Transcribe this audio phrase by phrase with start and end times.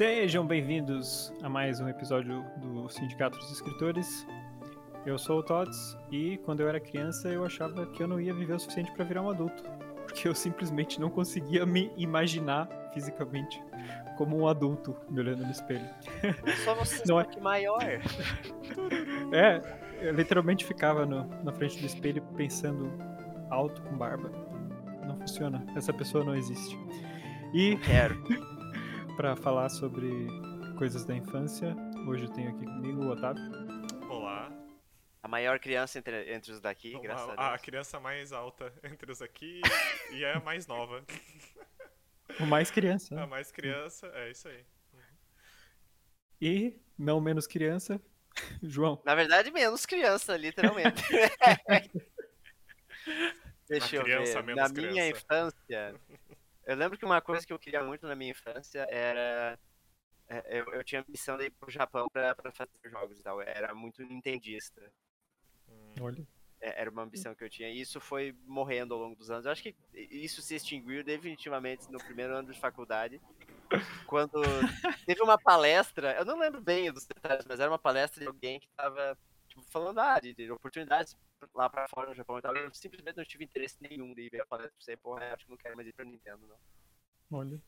[0.00, 4.26] Sejam bem-vindos a mais um episódio do Sindicato dos Escritores.
[5.04, 8.32] Eu sou o Tots e quando eu era criança eu achava que eu não ia
[8.32, 9.62] viver o suficiente para virar um adulto,
[10.06, 13.62] porque eu simplesmente não conseguia me imaginar fisicamente
[14.16, 15.86] como um adulto me olhando no espelho.
[16.64, 17.82] Só você Não é- que maior.
[19.34, 19.60] É,
[20.00, 22.90] eu literalmente ficava no- na frente do espelho pensando
[23.50, 24.32] alto com barba.
[25.06, 26.74] Não funciona, essa pessoa não existe.
[27.52, 28.16] E Quero.
[29.20, 30.08] para falar sobre
[30.78, 31.76] coisas da infância,
[32.08, 33.42] hoje eu tenho aqui comigo o Otávio.
[34.08, 34.50] Olá.
[35.22, 37.60] A maior criança entre, entre os daqui, Vamos graças a a Deus.
[37.60, 39.60] criança mais alta entre os aqui
[40.10, 41.04] e é a mais nova.
[42.40, 43.14] O mais criança.
[43.14, 43.22] né?
[43.22, 44.64] A mais criança, é isso aí.
[46.40, 48.00] E, não menos criança,
[48.62, 49.02] João.
[49.04, 51.02] Na verdade, menos criança, literalmente.
[53.68, 54.46] Deixa eu criança, ver.
[54.46, 55.10] menos Na minha criança.
[55.10, 56.00] infância,
[56.66, 59.58] eu lembro que uma coisa que eu queria muito na minha infância era.
[60.28, 63.22] é, Eu, eu tinha a missão de ir pro Japão pra, pra fazer jogos e
[63.22, 63.40] tal.
[63.42, 64.80] Eu Era muito nintendista.
[65.68, 66.26] Hum, Olha.
[66.60, 67.68] É, Era uma ambição que eu tinha.
[67.70, 69.46] E isso foi morrendo ao longo dos anos.
[69.46, 73.20] Eu acho que isso se extinguiu definitivamente no primeiro ano de faculdade.
[74.06, 74.40] Quando
[75.06, 78.58] teve uma palestra, eu não lembro bem dos detalhes, mas era uma palestra de alguém
[78.58, 79.16] que tava
[79.48, 81.16] tipo, falando ah, de, de oportunidades
[81.54, 82.56] lá pra fora no Japão e tal.
[82.56, 85.50] Eu simplesmente não tive interesse nenhum de ver a palestra e pensei, porra, acho que
[85.50, 87.38] não quero mais ir pra Nintendo, não.
[87.38, 87.60] Olha.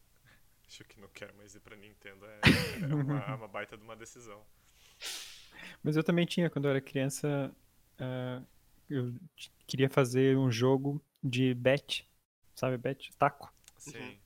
[0.66, 2.24] Acho que não quero mais ir pra Nintendo.
[2.26, 2.40] É,
[2.90, 4.44] é uma, é uma baita de uma decisão.
[5.82, 7.54] Mas eu também tinha, quando eu era criança,
[7.98, 8.42] ah,
[8.88, 9.14] eu
[9.66, 12.08] queria fazer um jogo de bet,
[12.54, 13.10] sabe bet?
[13.16, 13.52] Taco.
[13.78, 14.18] Sim.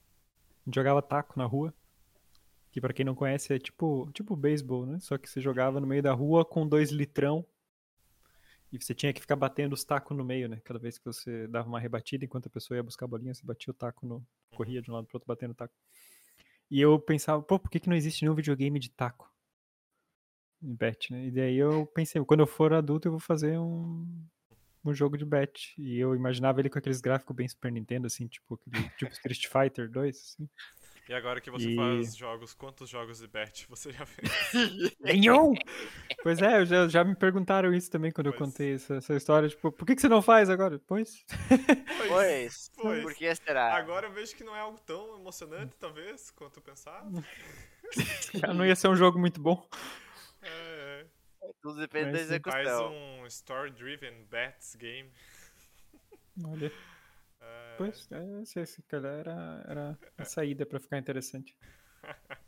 [0.64, 1.72] Gente jogava taco na rua,
[2.72, 4.98] que pra quem não conhece é tipo, tipo beisebol, né?
[5.00, 7.46] Só que você jogava no meio da rua com dois litrão
[8.76, 10.60] e você tinha que ficar batendo os tacos no meio, né?
[10.64, 13.44] Cada vez que você dava uma rebatida, enquanto a pessoa ia buscar a bolinha, você
[13.44, 14.24] batia o taco no...
[14.54, 15.74] corria de um lado pro outro batendo o taco.
[16.70, 19.32] E eu pensava, pô, por que, que não existe nenhum videogame de taco?
[20.60, 21.26] De bet, né?
[21.26, 24.06] E daí eu pensei, quando eu for adulto eu vou fazer um,
[24.84, 25.74] um jogo de bet.
[25.78, 29.46] E eu imaginava ele com aqueles gráficos bem Super Nintendo, assim, tipo, aquele, tipo Street
[29.46, 30.48] Fighter 2, assim.
[31.08, 34.28] E agora que você E- faz jogos, quantos jogos de bet você já fez?
[35.00, 35.54] Nenhum!
[36.22, 38.50] Pois é, eu já, já me perguntaram isso também quando eu Pois.
[38.50, 39.48] contei essa, essa história.
[39.48, 40.80] Tipo, por que, que você não faz agora?
[40.86, 41.24] Pois.
[42.08, 43.02] Pois, pois.
[43.02, 43.74] por que será?
[43.76, 47.08] Agora eu vejo que não é algo tão emocionante, talvez, quanto eu pensava.
[48.34, 49.68] Já não ia ser um jogo muito bom.
[50.42, 51.04] É,
[51.42, 51.50] é.
[51.60, 52.20] Tudo depende da Mas.
[52.28, 52.94] Faz execução.
[52.94, 55.10] um story-driven bets game.
[56.44, 56.70] Olha,
[57.46, 61.56] É, pois, é, esse, esse cara era, era a saída pra ficar interessante.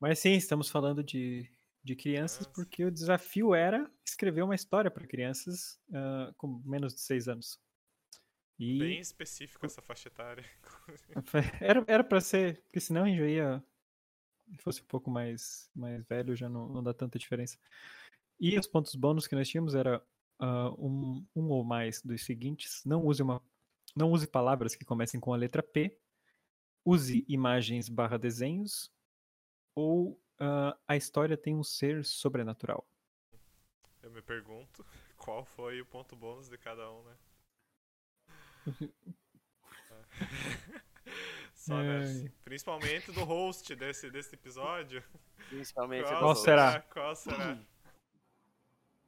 [0.00, 1.50] Mas sim, estamos falando de,
[1.82, 7.00] de crianças porque o desafio era escrever uma história para crianças ah, com menos de
[7.00, 7.60] seis anos.
[8.58, 10.44] E Bem específico essa faixa etária.
[11.86, 13.62] Era, pra ser, porque senão eu ia.
[14.50, 17.56] Se fosse um pouco mais, mais velho, já não, não dá tanta diferença.
[18.40, 20.02] E os pontos bônus que nós tínhamos era
[20.40, 22.82] ah, um, um ou mais dos seguintes.
[22.84, 23.40] Não use uma.
[23.98, 25.98] Não use palavras que comecem com a letra P.
[26.84, 28.92] Use imagens barra desenhos.
[29.74, 32.88] Ou ah, a história tem um ser sobrenatural.
[34.00, 34.86] Eu me pergunto
[35.18, 37.16] qual foi o ponto bônus de cada um, né?
[41.52, 42.30] Só, né?
[42.44, 45.02] Principalmente do host desse, desse episódio.
[45.48, 46.82] Principalmente Qual, será?
[46.82, 47.58] Qual será?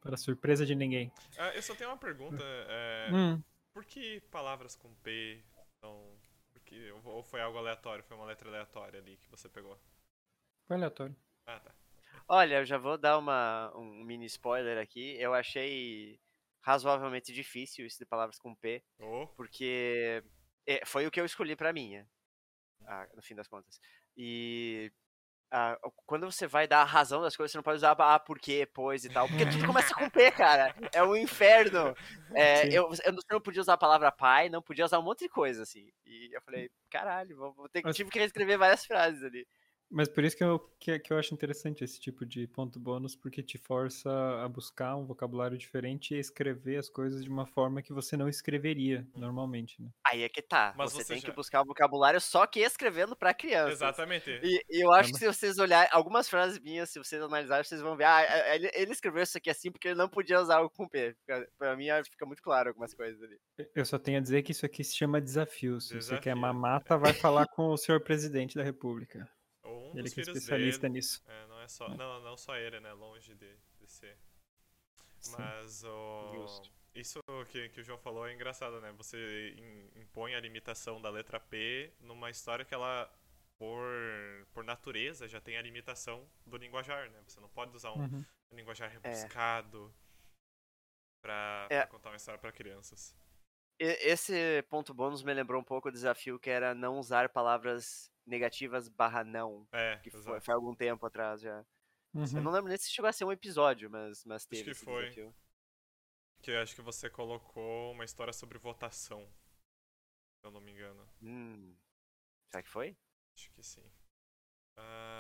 [0.00, 1.12] Para surpresa de ninguém.
[1.38, 2.42] Ah, eu só tenho uma pergunta.
[2.42, 3.40] é, Hum,
[3.72, 5.42] Por que palavras com P
[5.80, 6.18] são.
[6.52, 8.04] Porque, ou foi algo aleatório?
[8.04, 9.78] Foi uma letra aleatória ali que você pegou?
[10.66, 11.16] foi aleatório.
[11.46, 11.74] Ah, tá.
[12.28, 15.16] Olha, eu já vou dar uma, um mini spoiler aqui.
[15.18, 16.20] Eu achei
[16.60, 20.22] razoavelmente difícil isso de palavras com P, Oh, porque
[20.66, 22.08] é, foi o que eu escolhi pra minha,
[22.86, 23.80] ah, no fim das contas.
[24.16, 24.92] E
[25.50, 28.38] ah, quando você vai dar a razão das coisas, você não pode usar ah, por
[28.38, 30.74] quê, pois e tal, porque tudo começa com P, cara.
[30.92, 31.94] É um inferno.
[32.34, 35.28] É, eu, eu não- podia usar a palavra pai, não podia usar um monte de
[35.28, 35.90] coisa, assim.
[36.06, 39.46] E eu falei, caralho, vou, vou ter, tive que reescrever várias frases ali.
[39.90, 43.16] Mas por isso que eu, que, que eu acho interessante esse tipo de ponto bônus,
[43.16, 44.08] porque te força
[44.44, 48.16] a buscar um vocabulário diferente e a escrever as coisas de uma forma que você
[48.16, 49.88] não escreveria normalmente, né?
[50.06, 50.72] Aí é que tá.
[50.76, 53.72] Mas você, você tem já- que buscar o vocabulário só que escrevendo pra crianças.
[53.74, 54.30] exatamente.
[54.42, 57.64] E, e eu acho Mas- que se vocês olharem algumas frases minhas, se vocês analisarem,
[57.64, 60.40] vocês vão ver, ah, é- ele, ele escreveu isso aqui assim porque ele não podia
[60.40, 61.16] usar o com P.
[61.58, 63.38] Pra mim fica muito claro algumas coisas ali.
[63.74, 65.80] Eu só tenho a dizer que isso aqui se chama desafio.
[65.80, 66.36] Se você quer Desafio.
[66.40, 69.28] mamata, vai falar com o senhor presidente da república.
[69.90, 70.94] Um Ele dos que é especialista dele.
[70.94, 71.22] nisso.
[71.26, 71.88] É, não é só.
[71.88, 72.92] Não, não só ele, né?
[72.92, 74.16] Longe de, de ser.
[75.20, 75.34] Sim.
[75.38, 76.32] Mas o.
[76.34, 76.70] Justo.
[76.94, 77.20] Isso
[77.50, 78.90] que, que o João falou é engraçado, né?
[78.92, 83.08] Você im- impõe a limitação da letra P numa história que ela
[83.56, 83.86] por,
[84.52, 87.22] por natureza, já tem a limitação do linguajar, né?
[87.26, 88.24] Você não pode usar um, Uhum.
[88.50, 89.94] um linguajar rebuscado
[91.22, 91.78] pra, É.
[91.80, 93.14] pra contar uma história pra crianças.
[93.78, 98.88] Esse ponto bônus me lembrou um pouco o desafio que era não usar palavras negativas
[98.88, 99.66] barra não.
[99.72, 101.64] É, Que foi, foi algum tempo atrás já.
[102.12, 102.42] Eu Uhum.
[102.42, 105.02] não lembro nem se chegou a ser um episódio, mas, mas teve que esse foi.
[105.10, 105.34] desafio.
[106.42, 109.22] Que eu acho que você colocou uma história sobre votação.
[110.40, 111.06] Se eu não me engano.
[111.22, 111.76] Hum.
[112.50, 112.96] Será que foi?
[113.36, 113.84] Acho que sim.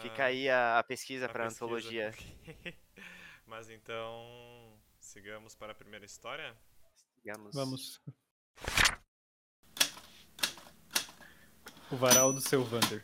[0.02, 1.64] Fica Ah, aí a, a pesquisa a pra pesquisa.
[1.64, 2.10] antologia.
[3.46, 6.56] Mas então, sigamos para a primeira história?
[7.18, 7.54] Digamos.
[7.54, 8.00] Vamos.
[11.92, 13.02] O varal do seu Vander.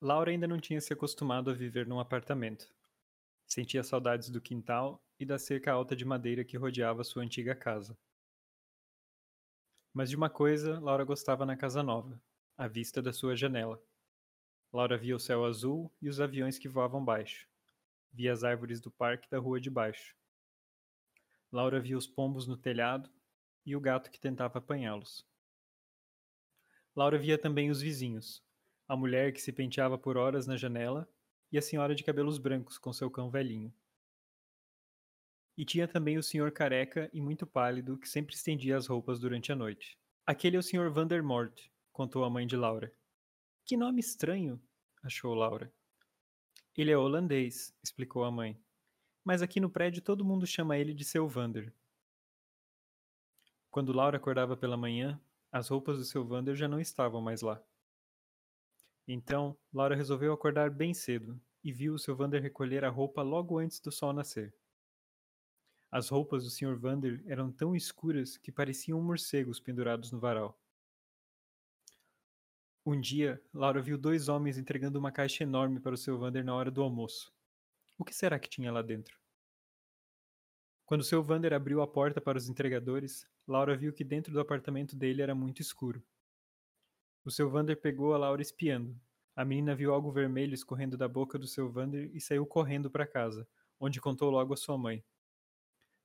[0.00, 2.66] Laura ainda não tinha se acostumado a viver num apartamento.
[3.46, 7.94] Sentia saudades do quintal e da cerca alta de madeira que rodeava sua antiga casa.
[9.92, 12.18] Mas de uma coisa Laura gostava na casa nova:
[12.56, 13.78] a vista da sua janela.
[14.72, 17.46] Laura via o céu azul e os aviões que voavam baixo.
[18.10, 20.16] Via as árvores do parque da rua de baixo.
[21.52, 23.10] Laura via os pombos no telhado
[23.66, 25.22] e o gato que tentava apanhá-los.
[26.96, 28.42] Laura via também os vizinhos,
[28.88, 31.06] a mulher que se penteava por horas na janela
[31.52, 33.70] e a senhora de cabelos brancos com seu cão velhinho.
[35.58, 39.52] E tinha também o senhor careca e muito pálido que sempre estendia as roupas durante
[39.52, 39.98] a noite.
[40.24, 42.90] Aquele é o senhor Vandermort, contou a mãe de Laura.
[43.66, 44.58] Que nome estranho,
[45.02, 45.70] achou Laura.
[46.74, 48.58] Ele é holandês, explicou a mãe.
[49.22, 51.74] Mas aqui no prédio todo mundo chama ele de seu Vander.
[53.70, 55.20] Quando Laura acordava pela manhã,
[55.56, 57.62] as roupas do seu Vander já não estavam mais lá.
[59.08, 63.58] Então, Laura resolveu acordar bem cedo e viu o seu Vander recolher a roupa logo
[63.58, 64.54] antes do sol nascer.
[65.90, 66.76] As roupas do Sr.
[66.76, 70.60] Vander eram tão escuras que pareciam morcegos pendurados no varal.
[72.84, 76.54] Um dia, Laura viu dois homens entregando uma caixa enorme para o seu Vander na
[76.54, 77.32] hora do almoço.
[77.96, 79.18] O que será que tinha lá dentro?
[80.84, 84.96] Quando seu Vander abriu a porta para os entregadores, Laura viu que dentro do apartamento
[84.96, 86.02] dele era muito escuro.
[87.24, 88.98] O seu Vander pegou a Laura espiando.
[89.36, 93.06] A menina viu algo vermelho escorrendo da boca do seu Vander e saiu correndo para
[93.06, 93.46] casa,
[93.78, 95.04] onde contou logo a sua mãe.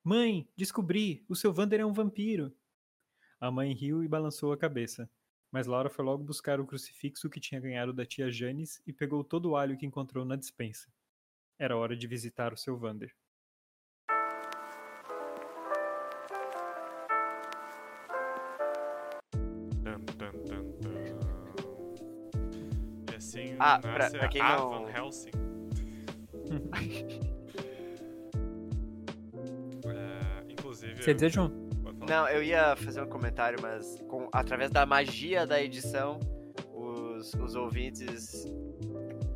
[0.03, 1.25] Mãe, descobri!
[1.27, 2.53] O seu Vander é um vampiro!
[3.39, 5.09] A mãe riu e balançou a cabeça,
[5.51, 9.23] mas Laura foi logo buscar o crucifixo que tinha ganhado da tia Janis e pegou
[9.23, 10.91] todo o alho que encontrou na despensa.
[11.57, 13.15] Era hora de visitar o seu Vander.
[23.61, 25.29] Assim Ah, pra- pra quem a não- Van Helsing.
[29.85, 30.95] É, inclusive.
[31.01, 31.51] Quer dizer, João?
[31.83, 32.05] falar.
[32.07, 36.19] Não, eu ia fazer um comentário, mas com, através da magia da edição,
[36.73, 38.45] os, os ouvintes,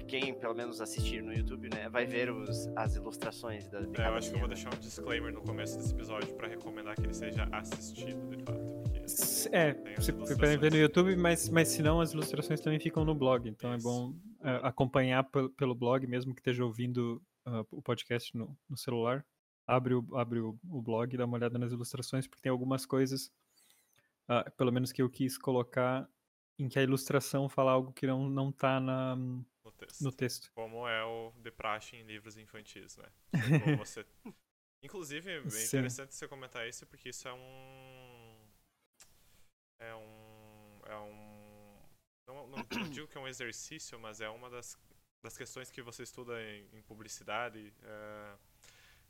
[0.08, 4.14] quem pelo menos assistir no YouTube, né, vai ver os, as ilustrações da É, eu
[4.16, 7.14] acho que eu vou deixar um disclaimer no começo desse episódio pra recomendar que ele
[7.14, 8.75] seja assistido, de fato.
[9.52, 13.14] É, você podem ver no YouTube, mas, mas se não, as ilustrações também ficam no
[13.14, 13.48] blog.
[13.48, 18.36] Então é bom é, acompanhar pel- pelo blog, mesmo que esteja ouvindo ah, o podcast
[18.36, 19.26] no, no celular.
[19.68, 22.86] Abre, o, abre o, o blog e dá uma olhada nas ilustrações, porque tem algumas
[22.86, 23.32] coisas,
[24.28, 26.08] ah, pelo menos que eu quis colocar,
[26.58, 30.02] em que a ilustração fala algo que não, não tá na, no texto.
[30.02, 30.52] no texto.
[30.54, 33.06] Como é o de praxe em livros infantis, né?
[33.64, 34.06] Como você...
[34.84, 35.78] Inclusive, é Sim.
[35.78, 37.95] interessante você comentar isso, porque isso é um...
[39.90, 40.80] É um...
[40.86, 41.80] É um...
[42.28, 44.78] Não, não, não digo que é um exercício, mas é uma das,
[45.24, 48.36] das questões que você estuda em, em publicidade, é,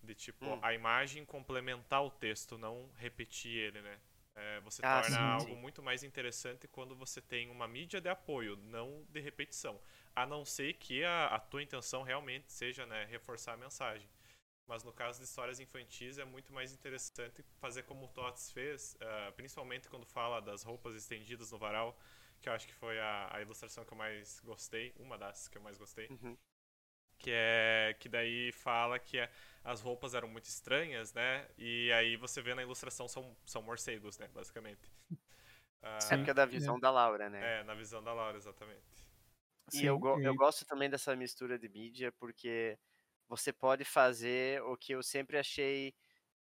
[0.03, 0.59] de tipo, Hum.
[0.61, 3.99] a imagem complementar o texto, não repetir ele, né?
[4.35, 5.55] É, você Ah, torna sim, algo sim.
[5.55, 9.79] muito mais interessante quando você tem uma mídia de apoio, não de repetição.
[10.15, 14.09] A não ser que a, a tua intenção realmente seja né, reforçar a mensagem.
[14.67, 18.97] Mas no caso de histórias infantis é muito mais interessante fazer como o Tots fez,
[19.01, 21.97] ah, principalmente quando fala das roupas estendidas no varal,
[22.41, 25.57] que eu acho que foi a, a ilustração que eu mais gostei, uma das que
[25.57, 26.37] eu mais gostei Uhum.
[27.17, 29.31] que é que daí fala que é-
[29.63, 31.47] as roupas eram muito estranhas, né?
[31.57, 34.27] E aí você vê na ilustração são, são morcegos, né?
[34.33, 34.91] Basicamente.
[35.81, 37.53] Ah, É porque é da visão da Laura, né?
[37.59, 39.05] é, na visão da Laura, exatamente.
[39.71, 42.77] E eu, go- e- eu gosto também dessa mistura de mídia, porque
[43.27, 45.95] você pode fazer o que eu sempre achei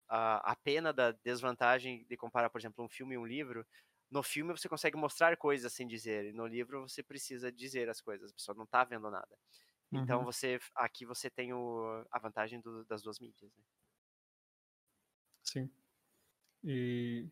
[0.09, 3.67] a, a pena da desvantagem de comparar, por exemplo, um filme e um livro.
[4.11, 8.01] No filme você consegue mostrar coisas sem dizer, e no livro você precisa dizer as
[8.01, 9.39] coisas, a pessoa não tá vendo nada.
[9.93, 10.27] Então Uhum.
[10.27, 13.53] você aqui você tem o, a vantagem do- das duas mídias.
[13.57, 13.65] Né?
[15.43, 15.71] Sim.
[16.65, 17.31] E.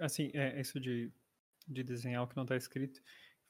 [0.00, 1.12] Assim, é isso de,
[1.68, 3.02] de desenhar o que não está escrito.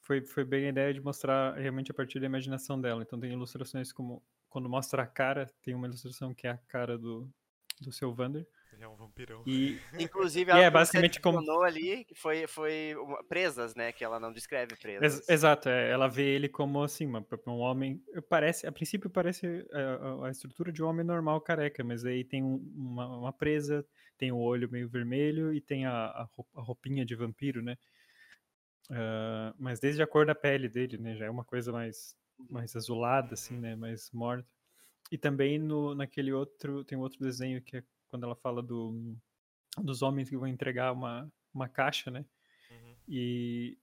[0.03, 3.03] Foi, foi bem a ideia de mostrar realmente a partir da imaginação dela.
[3.03, 6.99] Então tem ilustrações como quando mostra a cara, tem uma ilustração que é a cara
[6.99, 7.27] do,
[7.81, 8.47] do seu Vander.
[8.73, 9.43] Ele é um vampirão.
[9.47, 13.93] E Inclusive, E é ela basicamente como- ali foi, foi uma- presas, né?
[13.93, 15.19] Que ela não descreve presas.
[15.19, 18.03] Ex- Exato, é, ela vê ele como assim, uma- um homem.
[18.29, 19.83] Parece, a princípio parece é,
[20.23, 23.87] a, a estrutura de um homem normal careca, mas aí tem um- uma, uma presa,
[24.19, 27.77] tem o olho meio vermelho e tem a, a roupinha de vampiro, né?
[28.91, 31.17] Ah, mas desde a cor da pele dele, né?
[31.17, 32.17] Já é uma coisa mais,
[32.51, 33.75] mais azulada, assim, né?
[33.77, 34.49] Mais morta.
[35.11, 39.17] E também no, naquele outro, tem outro desenho que é quando ela fala do,
[39.79, 42.25] dos homens que vão entregar uma, uma caixa, né?
[42.71, 42.95] Uhum.
[43.09, 43.79] E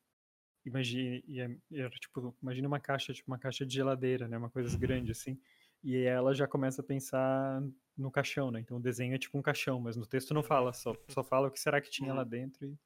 [0.66, 4.38] imagine, e é- era tipo, imagina uma caixa, tipo uma caixa de geladeira, né?
[4.38, 5.40] Uma coisa grande assim.
[5.84, 7.64] E ela já começa a pensar
[7.98, 8.60] no caixão, né?
[8.60, 11.48] Então o desenho é tipo um caixão, mas no texto não fala, só, só fala
[11.48, 12.66] o que será que tinha lá dentro.
[12.66, 12.78] E...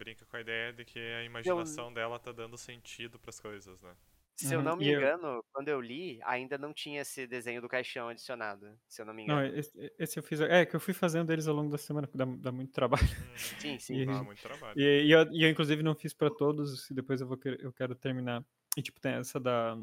[0.00, 3.94] Brinca com a ideia de que a imaginação dela tá dando sentido pras coisas, né?
[4.34, 7.26] Se eu Uhum, não me e eu- engano, quando eu li, ainda não tinha esse
[7.26, 8.66] desenho do caixão adicionado.
[8.88, 9.58] Se eu não me Não, engano.
[9.58, 10.40] esse, esse eu fiz.
[10.40, 13.04] É, que eu fui fazendo eles ao longo da semana, porque dá, dá muito trabalho.
[13.04, 13.36] Uhum.
[13.60, 13.96] Sim, sim.
[14.00, 14.80] E- Dá muito trabalho.
[14.80, 17.70] E, e eu, e eu, inclusive, não fiz pra todos, e depois eu, vou eu
[17.70, 18.42] quero terminar.
[18.78, 19.76] E, tipo, tem essa da.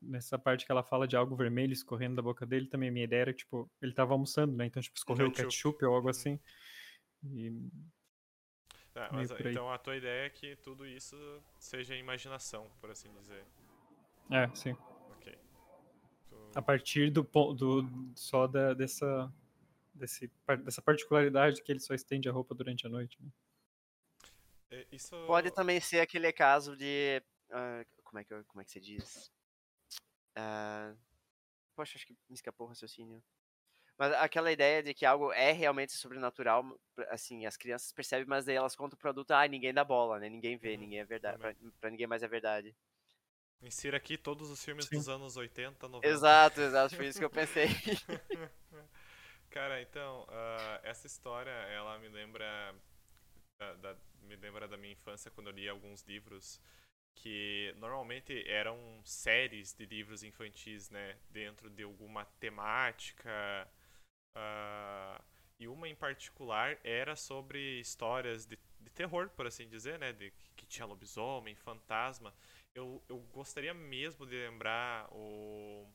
[0.00, 3.04] Nessa parte que ela fala de algo vermelho escorrendo da boca dele, também a minha
[3.04, 4.64] ideia era, tipo, ele tava almoçando, né?
[4.66, 5.50] Então, tipo, escorreu o ketchup.
[5.52, 6.38] ketchup ou algo assim.
[7.24, 7.50] E,
[8.96, 11.14] Tá, mas então a tua ideia é que tudo isso
[11.58, 13.44] seja imaginação, por assim dizer.
[14.30, 14.72] é, sim.
[15.10, 15.38] Ok.
[16.30, 17.82] Tu- A partir do ponto.
[17.82, 19.30] Do, só da, dessa.
[19.92, 20.30] Desse,
[20.64, 23.18] dessa particularidade que ele só estende a roupa durante a noite.
[23.22, 23.30] Né?
[24.70, 25.14] é, Isso...
[25.26, 27.22] Pode também ser aquele caso de.
[27.50, 29.30] ah, como, é que, como é que se diz?
[30.34, 30.94] Ah,
[31.74, 33.22] poxa, acho que me escapou o raciocínio.
[33.98, 36.64] Mas aquela ideia de que algo é realmente sobrenatural,
[37.08, 40.28] assim, as crianças percebem, mas daí elas contam o produto, ah, ninguém dá bola, né?
[40.28, 41.38] Ninguém vê, ninguém é verdade.
[41.38, 42.74] Pra, pra ninguém mais é verdade.
[43.62, 44.98] Insira aqui todos os filmes Sim.
[44.98, 46.08] dos anos 80, 90.
[46.08, 47.68] Exato, exato, foi isso que eu pensei.
[49.50, 52.74] Cara, então, ah, essa história, ela me lembra
[53.58, 56.60] da, da- me lembra da minha infância quando eu li alguns livros
[57.16, 63.68] que normalmente eram séries de livros infantis, né, dentro de alguma temática.
[64.36, 65.20] Ah,
[65.58, 70.32] e uma em particular era sobre histórias de, de terror, por assim dizer, né, de
[70.56, 72.34] que tinha lobisomem, fantasma.
[72.74, 75.86] Eu, eu gostaria mesmo de lembrar o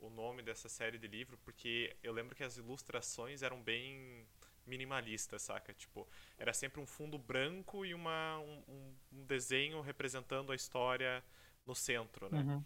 [0.00, 4.26] o nome dessa série de livro, porque eu lembro que as ilustrações eram bem
[4.66, 5.74] minimalistas, saca?
[5.74, 11.22] Tipo, era sempre um fundo branco e uma, um, um- um desenho representando a história
[11.66, 12.40] no centro, né?
[12.40, 12.64] Uhum.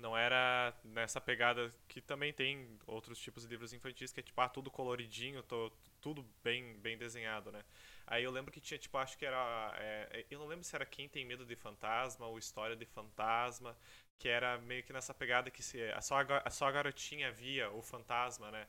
[0.00, 4.40] Não era nessa pegada que também tem outros tipos de livros infantis que é tipo,
[4.40, 7.62] ah, tudo coloridinho, tô, tudo bem, bem desenhado, né?
[8.06, 9.72] Aí eu lembro que tinha, tipo, acho que era.
[9.78, 13.76] é, eu não lembro se era Quem Tem Medo de Fantasma ou História de Fantasma,
[14.18, 17.82] que era meio que nessa pegada que se, só, a, só a garotinha via o
[17.82, 18.66] fantasma, né?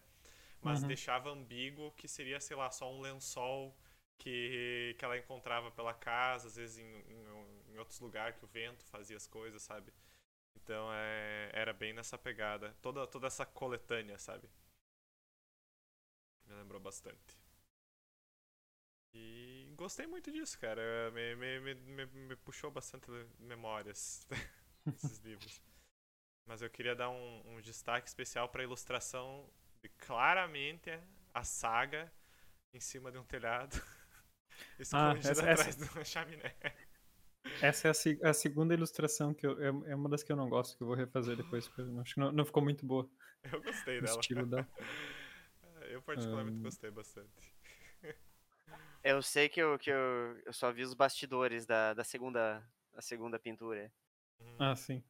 [0.62, 0.84] Mas Uhum.
[0.84, 3.76] deixava ambíguo que seria, sei lá, só um lençol
[4.18, 8.48] que, que ela encontrava pela casa, às vezes em, em, em outros lugares que o
[8.48, 9.92] vento fazia as coisas, sabe?
[10.64, 12.76] Então é, era bem nessa pegada.
[12.82, 14.50] Toda, toda essa coletânea, sabe?
[16.48, 17.36] Me lembrou bastante.
[19.14, 21.12] E gostei muito disso, cara.
[21.12, 23.08] Me, me, me, me, puxou bastante
[23.40, 24.28] memórias
[24.96, 25.62] esses livros.
[26.46, 29.50] Mas eu queria dar um, um destaque especial para a ilustração
[29.82, 30.92] de claramente
[31.34, 32.12] a saga
[32.74, 33.82] em cima de um telhado.
[34.92, 36.56] Ah, Escondida essa- essa- atrás de uma chaminé.
[37.62, 37.92] Essa é
[38.26, 40.84] a, a segunda ilustração que eu, é, é uma das que eu não gosto, que
[40.84, 43.10] eu vou refazer depois, porque eu não- acho que não, não ficou muito boa
[43.54, 44.18] Eu gostei dela.
[44.20, 44.68] estilo dela.
[45.90, 46.64] Eu particularmente Ahn.
[46.64, 47.54] gostei bastante.
[49.04, 53.02] Eu sei que eu, que eu, eu só vi os bastidores da, da segunda, da
[53.02, 53.92] segunda pintura.
[54.40, 55.04] Uhum, Ah, sim.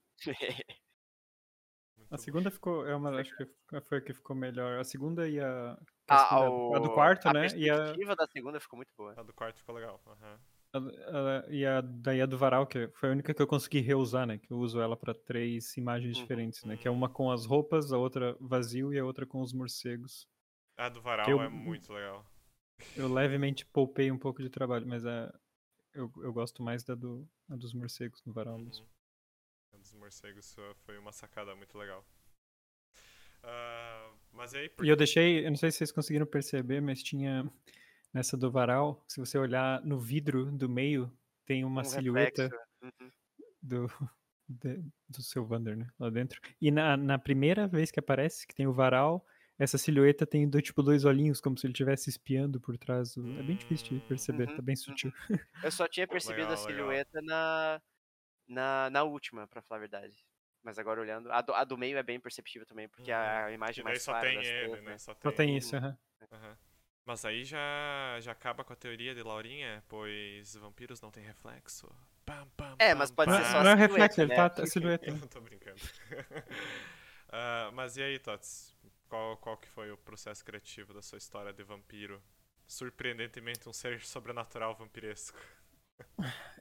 [2.10, 3.46] A segunda ficou, é uma, acho que
[3.84, 4.80] foi a que ficou melhor.
[4.80, 7.48] A segunda e a, que a, A, a do quarto, a né?
[7.58, 9.14] E a, perspectiva da segunda ficou muito boa.
[9.18, 10.02] A do quarto ficou legal.
[10.08, 10.40] aham.
[10.74, 13.80] A- a- e a daí a do varal, que foi a única que eu consegui
[13.82, 14.38] reusar, né?
[14.38, 16.22] Que eu uso ela pra três imagens Uhum.
[16.24, 16.78] diferentes, né?
[16.78, 20.28] Que é uma com as roupas, a outra vazio e a outra com os morcegos.
[20.78, 22.26] A do varal Eu- é muito legal.
[22.96, 25.32] Eu levemente poupei um pouco de trabalho, mas a,
[25.94, 28.84] eu, eu gosto mais da do, a dos morcegos no varal mesmo.
[28.86, 28.90] Uhum.
[29.74, 32.06] A dos morcegos foi- uma sacada muito legal.
[33.44, 34.86] Ah, mas aí, por...
[34.86, 37.52] E eu deixei, eu não sei se vocês conseguiram perceber, mas tinha
[38.14, 41.12] nessa do varal, se você olhar no vidro do meio,
[41.46, 42.50] tem uma Um silhueta.
[42.82, 43.12] Uhum.
[43.62, 43.88] do,
[44.48, 45.88] de- do seu Vander, né?
[46.00, 46.40] Lá dentro.
[46.60, 49.26] E na, na primeira vez que aparece, que tem o varal,
[49.58, 53.16] essa silhueta tem do, tipo dois olhinhos, como se ele estivesse espiando por trás.
[53.16, 53.40] Do...
[53.40, 55.12] É bem difícil de perceber, Uhum, tá bem sutil.
[55.64, 56.58] Eu só tinha percebido Legal, a legal.
[56.58, 57.82] silhueta na,
[58.48, 60.26] na, na última, pra falar a verdade.
[60.64, 63.56] Mas agora olhando, a do, a do meio é bem perceptível também, porque a Que
[63.56, 64.98] imagem mais só clara tem das ele, três, né?
[65.00, 65.98] Só Só tem, tem isso, aham.
[66.32, 66.58] Aham.
[67.12, 71.86] Mas aí já, já acaba com a teoria de Laurinha, pois vampiros não têm reflexo.
[72.26, 74.36] Pam, pam, É, mas pode Não, ser só a não é reflexo, ele né?
[74.38, 75.06] tá tá silhueta.
[75.12, 75.76] Eu tô brincando.
[77.34, 78.76] Ah, mas e aí, Tots?
[79.08, 82.22] Qual, qual que foi o processo criativo da sua história de vampiro?
[82.68, 85.38] Surpreendentemente, um ser sobrenatural vampiresco.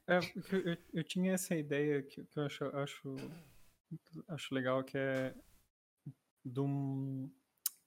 [0.07, 3.17] É, eu, eu, eu tinha essa ideia que, que eu acho, acho,
[4.29, 5.35] acho legal, que é
[6.45, 7.29] de um,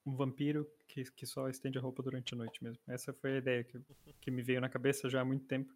[0.05, 2.81] um vampiro que, que só estende a roupa durante a noite mesmo.
[2.87, 3.79] Essa foi a ideia que,
[4.19, 5.73] que me veio na cabeça já há muito tempo.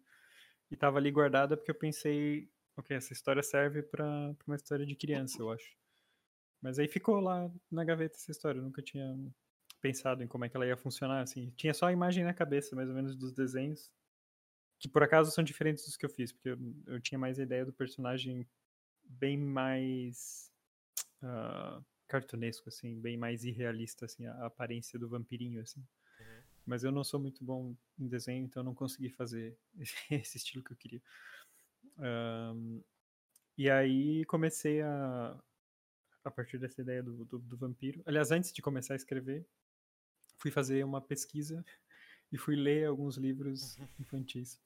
[0.70, 4.94] E tava ali guardada porque eu pensei, ok, essa história serve pra uma história de
[4.94, 5.76] criança, eu acho.
[6.60, 9.16] Mas aí ficou lá na gaveta essa história, eu nunca tinha
[9.80, 11.50] pensado em como é que ela ia funcionar, assim.
[11.56, 13.90] Tinha só a imagem na cabeça, mais ou menos, dos desenhos
[14.78, 17.42] que por acaso são diferentes dos que eu fiz, porque eu, eu tinha mais a
[17.42, 18.46] ideia do personagem
[19.04, 20.52] bem mais
[21.22, 25.80] ah, cartunesco, assim, bem mais irrealista, assim, a, aparência do vampirinho, assim.
[25.80, 26.42] Uhum.
[26.66, 29.56] Mas eu não sou muito bom em desenho, então eu não consegui fazer
[30.10, 31.02] esse estilo que eu queria.
[31.98, 32.80] Ahn,
[33.56, 35.38] e aí comecei a,
[36.24, 38.02] a partir dessa ideia do, do, do vampiro.
[38.06, 39.46] Aliás, antes de começar a escrever,
[40.38, 41.64] fui fazer uma pesquisa
[42.32, 44.60] e fui ler alguns livros infantis.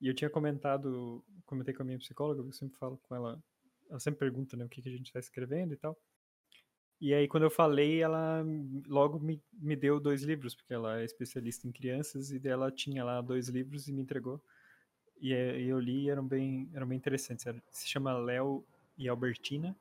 [0.00, 3.42] E eu tinha comentado, comentei com a minha psicóloga, eu sempre falo com ela,
[3.90, 5.98] ela sempre pergunta, né, o que, que a gente está escrevendo e tal.
[7.00, 8.44] E aí, quando eu falei, ela
[8.86, 13.04] logo me, me deu dois livros, porque ela é especialista em crianças, e dela tinha
[13.04, 14.40] lá dois livros e me entregou.
[15.20, 17.44] E, é, e eu li e eram bem, eram bem interessantes.
[17.70, 18.64] Se chama Léo
[18.96, 19.76] e Albertina.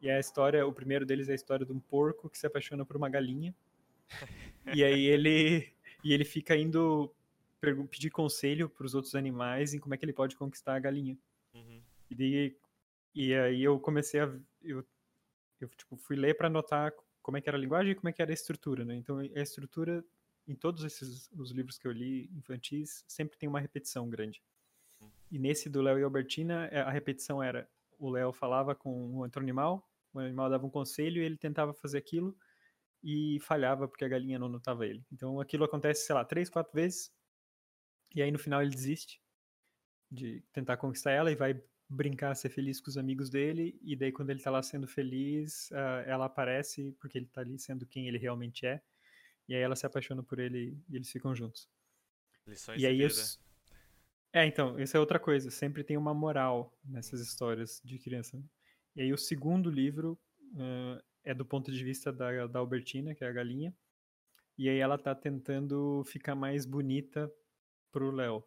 [0.00, 2.84] E a história, o primeiro deles é a história de um porco que se apaixona
[2.84, 3.54] por uma galinha.
[4.74, 5.72] E aí ele,
[6.04, 7.10] e ele fica indo
[7.88, 11.16] pedir conselho para os outros animais em como é que ele pode conquistar a galinha.
[11.54, 11.80] Uhum.
[12.10, 12.56] E, daí-
[13.14, 14.34] e aí eu comecei a.
[14.62, 14.84] Eu,
[15.64, 18.12] eu tipo, fui ler para anotar como é que era a linguagem e como é
[18.12, 18.96] que era a estrutura, né?
[18.96, 20.04] Então a estrutura,
[20.46, 24.42] em todos esses os livros que eu li infantis, sempre tem uma repetição grande.
[25.30, 29.18] E nesse do Léo e Albertina, é, a repetição era: o Léo falava com um
[29.18, 32.36] outro animal, o animal dava um conselho e ele tentava fazer aquilo
[33.02, 35.04] e falhava porque a galinha não notava ele.
[35.10, 37.12] Então aquilo acontece, sei lá, três, quatro vezes.
[38.14, 39.20] E aí no final ele desiste
[40.10, 41.60] de tentar conquistar ela e vai
[41.92, 43.78] brincar, ser feliz com os amigos dele.
[43.82, 47.58] E daí quando ele tá lá sendo feliz, ah, ela aparece porque ele tá ali
[47.58, 48.82] sendo quem ele realmente é.
[49.48, 51.68] E aí ela se apaixona por ele e eles ficam juntos.
[52.46, 53.08] Lições E aí eu...
[53.08, 53.20] vida.
[53.20, 53.38] s-
[54.32, 55.50] É, então, isso é outra coisa.
[55.50, 58.36] Sempre tem uma moral nessas histórias de criança.
[58.36, 58.44] né?
[58.96, 60.18] E aí o segundo livro
[60.56, 63.74] ah, é do ponto de vista da, da Albertina, que é a galinha.
[64.58, 67.32] E aí ela tá tentando ficar mais bonita
[67.90, 68.44] pro Léo.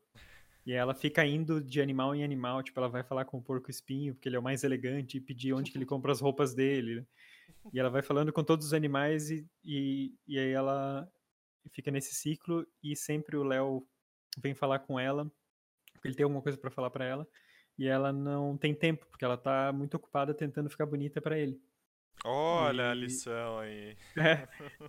[0.66, 3.70] E ela fica indo de animal em animal, tipo, ela vai falar com o porco
[3.70, 6.56] espinho, porque ele é o mais elegante, e pedir onde que ele compra as roupas
[6.56, 6.96] dele.
[6.96, 7.06] né?
[7.72, 11.08] E ela vai falando com todos os animais e, e, e aí ela
[11.72, 13.88] fica nesse ciclo e sempre o Léo
[14.38, 15.32] vem falar com ela,
[15.94, 17.28] porque ele tem alguma coisa pra falar pra ela,
[17.78, 21.62] e ela não tem tempo, porque ela tá muito ocupada tentando ficar bonita pra ele.
[22.26, 23.96] Olha a E- lição aí.
[24.18, 24.48] É.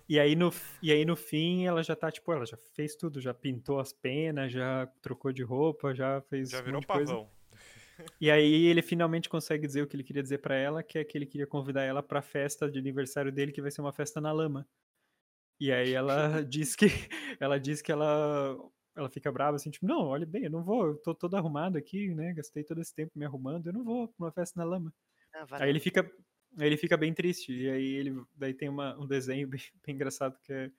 [0.09, 3.19] E aí no e aí no fim ela já tá tipo, ela já fez tudo,
[3.19, 7.11] já pintou as penas, já trocou de roupa, já fez Já um virou coisa.
[7.13, 7.29] pavão.
[8.21, 11.03] E aí ele finalmente consegue dizer o que ele queria dizer pra ela, que é
[11.03, 14.21] que ele queria convidar ela pra festa de aniversário dele, que vai ser uma festa
[14.21, 14.65] na lama.
[15.59, 16.87] E aí ela diz que
[17.39, 18.57] ela diz que ela
[18.95, 21.77] ela fica brava assim, tipo, não, olha bem, eu não vou, eu tô todo arrumado
[21.77, 22.33] aqui, né?
[22.33, 24.91] Gastei todo esse tempo me arrumando, eu não vou pra uma festa na lama.
[25.33, 26.09] Ah, Aí ele fica,
[26.57, 27.53] ele fica bem triste.
[27.53, 30.71] E aí ele, daí tem uma, um desenho bem, bem engraçado que é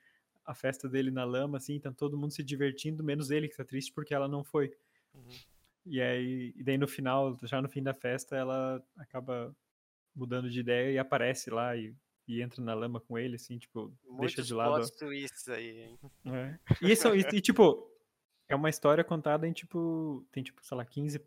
[0.44, 3.64] a festa dele na lama, assim, tá todo mundo se divertindo, menos ele que tá
[3.64, 4.74] triste porque ela não foi.
[5.14, 5.28] Uhum.
[5.84, 9.54] E aí, e daí no final, já no fim da festa, ela acaba
[10.14, 11.94] mudando de ideia e aparece lá e,
[12.26, 14.90] e entra na lama com ele, assim, tipo, deixa Muitos de lado.
[14.98, 15.98] twists aí, hein?
[16.26, 16.58] É.
[16.82, 17.90] E, isso, e, e, tipo,
[18.48, 20.26] é uma história contada em tipo.
[20.32, 21.20] Tem tipo, sei lá, 15,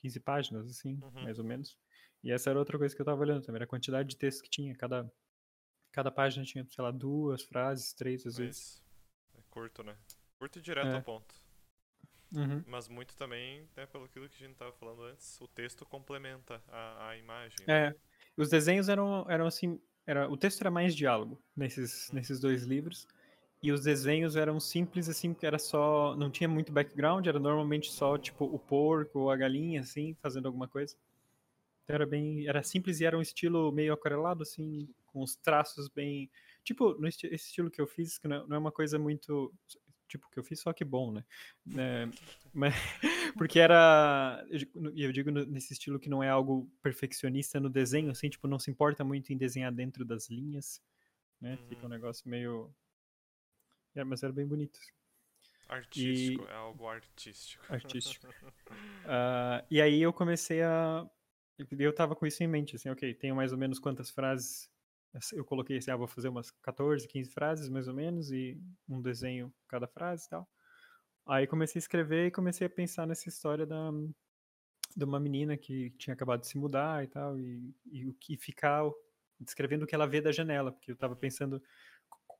[0.00, 1.24] 15 páginas, assim, Uhum.
[1.24, 1.76] mais ou menos.
[2.22, 4.42] E essa era outra coisa que eu tava olhando também, era a quantidade de texto
[4.42, 4.74] que tinha.
[4.74, 5.10] Cada,
[5.92, 8.82] cada página tinha, sei lá, duas frases, três às vezes.
[9.36, 9.96] É curto, né?
[10.38, 10.94] Curto e direto É.
[10.96, 11.34] ao ponto.
[12.34, 12.62] Uhum.
[12.66, 16.60] Mas muito também, né, pelo aquilo que a gente tava falando antes, o texto complementa
[16.68, 17.56] a, a imagem.
[17.66, 17.88] né?
[17.88, 17.94] É.
[18.36, 19.80] Os desenhos eram, eram assim.
[20.06, 22.16] Era, o texto era mais diálogo nesses, Uhum.
[22.16, 23.06] nesses dois livros.
[23.62, 26.14] E os desenhos eram simples, assim, que era só.
[26.16, 30.46] Não tinha muito background, era normalmente só, tipo, o porco ou a galinha, assim, fazendo
[30.46, 30.94] alguma coisa.
[31.86, 32.46] Então era bem.
[32.48, 36.28] Era simples e era um estilo meio aquarelado, assim, com os traços bem.
[36.64, 39.54] tipo, no esti esse estilo que eu fiz, que não é, é uma coisa muito.
[40.08, 41.24] Tipo, que eu fiz, só que bom, né?
[41.76, 42.08] É,
[42.52, 42.74] mas,
[43.38, 44.44] porque era.
[44.94, 48.58] E eu digo nesse estilo que não é algo perfeccionista no desenho, assim, tipo, não
[48.58, 50.80] se importa muito em desenhar dentro das linhas,
[51.40, 51.56] né?
[51.68, 51.88] Fica um Uhum.
[51.90, 52.74] negócio meio.
[53.94, 54.78] É, mas era bem bonito.
[55.68, 57.64] Artístico, é algo artístico.
[57.68, 58.26] Artístico.
[59.08, 61.08] Ah, e aí eu comecei a.
[61.58, 64.70] Eu tava com isso em mente, assim, ok, tenho mais ou menos quantas frases.
[65.32, 69.00] Eu coloquei assim, ah, vou fazer umas 14, 15 frases mais ou menos, e um
[69.00, 70.48] desenho cada frase e tal.
[71.26, 73.90] Aí comecei a escrever e comecei a pensar nessa história da,
[74.96, 78.36] de uma menina que tinha acabado de se mudar e tal, e, e o que
[78.36, 78.82] ficar
[79.38, 81.62] descrevendo o que ela vê da janela, porque eu tava pensando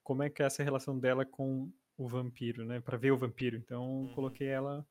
[0.02, 3.56] como é que é essa relação dela com o vampiro, né, para ver o vampiro.
[3.56, 4.14] Então Uhum.
[4.14, 4.86] coloquei ela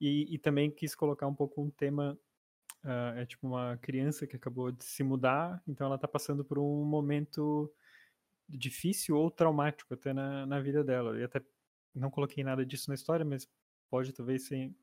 [0.00, 2.18] e, e também quis colocar um pouco um tema
[2.84, 6.58] ah, é tipo uma criança que acabou de se mudar, então ela tá passando por
[6.58, 7.72] um momento
[8.48, 11.18] difícil ou traumático até na, na vida dela.
[11.18, 11.42] E até
[11.94, 13.48] não coloquei nada disso na história, mas
[13.90, 14.74] pode talvez ser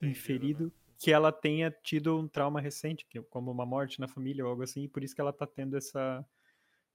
[0.00, 0.72] Entendido, inferido né?
[0.98, 4.84] que ela tenha tido um trauma recente, como uma morte na família ou algo assim,
[4.84, 6.24] e por isso que ela tá tendo essa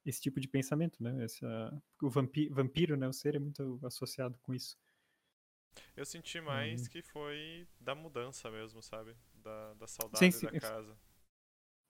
[0.05, 1.23] esse tipo de pensamento, né?
[1.23, 3.07] Essa, o vampi, vampiro, né?
[3.07, 4.77] O ser é muito associado com isso.
[5.95, 6.87] Eu senti mais Uhum.
[6.87, 9.15] que foi da mudança mesmo, sabe?
[9.39, 10.97] Da, da saudade Sim, sim, da casa.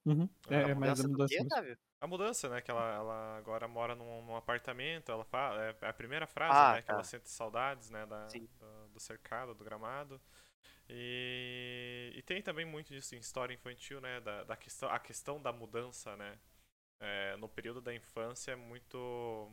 [0.06, 0.30] Uhum.
[0.50, 1.78] A É, é mais Mudança a do mudança quê?
[2.02, 2.62] A mudança, né?
[2.62, 6.74] Que ela, ela agora mora num, num apartamento, ela fala, é a primeira frase, Ah,
[6.74, 6.82] né?
[6.82, 6.94] Que tá.
[6.94, 8.06] ela sente saudades, né?
[8.06, 10.20] Da, do, do cercado, do gramado.
[10.90, 14.20] E, e tem também muito disso em história infantil, né?
[14.22, 16.40] Da, da questão, a questão da mudança, né?
[17.02, 19.52] É, no período da infância é muito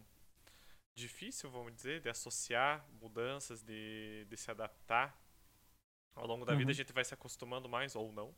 [0.94, 5.16] difícil, vamos dizer, de associar mudanças, de, de se adaptar.
[6.16, 6.70] Ao longo da vida Uhum.
[6.70, 8.34] a gente vai se acostumando mais ou não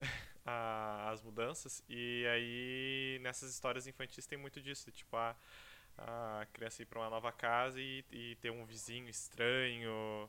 [0.44, 1.82] às mudanças.
[1.88, 5.34] E aí nessas histórias infantis tem muito disso, tipo a,
[5.96, 10.28] a criança ir para uma nova casa e, e ter um vizinho estranho.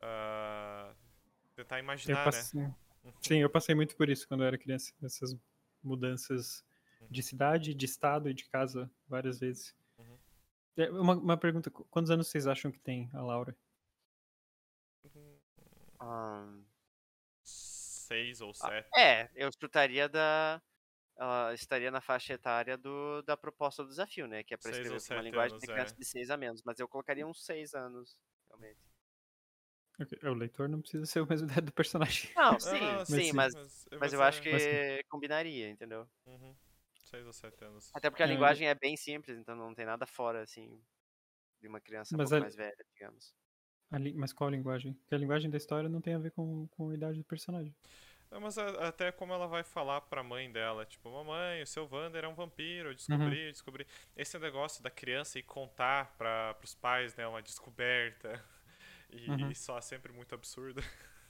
[0.00, 0.94] ah,
[1.54, 2.24] tentar imaginar, né?
[2.24, 2.60] passei,
[3.20, 5.36] sim, eu passei muito por isso quando eu era criança, essas
[5.82, 6.64] mudanças
[7.10, 9.74] de cidade, de estado e de casa várias vezes.
[9.98, 10.18] Uhum.
[10.76, 13.54] É, uma, uma pergunta, qu- quantos anos vocês acham que tem a Laura?
[16.02, 16.64] Ahn,
[17.44, 18.88] Seis ou ah, sete.
[18.96, 20.60] é, eu chutaria da.
[21.16, 24.42] Ela estaria na faixa etária do, da proposta do desafio, né?
[24.42, 25.96] Que é pra Seis escrever uma linguagem anos, de criança é.
[25.98, 26.62] de 6 a menos.
[26.64, 28.80] Mas eu colocaria uns 6 anos, realmente.
[30.00, 32.30] Ok, O leitor não precisa ser o mesmo idade do personagem.
[32.34, 33.32] Não, sim, não, sim, sim.
[33.34, 36.08] mas, mas, mas eu é- acho que Mas- combinaria, entendeu?
[36.26, 36.56] Uhum.
[37.04, 37.90] Seis ou sete anos.
[37.94, 40.82] Até porque a É, eu- linguagem é bem simples, então não tem nada fora, assim,
[41.60, 43.34] de uma criança um pouco a- mais velha, digamos.
[43.98, 44.92] Li- Mas qual a linguagem?
[44.94, 47.74] Porque a linguagem da história não tem a ver com, com a idade do personagem.
[48.30, 51.86] Não, mas a- até como ela vai falar pra mãe dela, tipo, mamãe, o seu
[51.90, 53.46] Wander é um vampiro, eu descobri, Uhum.
[53.46, 53.86] eu descobri.
[54.16, 58.42] Esse negócio da criança ir contar para pros pais, né, uma descoberta,
[59.10, 59.50] e, Uhum.
[59.50, 60.80] e só sempre muito absurdo,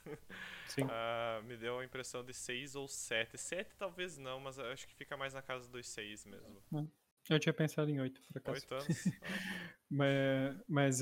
[0.67, 0.87] Sim.
[0.89, 3.37] ah, me deu a impressão de seis ou sete.
[3.37, 6.57] Sete talvez não, mas acho que fica mais na casa dos seis mesmo.
[7.29, 8.55] Eu tinha pensado em oito, por acaso.
[8.61, 9.03] Oito anos?
[9.23, 11.01] Ah, Mas, mas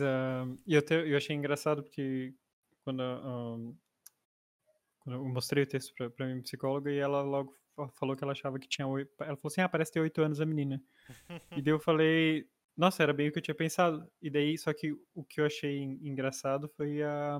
[0.68, 2.34] e eu, te- eu achei engraçado porque
[2.84, 3.02] quando,
[5.00, 8.24] quando eu mostrei o texto pra, pra minha psicóloga e ela logo fa- falou que
[8.24, 9.12] ela achava que tinha oito.
[9.20, 10.82] Ela falou assim: ah, parece ter oito anos a menina.
[11.58, 14.10] E daí eu falei, nossa, era bem o que eu tinha pensado.
[14.22, 17.40] E daí, só que o que eu achei en- engraçado foi a,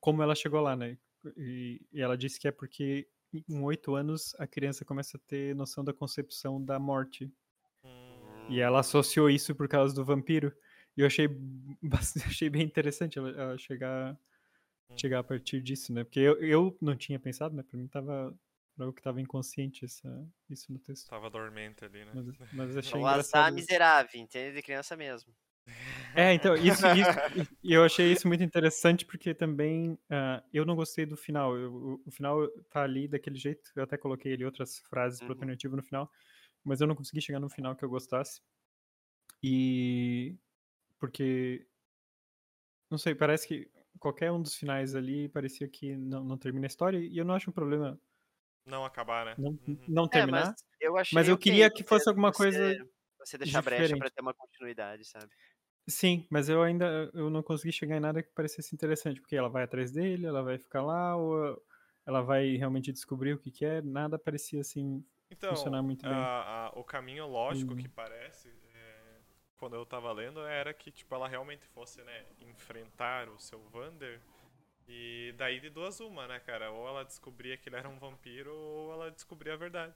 [0.00, 0.98] como ela chegou lá, né?
[1.36, 5.54] E, e ela disse que é porque em oito anos a criança começa a ter
[5.54, 7.30] noção da concepção da morte.
[8.48, 10.52] Hum, E ela associou isso por causa do vampiro.
[10.96, 11.28] E eu achei,
[12.26, 14.18] achei bem interessante ela, ela chegar,
[14.88, 15.00] Uhum.
[15.00, 16.04] chegar a partir disso, né?
[16.04, 17.62] Porque eu, eu não tinha pensado, né?
[17.64, 18.38] Pra mim tava
[18.78, 21.10] algo que tava inconsciente essa, isso no texto.
[21.10, 22.16] Tava dormente ali, né?
[22.16, 23.52] Mas, mas achei O azar engraçado.
[23.52, 24.54] miserável, entende?
[24.56, 25.34] De criança mesmo.
[26.14, 27.20] É, então, isso, isso
[27.62, 31.56] e eu achei isso muito interessante porque também ah, eu não gostei do final.
[31.56, 33.70] Eu- o, o final tá ali daquele jeito.
[33.76, 35.22] Eu até coloquei ali outras frases Uhum.
[35.22, 36.10] pro alternativo no final,
[36.66, 38.42] mas eu não consegui chegar no final que eu gostasse.
[39.42, 40.36] E
[40.98, 41.66] porque
[42.90, 46.68] não sei, parece que qualquer um dos finais ali parecia que não, não termina a
[46.68, 48.00] história e eu não acho um problema
[48.64, 49.36] Não acabar, né?
[49.36, 49.78] não, Uhum.
[49.86, 50.54] não É, terminar.
[50.54, 52.78] mas eu achei mas eu queria que você- fosse alguma você- coisa
[53.18, 54.10] Você deixar brecha pra diferente.
[54.10, 55.34] ter uma continuidade, sabe?
[55.88, 59.48] Sim, mas eu ainda eu não consegui chegar em nada que parecesse interessante, porque ela
[59.48, 61.62] vai atrás dele, ela vai ficar lá, ou
[62.04, 66.30] ela vai realmente descobrir o que que é, nada parecia assim Então, funcionar muito bem.
[66.32, 67.76] a- a- o caminho lógico Hum.
[67.76, 69.20] que parece, é,
[69.56, 74.20] quando eu tava lendo, era que tipo, ela realmente fosse, né, enfrentar o seu Vander.
[74.88, 76.70] E daí de duas uma, né, cara?
[76.72, 79.94] Ou ela descobria que ele era um vampiro, ou ela descobria a verdade.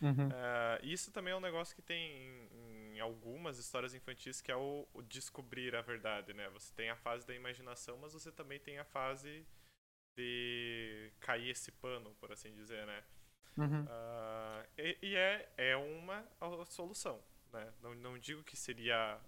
[0.00, 0.34] Uhum.
[0.46, 4.52] Ah, isso também é um negócio que tem em, em em algumas histórias infantis que
[4.52, 6.48] é o, o, descobrir a verdade, né?
[6.50, 9.44] Você tem a fase da imaginação, mas você também tem a fase
[10.16, 13.04] de cair esse pano, por assim dizer, né?
[13.56, 13.84] Uhum.
[13.84, 16.24] Uh, e, e é, é uma
[16.66, 17.72] solução, né?
[17.80, 19.20] Não, não digo que seria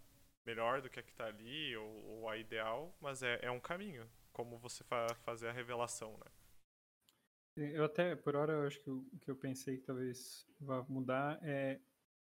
[0.45, 3.61] melhor do que a que está ali ou, ou, a ideal, mas é, é um
[3.61, 7.73] caminho, como você fa fazer a revelação, né?
[7.75, 11.39] Eu até, por hora, eu acho que o que eu pensei que talvez vá mudar
[11.43, 11.81] é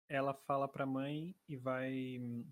[0.08, 2.46] ela fala pra mãe e vai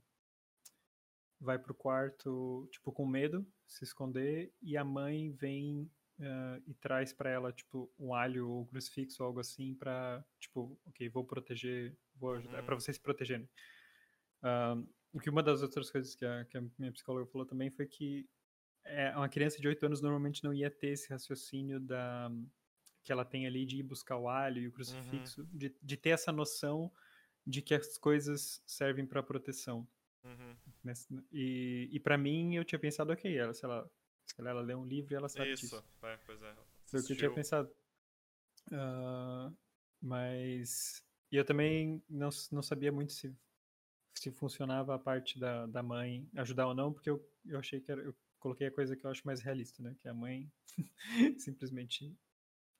[1.39, 5.89] vai pro quarto, tipo, com medo, se esconder, e a mãe vem
[6.21, 10.23] uh, e traz para ela, tipo, um alho ou um crucifixo ou algo assim pra,
[10.39, 12.59] tipo, ok, vou proteger, vou ajudar, uhum.
[12.59, 13.49] é pra vocês se protegerem.
[14.43, 17.69] Uh, o que uma das outras coisas que a, que a minha psicóloga falou também
[17.69, 18.29] foi que
[18.85, 22.31] é, uma criança de 8 anos normalmente não ia ter esse raciocínio da
[23.03, 25.47] que ela tem ali de ir buscar o alho e o crucifixo, uhum.
[25.51, 26.91] de, de ter essa noção
[27.45, 29.87] de que as coisas servem para proteção.
[30.23, 30.55] Uhum.
[31.31, 34.00] E, e para mim, eu tinha pensado, ok, ela, se ela, se
[34.37, 35.83] ela, lê um livro e ela sabe Isso, disso.
[36.03, 36.55] É, pois é.
[36.85, 37.71] Foi o que eu tinha pensado.
[38.67, 39.55] Uh,
[40.01, 43.33] mas e eu também não, não sabia muito se,
[44.13, 47.89] se funcionava a parte da, da mãe ajudar ou não, porque eu, eu achei que
[47.89, 49.95] era, eu coloquei a coisa que eu acho mais realista, né?
[50.01, 50.51] Que a mãe
[51.39, 52.13] simplesmente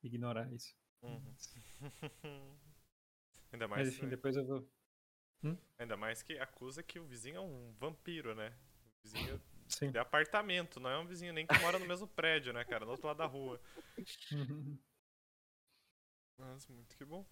[0.03, 0.75] ignorar isso.
[1.01, 1.33] Uhum.
[3.53, 3.87] Ainda mais.
[3.87, 4.69] Mas enfim, depois eu vou.
[5.43, 5.57] Hum?
[5.79, 8.53] Ainda mais que acusa que o vizinho é um vampiro, né?
[8.85, 9.41] O vizinho
[9.81, 9.89] Sim.
[9.89, 12.85] de apartamento, não é um vizinho nem que mora no mesmo prédio, né, cara?
[12.85, 13.59] No outro lado da rua.
[16.37, 17.25] Mas muito que bom.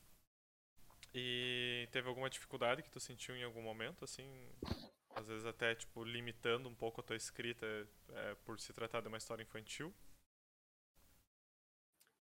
[1.13, 4.27] E teve alguma dificuldade que tu sentiu em algum momento, assim?
[5.15, 7.65] Às vezes até, tipo, limitando um pouco a tua escrita
[8.09, 9.93] é, por se tratar de uma história infantil?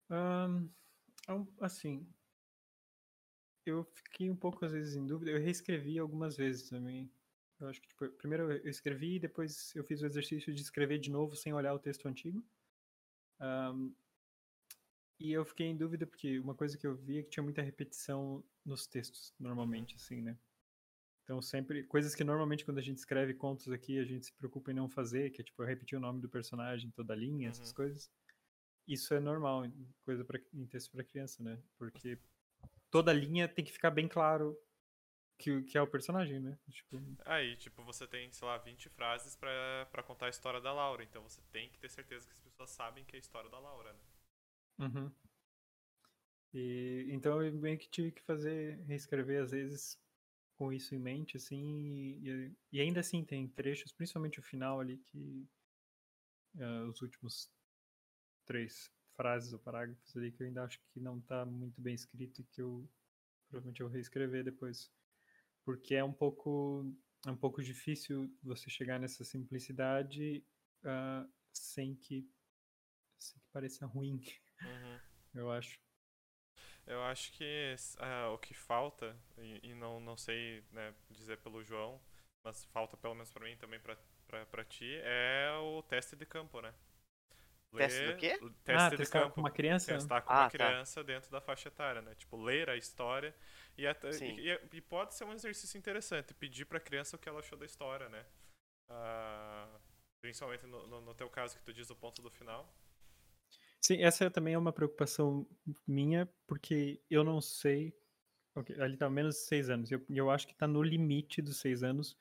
[0.10, 0.70] Um,
[1.62, 2.06] assim,
[3.66, 5.32] eu fiquei um pouco às vezes em dúvida.
[5.32, 7.10] Eu reescrevi algumas vezes também.
[7.60, 10.98] Eu acho que, tipo, primeiro eu escrevi e depois eu fiz o exercício de escrever
[11.00, 12.44] de novo sem olhar o texto antigo.
[13.40, 13.94] Um,
[15.20, 17.62] e eu fiquei em dúvida porque uma coisa que eu vi é que tinha muita
[17.62, 20.38] repetição nos textos, normalmente, assim, né?
[21.24, 21.84] Então, sempre.
[21.84, 24.90] Coisas que normalmente quando a gente escreve contos aqui a gente se preocupa em não
[24.90, 27.52] fazer, que é tipo, repetir o nome do personagem toda a linha, uhum.
[27.52, 28.10] essas coisas.
[28.88, 29.64] Isso é normal
[30.02, 31.62] coisa pra, em texto para criança, né?
[31.78, 32.18] Porque
[32.90, 34.58] toda linha tem que ficar bem claro
[35.40, 36.60] que, que é o personagem, né?
[36.70, 37.02] Tipo...
[37.26, 41.24] Aí, tipo, você tem, sei lá, 20 frases para contar a história da Laura, então
[41.24, 43.94] você tem que ter certeza que as pessoas sabem que é a história da Laura,
[43.94, 44.00] né?
[44.80, 45.12] Uhum.
[46.54, 49.98] E, então eu meio que tive que fazer, reescrever às vezes
[50.58, 54.98] com isso em mente, assim, e, e ainda assim tem trechos, principalmente o final ali,
[54.98, 55.48] que
[56.56, 57.50] uh, os últimos
[58.46, 62.42] três frases ou parágrafos ali que eu ainda acho que não está muito bem escrito
[62.42, 62.90] e que eu
[63.48, 64.92] provavelmente eu vou reescrever depois.
[65.64, 66.86] Porque é um pouco
[67.26, 70.44] é um pouco difícil você chegar nessa simplicidade
[70.84, 72.30] uh, sem que
[73.18, 74.22] sem que pareça ruim.
[74.62, 75.00] Uhum.
[75.36, 75.80] Eu acho.
[76.88, 81.64] Eu acho que uh, o que falta, e, e, não, não sei né, dizer pelo
[81.64, 82.02] João,
[82.44, 86.74] mas falta pelo menos para mim também para ti, é o teste de campo, né?
[87.78, 88.40] Teste do quê?
[88.64, 89.36] Teste ah, testar campo.
[89.36, 89.94] com uma criança?
[89.94, 90.50] Testar com ah, uma tá.
[90.50, 91.04] criança tá.
[91.04, 92.16] dentro da faixa etária, né?
[92.16, 93.36] Tipo, ler a história
[93.78, 97.40] e, até, e, e, pode ser um exercício interessante, pedir pra criança o que ela
[97.40, 98.26] achou da história, né?
[98.90, 99.80] Uh,
[100.20, 102.68] principalmente no, no, no, teu caso que tu diz o ponto do final.
[103.80, 105.48] Sim, essa também é uma preocupação
[105.88, 107.96] minha, porque eu não sei...
[108.56, 109.92] Okay, ali tá menos de seis anos.
[109.92, 112.18] Eu, eu acho que tá no limite dos seis anos,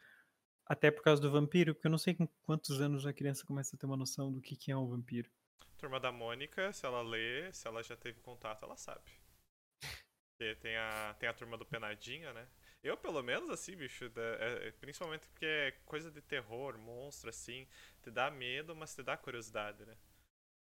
[0.66, 3.74] até por causa do vampiro, porque eu não sei com quantos anos a criança começa
[3.74, 5.30] a ter uma noção do que, que é um vampiro.
[5.78, 9.10] Turma da Mônica, se ela lê, se ela já teve contato, ela sabe.
[10.40, 12.48] E tem a, tem a turma do Penadinha, né?
[12.80, 17.66] Eu, pelo menos, assim, bicho, é, é, principalmente porque é coisa de terror, monstro, assim,
[18.02, 19.96] te dá medo, mas te dá curiosidade, né?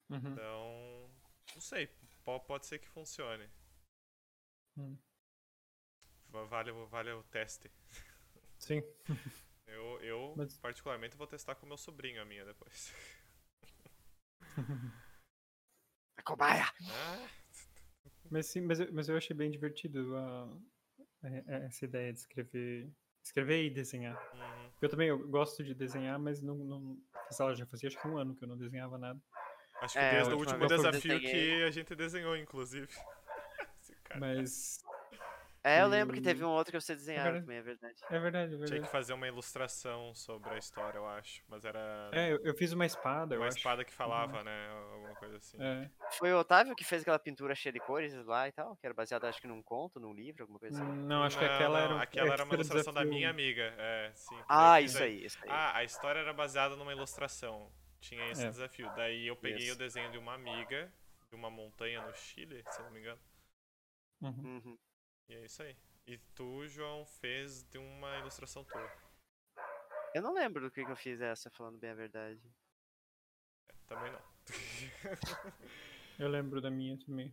[0.09, 0.33] Uhum.
[0.33, 1.11] Então,
[1.55, 1.88] não sei,
[2.24, 3.48] pode, pode ser que funcione.
[4.76, 4.98] Hum.
[6.29, 7.70] Vale, vale o teste.
[8.59, 8.83] Sim.
[9.66, 10.59] Eu, eu mas...
[10.59, 12.92] particularmente, vou testar com meu sobrinho a minha depois.
[16.16, 16.66] A cobaia!
[18.30, 20.48] Mas sim, mas, eu, mas eu achei bem divertido a,
[21.24, 22.90] a, essa ideia de escrever,
[23.22, 24.16] escrever e desenhar.
[24.34, 24.70] Uhum.
[24.80, 26.98] Eu também eu gosto de desenhar, mas não, não
[27.38, 29.20] ela já fazia acho que um ano que eu não desenhava nada.
[29.80, 32.88] Acho que é, desde o último desafio que a gente desenhou, inclusive.
[34.18, 34.82] mas
[35.62, 37.44] É, eu lembro que teve um outro que você desenhava verdade.
[37.44, 37.94] também, é verdade.
[38.09, 38.81] É verdade, é Tinha verdade.
[38.83, 41.42] que fazer uma ilustração sobre a história, eu acho.
[41.46, 43.59] Mas era É, eu, eu fiz uma espada, eu uma acho.
[43.59, 44.68] espada que falava, né?
[44.70, 45.59] Alguma coisa assim.
[45.62, 45.90] É.
[46.12, 48.94] Foi o Otávio que fez aquela pintura cheia de cores lá e tal, que era
[48.94, 50.92] baseada acho que num conto, num livro, alguma coisa assim.
[51.03, 53.14] Não, acho que Não, aquela não, era um aquela era uma ilustração da desafio.
[53.18, 53.75] minha amiga.
[53.77, 54.38] É, sim.
[54.49, 55.51] Ah, isso aí, isso aí.
[55.51, 57.70] Ah, a história era baseada numa ilustração.
[58.01, 58.49] Tinha esse É.
[58.49, 58.90] desafio.
[58.96, 59.75] Daí eu peguei Isso.
[59.75, 60.90] o desenho de uma amiga,
[61.29, 63.20] de uma montanha no Chile, se eu não me engano.
[64.23, 64.61] Uhum.
[64.64, 64.79] Uhum.
[65.30, 65.76] E é isso aí.
[66.08, 68.92] E tu, João, fez de uma ilustração tua.
[70.12, 72.42] Eu não lembro do que, que eu fiz essa, falando bem a verdade.
[73.86, 74.20] Também não.
[76.18, 77.32] Eu lembro da minha também.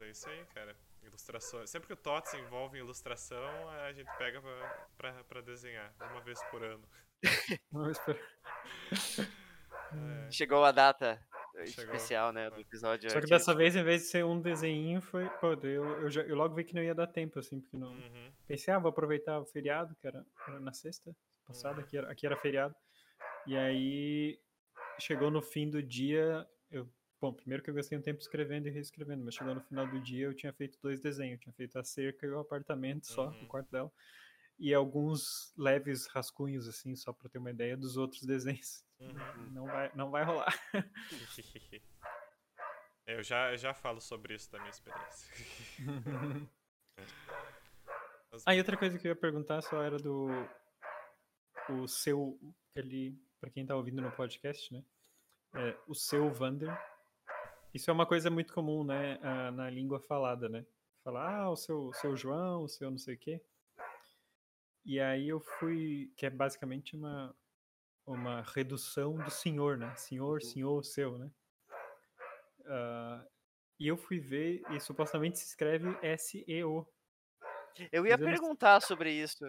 [0.00, 0.76] É isso aí, cara.
[1.00, 1.70] Ilustrações.
[1.70, 5.94] Sempre que o TOTS envolve ilustração, a gente pega pra, pra, pra desenhar.
[6.10, 6.86] Uma vez por ano.
[7.70, 8.22] Vamos esperar.
[9.92, 10.30] É.
[10.30, 11.20] Chegou a data
[11.66, 11.94] Chegou.
[11.94, 13.10] especial, né, do episódio.
[13.10, 13.38] Só que artístico.
[13.38, 15.28] dessa vez, em vez de ser um desenho, foi.
[15.40, 17.92] Pô, eu, eu, já- eu logo vi que não ia dar tempo, assim, porque não.
[17.92, 18.32] Uhum.
[18.46, 21.14] Pensei, ah, vou aproveitar o feriado, que era, era na sexta
[21.46, 22.74] passada, aqui era, aqui era feriado.
[23.46, 24.40] E aí
[24.98, 26.88] chegou no fim do dia, eu.
[27.20, 30.00] Bom, primeiro que eu gastei um tempo escrevendo e reescrevendo, mas chegou no final do
[30.00, 31.34] dia eu tinha feito dois desenhos.
[31.34, 33.42] Eu tinha feito a cerca e o apartamento só, Uhum.
[33.42, 33.92] o quarto dela.
[34.58, 38.82] E alguns leves rascunhos, assim, só pra ter uma ideia dos outros desenhos.
[39.00, 39.50] Uhum.
[39.52, 40.54] Não vai, não vai rolar.
[43.06, 45.28] Eu já, eu já falo sobre isso da minha experiência.
[48.30, 50.28] Mas- Ah, e outra coisa que eu ia perguntar só era do
[51.68, 52.38] o seu
[52.76, 54.84] ali para quem tá ouvindo no podcast, né?
[55.54, 56.70] É, o seu Vander.
[57.74, 60.64] Isso é uma coisa muito comum, né, ah, na língua falada, né?
[61.02, 63.40] Falar, ah, o seu, seu João, o seu não sei o quê.
[64.84, 67.34] E aí eu fui, que é basicamente uma
[68.06, 69.94] uma redução do senhor, né?
[69.96, 71.30] Senhor, senhor, seu, né?
[72.66, 73.24] Ah,
[73.78, 76.86] e eu fui ver e supostamente se escreve S-E-O.
[77.92, 79.44] Eu ia perguntar sobre isso,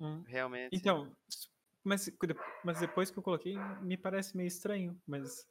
[0.00, 0.24] Hum.
[0.26, 0.76] realmente.
[0.76, 1.14] Então,
[1.84, 2.10] mas,
[2.64, 5.46] mas depois que eu coloquei, me parece meio estranho, mas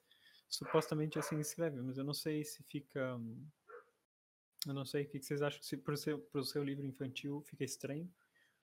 [0.50, 3.20] supostamente assim escreve, mas eu não sei se fica.
[4.66, 7.64] Eu não sei o que vocês acham, se pro seu, pro seu livro infantil fica
[7.64, 8.10] estranho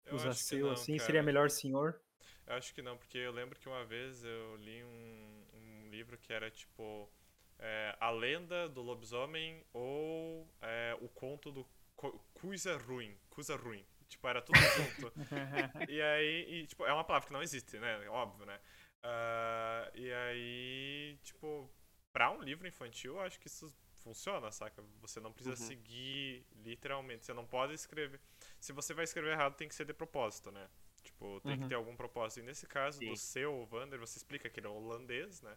[0.07, 1.07] Eu usar seu assim, cara.
[1.07, 2.01] seria melhor senhor?
[2.47, 6.19] Eu acho que não, porque eu lembro que uma vez eu li um, um livro
[6.19, 7.11] que era tipo
[7.59, 13.17] é, A Lenda do Lobisomem ou é, O Conto do Co Coisa Ruim.
[13.29, 13.85] Coisa Ruim.
[14.09, 15.13] Tipo, era tudo junto.
[15.87, 18.09] e aí, e, tipo, é uma palavra que não existe, né?
[18.09, 18.61] Óbvio, né?
[19.03, 21.71] Ah, e aí, tipo,
[22.13, 24.83] pra um livro infantil, eu acho que isso funciona, saca?
[25.01, 25.57] Você não precisa Uhum.
[25.57, 27.25] seguir literalmente.
[27.27, 28.21] Você não pode escrever.
[28.59, 30.69] Se você vai escrever errado, tem que ser de propósito, né?
[31.03, 31.69] Tipo, tem que Uhum.
[31.69, 32.41] ter algum propósito.
[32.41, 33.11] E nesse caso Sim.
[33.11, 35.57] do seu Vander, você explica que ele é holandês, né?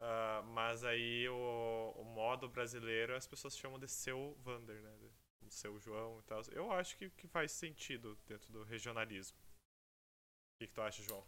[0.00, 4.96] Ah, mas aí o, o modo brasileiro as pessoas chamam de seu Vander, né?
[5.42, 6.42] O seu João e tal.
[6.52, 9.38] Eu acho que, que faz sentido dentro do regionalismo.
[9.38, 11.26] O que, que tu acha, João?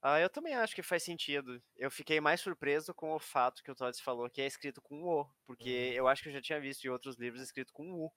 [0.00, 1.60] Ah, eu também acho que faz sentido.
[1.76, 5.02] Eu fiquei mais surpreso com o fato que o Todd falou que é escrito com
[5.02, 5.92] O, porque Uhum.
[5.94, 8.12] eu acho que eu já tinha visto em outros livros escrito com U.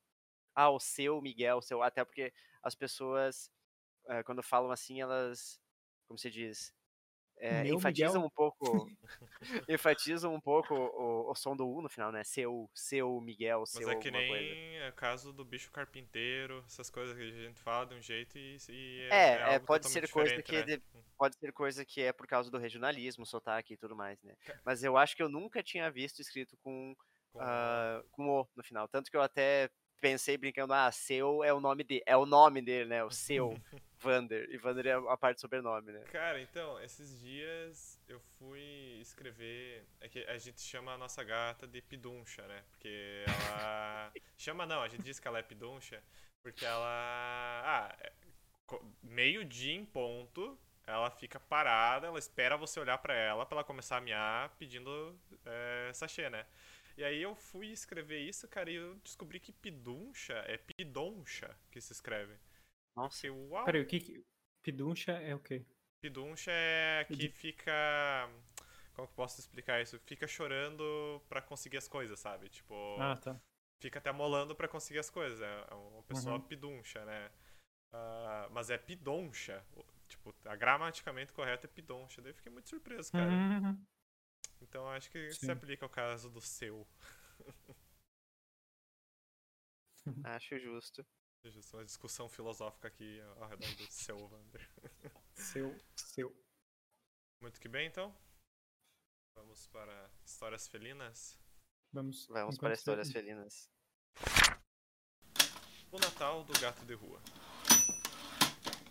[0.53, 1.81] Ah, o seu Miguel, o seu.
[1.81, 3.49] Até porque as pessoas,
[4.09, 5.59] eh, quando falam assim, elas,
[6.07, 6.73] como se diz,
[7.49, 8.25] Meu enfatizam Miguel.
[8.25, 8.91] um pouco,
[9.69, 12.23] enfatizam um pouco o, o som do U no final, né?
[12.23, 14.57] Seu, seu Miguel, Mas seu é que nem coisa.
[14.77, 18.37] é o caso do bicho carpinteiro, essas coisas que a gente fala de um jeito
[18.37, 20.63] e, e É, é, algo pode totalmente ser coisa que né?
[20.63, 20.81] de-
[21.17, 24.35] Pode ser coisa que é por causa do regionalismo, sotaque e tudo mais, né?
[24.65, 26.95] Mas eu acho que eu nunca tinha visto escrito com
[27.33, 28.87] Com- ah, com o no final.
[28.87, 29.69] Tanto que eu até
[30.01, 33.03] pensei brincando, ah, seu é o nome dele, é o nome dele, né?
[33.03, 33.55] O seu,
[33.99, 34.49] Vander.
[34.49, 36.01] E Vander é a parte do sobrenome, né?
[36.11, 39.85] Cara, então, esses dias eu fui escrever.
[40.01, 42.63] É que a gente chama a nossa gata de Piduncha, né?
[42.71, 44.11] Porque ela.
[44.35, 46.03] chama não, a gente diz que ela é Piduncha,
[46.41, 46.83] porque ela.
[47.63, 48.11] Ah, é-
[49.03, 53.97] meio-dia em ponto, ela fica parada, ela espera você olhar pra ela pra ela começar
[53.97, 56.45] a miar pedindo é, sachê, né?
[57.01, 61.81] E aí eu fui escrever isso, cara, e eu descobri que Piduncha é Pidoncha que
[61.81, 62.37] se escreve.
[62.95, 63.25] Nossa.
[63.25, 63.65] Eu, uau!
[63.65, 64.23] Peraí, o que que...
[64.61, 65.65] Piduncha é o quê?
[65.99, 67.73] Piduncha é que fica.
[68.93, 69.99] Como que eu posso explicar isso?
[70.01, 72.49] Fica chorando pra conseguir as coisas, sabe?
[72.49, 73.41] Tipo, Ah, tá.
[73.81, 75.41] fica até molando pra conseguir as coisas.
[75.41, 76.41] É uma pessoa Uhum.
[76.41, 77.31] piduncha, né?
[77.91, 79.65] Ah, mas é pidoncha.
[80.07, 82.21] Tipo, a gramaticamente correto é pidoncha.
[82.21, 83.31] Daí eu fiquei muito surpreso, cara.
[83.31, 83.83] Uhum.
[84.61, 85.51] Então acho que se Sim.
[85.51, 86.87] aplica ao caso do seu.
[90.23, 91.05] Acho justo.
[91.43, 94.69] Justo, uma discussão filosófica aqui ao redor do seu, Wander.
[95.33, 96.35] Seu, seu.
[97.41, 98.15] Muito que bem, então.
[99.35, 101.39] Vamos para histórias felinas.
[101.91, 103.71] Vamos, Vamos para histórias felinas.
[105.91, 107.21] O Natal do Gato de Rua.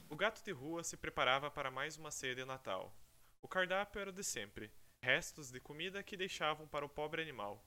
[0.08, 2.92] O gato de rua se preparava para mais uma ceia de Natal.
[3.40, 7.64] O cardápio era o de sempre: restos de comida que deixavam para o pobre animal.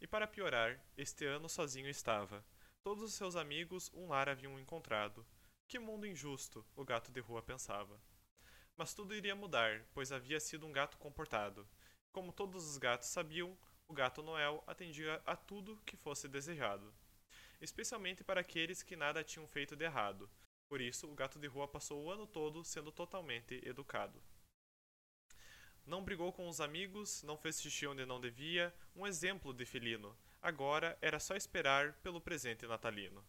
[0.00, 2.44] E para piorar, este ano sozinho estava.
[2.84, 5.26] Todos os seus amigos um lar haviam encontrado.
[5.66, 8.00] Que mundo injusto, o gato de rua pensava.
[8.76, 11.68] Mas tudo iria mudar, pois havia sido um gato comportado.
[12.12, 13.58] Como todos os gatos sabiam,
[13.88, 16.94] o gato Noel atendia a tudo que fosse desejado,
[17.60, 20.30] especialmente para aqueles que nada tinham feito de errado.
[20.68, 24.22] Por isso, o gato de rua passou o ano todo sendo totalmente educado.
[25.88, 30.14] Não brigou com os amigos, não fez xixi onde não devia, um exemplo de felino.
[30.42, 33.24] Agora era só esperar pelo presente natalino.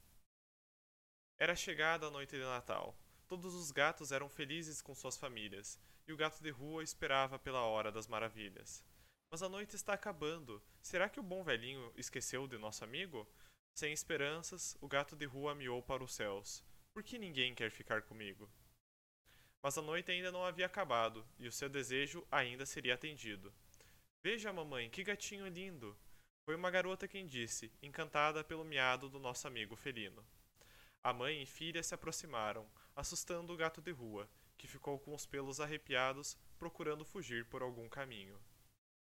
[1.39, 2.93] Era chegada a noite de Natal.
[3.29, 7.61] Todos os gatos eram felizes com suas famílias, e o gato de rua esperava pela
[7.61, 8.83] hora das maravilhas.
[9.31, 10.61] Mas a noite está acabando.
[10.81, 13.25] Será que o bom velhinho esqueceu de nosso amigo?
[13.73, 16.61] Sem esperanças, o gato de rua miou para os céus.
[16.93, 18.51] Por que ninguém quer ficar comigo?
[19.61, 23.53] Mas a noite ainda não havia acabado, e o seu desejo ainda seria atendido.
[24.23, 25.97] Veja, mamãe, que gatinho lindo!
[26.45, 30.25] Foi uma garota quem disse, encantada pelo miado do nosso amigo felino.
[31.03, 35.25] A mãe e filha se aproximaram, assustando o gato de rua, que ficou com os
[35.25, 38.37] pelos arrepiados, procurando fugir por algum caminho.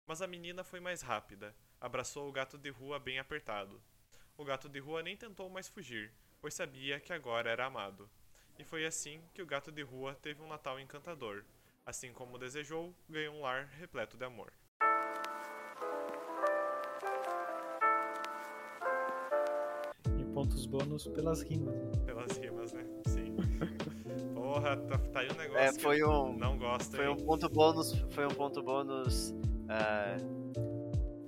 [0.08, 3.82] Mas a menina foi mais rápida, abraçou o gato de rua bem apertado.
[4.36, 8.10] O gato de rua nem tentou mais fugir, pois sabia que agora era amado.
[8.60, 11.44] E foi assim que o gato de rua teve um Natal encantador.
[11.86, 14.52] Assim como desejou, ganhou um lar repleto de amor.
[20.18, 21.76] E pontos bônus pelas rimas.
[22.06, 22.86] Pelas rimas, né?
[23.08, 23.36] Sim.
[24.34, 27.12] Porra, tá, tá aí um negócio É, foi que um- não gosto, Foi hein?
[27.12, 29.34] um ponto bônus, foi um ponto bônus
[29.70, 30.18] ah,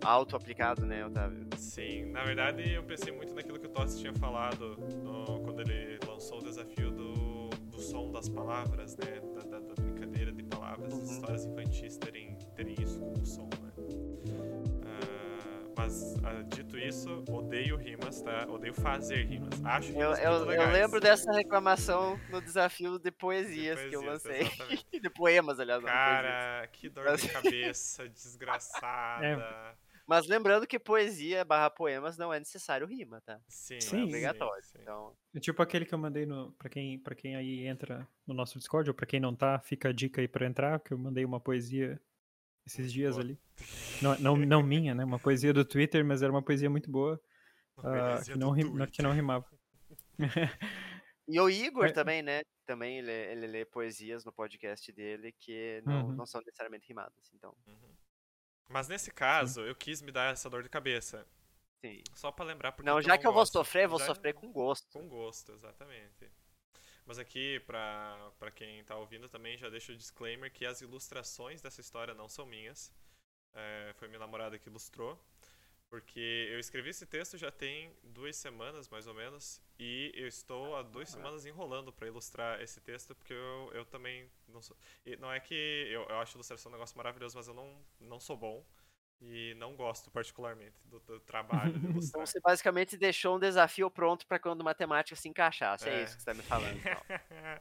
[0.03, 1.47] auto-aplicado, né, Otávio?
[1.57, 5.99] Sim, na verdade eu pensei muito naquilo que o Tossi tinha falado no- quando ele
[6.07, 6.90] lançou o desafio
[7.81, 9.19] som das palavras, né?
[9.35, 10.99] Da, da- da brincadeira de palavras, Uhum.
[10.99, 13.71] as histórias infantis terem, terem isso como som, né?
[14.85, 18.45] Ah, mas, ah, dito isso, odeio rimas, tá?
[18.49, 19.49] Odeio fazer rimas.
[19.63, 20.73] Acho Eu, rimas eu, muito eu legais.
[20.73, 24.79] lembro dessa reclamação no desafio de poesias De que eu poesias, lancei.
[25.01, 25.97] de poemas, aliás, poesias.
[25.99, 29.75] Cara, que dor de cabeça desgraçada.
[30.07, 33.39] Mas lembrando que poesia barra poemas não é necessário rima, tá?
[33.47, 34.01] Sim, Sim.
[34.01, 34.63] É obrigatório.
[34.63, 34.79] sim.
[34.81, 38.33] Então, É tipo aquele que eu mandei no, pra, quem, pra quem aí entra no
[38.33, 40.97] nosso Discord, ou pra quem não tá, fica a dica aí pra entrar, que eu
[40.97, 41.99] mandei uma poesia
[42.65, 43.23] esses dias boa.
[43.25, 43.39] ali.
[44.01, 45.03] Não, não, não minha, né?
[45.03, 47.19] Uma poesia do Twitter, mas era uma poesia muito boa,
[47.75, 49.45] poesia que, não rim- que não rimava.
[51.27, 51.91] E o Igor É.
[51.91, 52.41] também, né?
[52.65, 56.15] Também ele, ele lê poesias no podcast dele que não, Uhum.
[56.15, 57.31] não são necessariamente rimadas.
[57.33, 57.90] Então, Uhum.
[58.71, 61.25] Mas nesse caso, eu quis me dar essa dor de cabeça.
[61.83, 62.01] sim.
[62.13, 63.53] Só pra lembrar porque Não, já que eu vou gosto.
[63.53, 64.87] sofrer, eu vou Já- sofrer com gosto.
[64.99, 66.29] Com gosto, exatamente.
[67.05, 71.59] Mas aqui, pra, pra quem tá ouvindo também, já deixo o disclaimer que as ilustrações
[71.59, 72.93] dessa história não são minhas.
[73.53, 75.19] É, foi minha namorada que ilustrou.
[75.89, 80.75] Porque eu escrevi esse texto já tem duas semanas, mais ou menos, e eu estou
[80.75, 84.77] há duas semanas enrolando pra ilustrar esse texto, porque eu, eu também não sou...
[85.03, 85.55] e não é que
[85.89, 88.63] eu, eu acho ilustração um negócio maravilhoso, mas eu não, não sou bom
[89.19, 92.25] e não gosto particularmente do, do trabalho de Então ilustrar.
[92.25, 95.89] você basicamente deixou um desafio pronto pra quando matemática se encaixasse.
[95.89, 96.03] É, É.
[96.03, 96.77] isso que você tá me falando.
[96.77, 97.01] então.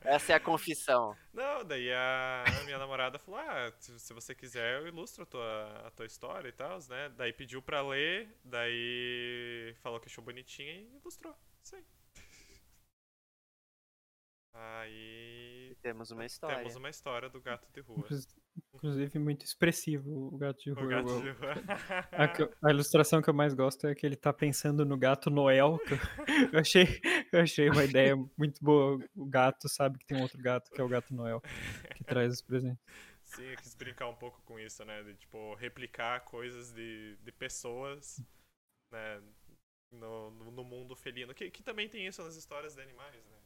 [0.02, 1.16] Essa é a confissão.
[1.32, 5.90] Não, daí a, minha namorada falou: Ah, se, você quiser, eu ilustro a tua, a
[5.90, 7.08] tua história e tal, né?
[7.10, 11.34] Daí pediu pra ler, daí falou que achou bonitinha e ilustrou.
[11.62, 11.76] Isso
[14.60, 15.68] aí.
[15.70, 16.56] Aí Temos uma história.
[16.58, 17.98] temos uma história do gato de rua.
[18.00, 18.28] Inclus-
[18.74, 20.86] Inclusive, muito expressivo o gato de O rua.
[20.88, 21.54] gato Eu- de rua.
[22.62, 25.78] A, a ilustração que eu mais gosto é que ele tá pensando no gato Noel.
[25.78, 25.98] que eu,
[26.52, 27.00] eu achei,
[27.32, 28.98] eu achei uma ideia muito boa.
[29.14, 31.40] O gato sabe que tem um outro gato, que é o gato Noel,
[31.96, 32.82] que traz os presentes.
[33.24, 35.02] Sim, eu quis brincar um pouco com isso, né?
[35.04, 38.20] De, tipo, replicar coisas de, de pessoas,
[38.90, 39.22] né?
[39.92, 41.32] No, no, no mundo felino.
[41.34, 43.36] Que, que também tem isso nas histórias de animais, né?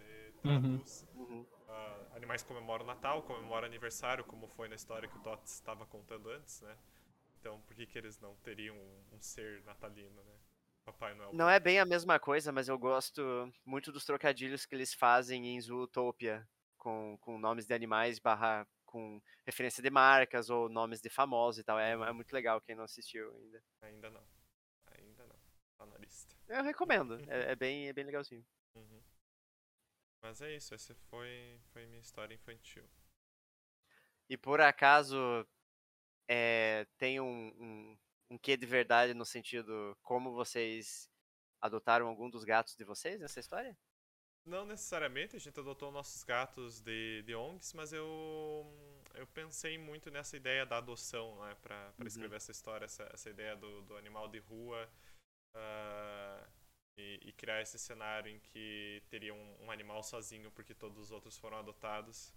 [0.00, 0.60] Você Uhum.
[0.60, 1.06] traduz.
[1.14, 1.46] Uhum.
[1.68, 5.86] ah, animais comemoram o Natal, comemoram aniversário, como foi na história que o Tots estava
[5.86, 6.76] contando antes, né?
[7.38, 10.34] Então, por que, que eles não teriam um, um ser natalino, né?
[10.84, 11.32] Papai Noel.
[11.34, 15.46] Não é bem a mesma coisa, mas eu gosto muito dos trocadilhos que eles fazem
[15.46, 16.46] em Zootopia
[16.78, 21.64] com, com nomes de animais barra com referência de marcas ou nomes de famosos e
[21.64, 21.78] tal.
[21.78, 23.62] É, é muito legal quem não assistiu ainda.
[23.82, 24.22] Ainda não.
[24.98, 25.36] Ainda não.
[25.78, 26.34] Tá na lista.
[26.48, 27.18] Eu recomendo.
[27.30, 28.44] É, é bem, é bem legalzinho.
[28.74, 29.00] Uhum.
[30.22, 32.88] Mas é isso, essa foi, foi minha história infantil.
[34.28, 35.46] E por acaso
[36.28, 37.98] é, tem um, um,
[38.32, 41.10] um quê de verdade no sentido como vocês
[41.60, 43.76] adotaram algum dos gatos de vocês nessa história?
[44.44, 48.66] Não necessariamente, a gente adotou nossos gatos de, de ONGs, mas eu,
[49.14, 52.06] eu pensei muito nessa ideia da adoção, né, pra Uhum.
[52.06, 54.90] escrever essa história, essa, essa ideia do, do animal de rua
[57.30, 61.38] e, criar esse cenário em que teria um, um animal sozinho porque todos os outros
[61.38, 62.32] foram adotados.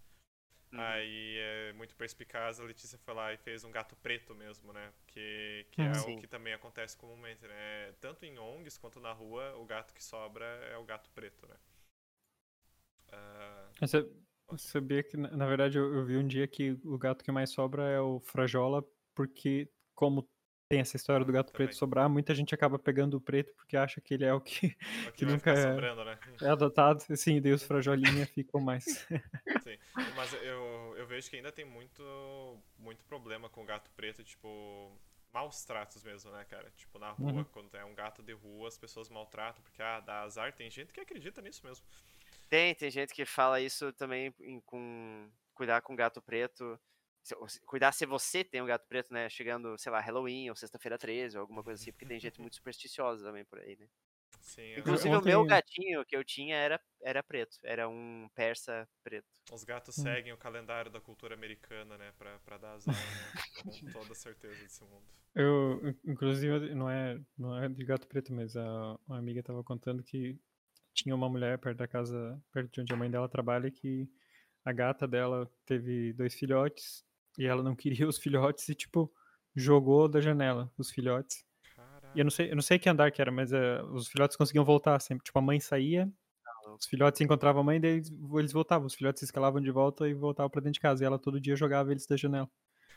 [0.72, 0.84] Uhum.
[0.84, 4.94] Aí, é muito perspicaz, a Letícia foi lá e fez um gato preto mesmo, né?
[5.08, 6.00] Que, que é Uhum.
[6.00, 6.14] Sim.
[6.14, 7.94] o que também acontece comumente, né?
[8.02, 11.56] Tanto em ONGs quanto na rua, o gato que sobra é o gato preto, né?
[13.82, 14.06] Ah, sa-
[14.52, 17.32] eu sabia que, na na verdade, eu, eu vi um dia que o gato que
[17.32, 18.84] mais sobra é o Frajola,
[19.16, 20.28] porque, como
[20.70, 21.68] tem essa história do gato Também.
[21.68, 24.68] preto sobrar, muita gente acaba pegando o preto porque acha que ele é o que
[24.68, 24.70] o
[25.12, 26.20] Que que vai nunca ficar é- sobrando, né?
[26.42, 27.04] é adotado.
[27.10, 28.84] Assim, daí os Frajolinha ficam mais.
[28.86, 29.78] Sim.
[30.16, 32.02] Mas eu, eu vejo que ainda tem muito,
[32.80, 34.92] muito problema com o gato preto, tipo,
[35.34, 36.72] maus tratos mesmo, né, cara?
[36.76, 37.44] Tipo, na rua, Uhum.
[37.46, 40.54] quando é um gato de rua, as pessoas maltratam, porque, ah, dá azar.
[40.54, 41.86] Tem gente que acredita nisso mesmo.
[42.50, 46.80] Tem, tem gente que fala isso também em- com cuidar com gato preto.
[47.66, 49.30] Cuidar se você tem um gato preto, né?
[49.30, 52.56] Chegando, sei lá, Halloween ou sexta-feira 13 ou alguma coisa assim, porque tem gente muito
[52.56, 53.88] supersticiosa também por aí, né?
[54.42, 57.58] Sim, Inclusive, ontem- o meu gatinho que eu tinha era, era preto.
[57.64, 59.28] Era um persa preto.
[59.52, 60.04] os gatos Hum.
[60.04, 63.32] seguem o calendário da cultura americana, né, pra, pra dar azar, né?
[63.54, 65.08] Com toda certeza desse mundo.
[65.36, 69.64] Eu, in- inclusive, não é, não é de gato preto, mas a, uma amiga tava
[69.64, 70.40] contando que
[70.94, 74.10] tinha uma mulher perto da casa, perto de onde a mãe dela trabalha, que
[74.66, 77.06] a gata dela teve dois filhotes
[77.38, 79.12] e ela não queria os filhotes e, tipo,
[79.56, 81.46] jogou da janela os filhotes.
[82.16, 84.38] E eu não sei, eu não sei que andar que era, mas eh, os filhotes
[84.38, 85.24] conseguiam voltar sempre.
[85.26, 86.12] Tipo, a mãe saía,
[86.78, 88.86] os filhotes encontravam a mãe, daí eles, eles voltavam.
[88.86, 91.04] Os filhotes se escalavam de volta e voltavam pra dentro de casa.
[91.04, 92.50] E ela todo dia jogava eles da janela.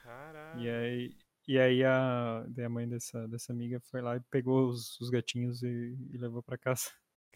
[0.03, 0.61] Caralho.
[0.61, 1.16] E aí,
[1.49, 5.62] e aí a, a mãe dessa, dessa amiga foi lá e pegou os, os gatinhos
[5.62, 6.91] e, e levou pra casa.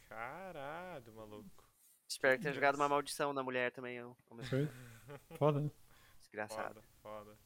[0.09, 1.65] Caralho, maluco.
[2.09, 3.99] Espero que tenha jogado uma maldição na mulher também.
[4.01, 4.69] ao- ao mesmo Foi?
[5.39, 5.71] Foda, né?
[6.31, 6.83] Desgraçado.
[7.03, 7.39] Foda, foda.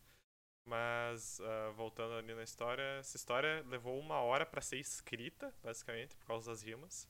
[0.67, 6.17] Mas, ah, voltando ali na história, essa história levou uma hora pra ser escrita, basicamente,
[6.17, 7.07] por causa das rimas.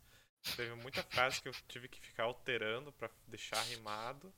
[0.56, 4.34] Teve muita frase que eu tive que ficar alterando pra deixar rimado.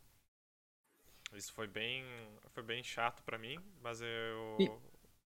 [1.32, 2.04] Isso foi bem,
[2.50, 4.70] foi bem chato pra mim, mas eu E-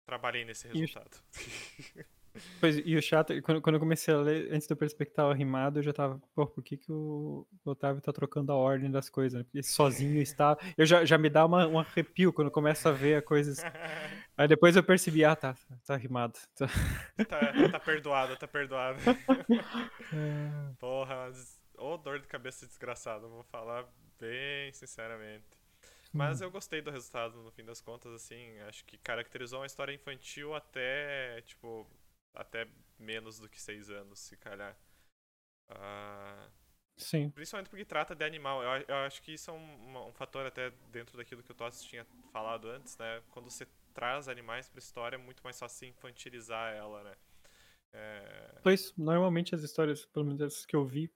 [0.06, 1.22] trabalhei nesse resultado.
[2.60, 5.82] Pois, e o chato, quando, quando eu comecei a ler, antes que tava rimado, eu
[5.84, 9.44] já tava, pô, por que, que o Otávio tá trocando a ordem das coisas, né?
[9.44, 10.58] Porque sozinho está.
[10.76, 13.54] Eu já, já me dá uma, um arrepio quando eu começo a ver a coisa.
[14.36, 15.54] Aí depois eu percebi, ah, tá,
[15.86, 16.36] tá rimado.
[16.56, 16.66] Tá.
[17.28, 18.98] tá, tá perdoado, tá perdoado.
[20.12, 21.32] É, Porra,
[21.76, 23.84] ô dor de cabeça desgraçada, vou falar
[24.20, 25.44] bem sinceramente.
[26.12, 29.92] Mas eu gostei do resultado no fim das contas, assim, acho que caracterizou uma história
[29.92, 31.84] infantil até, tipo,
[32.34, 32.66] até
[32.98, 34.76] menos do que seis anos, se calhar.
[35.68, 36.48] Ah,
[36.96, 37.30] Sim.
[37.30, 38.62] principalmente porque trata de animal.
[38.62, 41.86] Eu, eu acho que isso é um, um fator até dentro daquilo que o Tossi
[41.86, 43.22] tinha falado antes, né?
[43.30, 47.14] Quando você traz animais pra história, é muito mais fácil infantilizar ela, né?
[47.92, 51.12] É, Pois, normalmente as histórias, pelo menos essas que eu vi,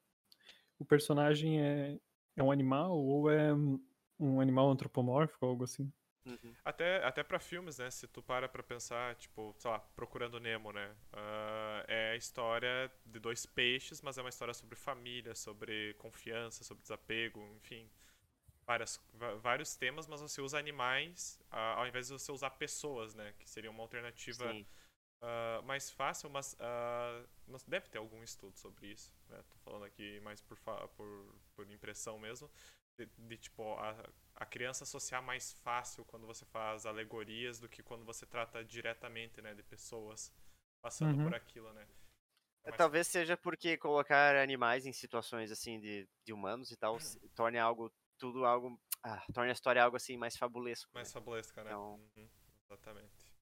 [0.78, 1.98] o personagem é,
[2.36, 3.80] é um animal ou é um-
[4.18, 5.92] um animal antropomórfico, algo assim.
[6.28, 6.54] Uhum.
[6.64, 7.90] Até, até pra filmes, né?
[7.90, 10.94] Se tu para pra pensar, tipo, sei lá, Procurando Nemo, né?
[11.12, 16.64] Ah, é a história de dois peixes, mas é uma história sobre família, sobre confiança,
[16.64, 17.88] sobre desapego, enfim.
[18.66, 19.00] Várias,
[19.40, 23.34] vários temas, mas você usa animais ah, ao invés de você usar pessoas, né?
[23.38, 24.54] Que seria uma alternativa
[25.22, 29.42] ah, mais fácil, mas ah, não- deve ter algum estudo sobre isso, né?
[29.50, 30.58] Tô falando aqui mais por,
[30.96, 32.50] por, por impressão mesmo.
[32.98, 33.94] De, de, tipo, a,
[34.34, 39.40] a criança associar mais fácil quando você faz alegorias do que quando você trata diretamente,
[39.40, 40.32] né, de pessoas
[40.82, 41.22] passando Uhum.
[41.24, 41.86] por aquilo, né?
[42.64, 46.98] É mais- Talvez seja porque colocar animais em situações assim de, de humanos e tal
[46.98, 47.88] se- torne algo
[48.18, 50.90] tudo algo ah, torne a história algo assim mais fabulesco.
[50.92, 51.12] mais né?
[51.12, 51.70] fabulesca, né?
[51.70, 52.28] Então- Uhum,
[52.64, 53.32] exatamente.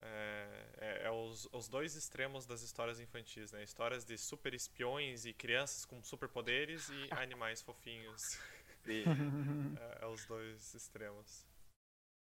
[0.00, 3.62] É, é- é os, os dois extremos das histórias infantis, né?
[3.62, 8.38] Histórias de super espiões e crianças com superpoderes e animais fofinhos.
[9.80, 11.46] É, é os dois extremos.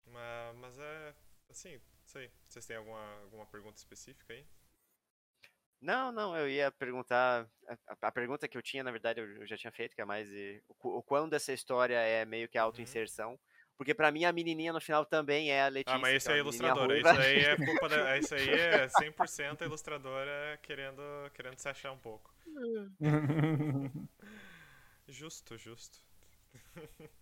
[0.05, 1.16] Mas, mas é.
[1.49, 2.32] Assim, não sei.
[2.47, 4.45] Vocês têm alguma, alguma pergunta específica aí?
[5.80, 7.47] Não, não, eu ia perguntar.
[7.88, 10.28] A, a- pergunta que eu tinha, na verdade, eu, já tinha feito, que é mais
[10.28, 13.39] de, o, o quão dessa história é meio que auto-inserção.
[13.78, 15.95] Porque pra mim a menininha no final também é a Letícia.
[15.95, 16.97] Ah, mas que é menininha ilustradora.
[16.97, 18.18] Isso aí é culpa da.
[18.18, 21.01] Isso aí é 100% a ilustradora querendo,
[21.36, 22.34] querendo se achar um pouco.
[25.08, 26.01] Justo, justo.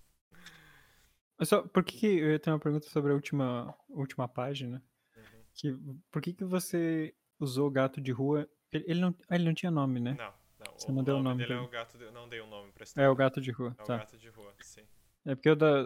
[1.44, 4.82] Só, por que, que eu ter uma pergunta sobre a última, última página?
[5.16, 5.24] Uhum.
[5.54, 5.78] Que,
[6.10, 9.72] por que, que você usou gato de rua Ele, ele não, ah, ele não tinha
[9.72, 10.16] nome, né?
[10.18, 10.74] Não, não.
[10.78, 11.98] Você não deu o nome dele é o gato.
[11.98, 12.10] De...
[12.12, 13.12] Não dei o nome pra É história.
[13.12, 13.76] o gato de rua.
[13.78, 13.98] É o tá.
[13.98, 14.84] gato de rua, sim.
[15.26, 15.84] É porque eu da.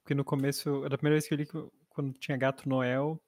[0.00, 1.46] Porque no começo, da primeira vez que eu li,
[1.88, 3.20] quando tinha gato Noel,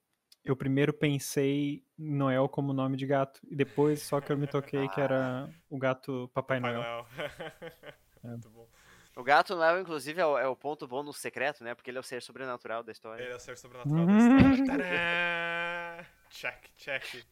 [0.43, 3.39] eu primeiro pensei em Noel como nome de gato.
[3.49, 6.81] E depois só que eu me toquei que era o gato Papai, Pai Noel.
[6.81, 7.07] Noel.
[8.23, 8.29] É.
[8.29, 8.67] Muito bom.
[9.15, 11.73] O gato Noel, inclusive, é o, é o ponto bônus secreto, né?
[11.73, 13.23] Porque ele é o ser sobrenatural da história.
[13.23, 14.65] Ele é o ser sobrenatural da história.
[14.65, 16.05] Tadã!
[16.29, 17.25] Check, check.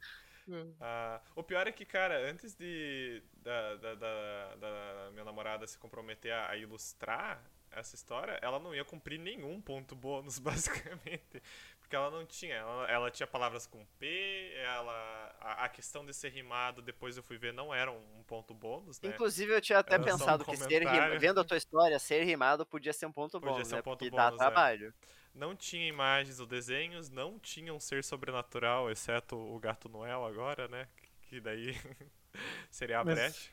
[0.80, 5.78] Ah, o pior é que, cara, antes de da, da, da- da minha namorada se
[5.78, 11.42] comprometer a, a ilustrar essa história, ela não ia cumprir nenhum ponto bônus, basicamente.
[11.84, 12.56] Porque ela não tinha.
[12.56, 15.36] Ela, ela tinha palavras com P, ela.
[15.40, 18.54] A, a questão de ser rimado, depois eu fui ver, não era um, um ponto
[18.54, 19.10] bônus, né?
[19.10, 21.14] Inclusive, eu tinha até Era só um pensado que ser comentário.
[21.14, 21.20] rim...
[21.20, 23.82] vendo a tua história, ser rimado podia ser um ponto Podia bônus, ser um né?
[23.84, 24.32] ponto Porque bônus, é.
[24.32, 24.94] dá trabalho.
[25.36, 30.68] Não tinha imagens ou desenhos, não tinha um ser sobrenatural, exceto o gato Noel agora,
[30.68, 30.88] né?
[31.24, 31.76] Que daí
[32.72, 33.52] seria a Mas- brecha.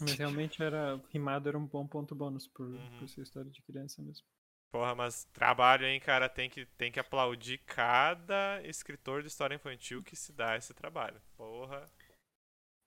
[0.00, 0.98] Mas realmente era.
[1.12, 2.98] Rimado era um bom ponto bônus por, Uhum.
[2.98, 4.26] por ser história de criança mesmo.
[4.72, 6.28] Porra, mas trabalho, hein, cara?
[6.28, 11.20] Tem que, tem que aplaudir cada escritor de história infantil que se dá esse trabalho.
[11.36, 11.84] Porra.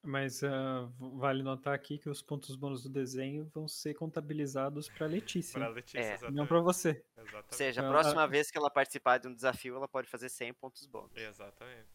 [0.06, 0.48] Mas v-
[1.18, 5.58] vale notar aqui que os pontos bônus do desenho vão ser contabilizados pra Letícia.
[5.58, 6.36] Pra Letícia, É, exatamente.
[6.36, 7.02] Não pra você.
[7.16, 7.46] Exatamente.
[7.52, 10.28] Ou seja, a Ah, próxima vez que ela participar de um desafio, ela pode fazer
[10.28, 11.16] 100 pontos bônus.
[11.16, 11.88] Exatamente.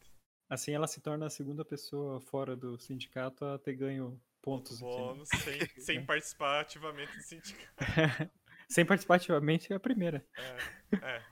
[0.50, 4.78] Assim ela se torna a segunda pessoa fora do sindicato a ter ganho pontos.
[4.78, 4.92] aqui, né?
[4.92, 7.76] Bônus, sem, sem participar ativamente do sindicato.
[8.70, 10.26] Sem participar ativamente é a primeira.
[10.38, 10.64] É,
[11.02, 11.24] é.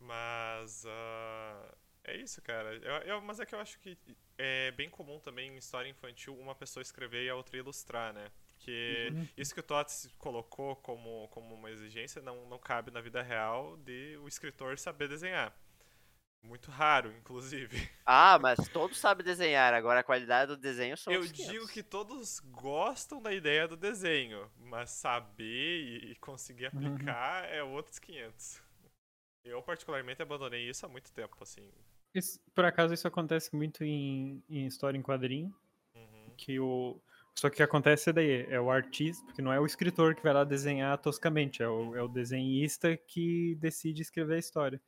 [0.00, 1.74] Mas ah,
[2.04, 2.74] é isso, cara.
[2.76, 3.98] Eu, eu- mas é que eu acho que
[4.38, 8.30] é bem comum também em história infantil uma pessoa escrever e a outra ilustrar, né?
[8.48, 9.28] Porque Uhum.
[9.36, 13.76] isso que o Tots colocou como, como uma exigência não, não cabe na vida real
[13.78, 15.54] de o escritor saber desenhar.
[16.42, 17.76] Muito raro, inclusive.
[18.10, 21.70] Ah, mas todos sabem desenhar, agora a qualidade do desenho são Eu digo 500.
[21.70, 26.94] que todos gostam da ideia do desenho, mas saber e, conseguir Uhum.
[26.94, 28.62] aplicar é outros 500.
[29.44, 31.70] Eu, particularmente, abandonei isso há muito tempo, assim.
[32.14, 35.54] Isso- por acaso isso acontece muito em, em história em quadrinho,
[35.94, 36.32] Uhum.
[36.38, 36.98] que o
[37.34, 40.22] só que o que acontece daí é o artista, porque não é o escritor que
[40.22, 44.80] vai lá desenhar toscamente, é o, é o desenhista que decide escrever a história.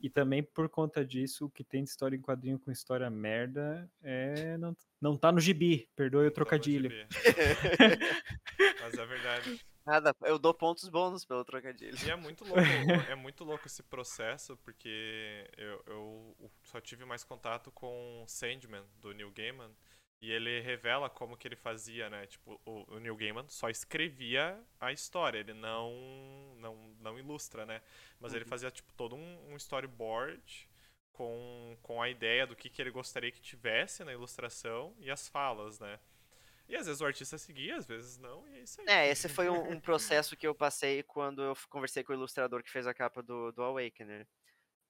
[0.00, 3.90] E também por conta disso, o que tem de história em quadrinho com história merda
[4.02, 6.90] é não, não tá no gibi, perdoe o Tá trocadilho.
[8.80, 9.60] Mas é verdade.
[9.84, 11.96] Nada, eu dou pontos bônus pelo trocadilho.
[12.04, 12.60] E é muito louco,
[13.08, 19.12] é muito louco esse processo, porque eu, eu só tive mais contato com Sandman, do
[19.12, 19.70] Neil Gaiman,
[20.20, 22.26] e ele revela como que ele fazia, né?
[22.26, 25.92] Tipo, o, o Neil Gaiman só escrevia a história, ele não,
[26.58, 27.82] não, não ilustra, né?
[28.20, 28.50] Mas ele Uhum.
[28.50, 30.68] fazia, tipo, todo um, um storyboard
[31.12, 35.28] com, com a ideia do que, que ele gostaria que tivesse na ilustração e as
[35.28, 36.00] falas, né?
[36.68, 38.88] E às vezes o artista seguia, às vezes não, e é isso aí.
[38.88, 42.62] É, esse foi um, um processo que eu passei quando eu conversei com o ilustrador
[42.62, 44.26] que fez a capa do, do Awakener.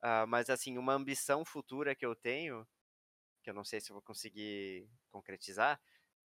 [0.03, 2.67] Ah, mas, assim, uma ambição futura que eu tenho,
[3.49, 5.81] que eu não sei se eu vou conseguir concretizar,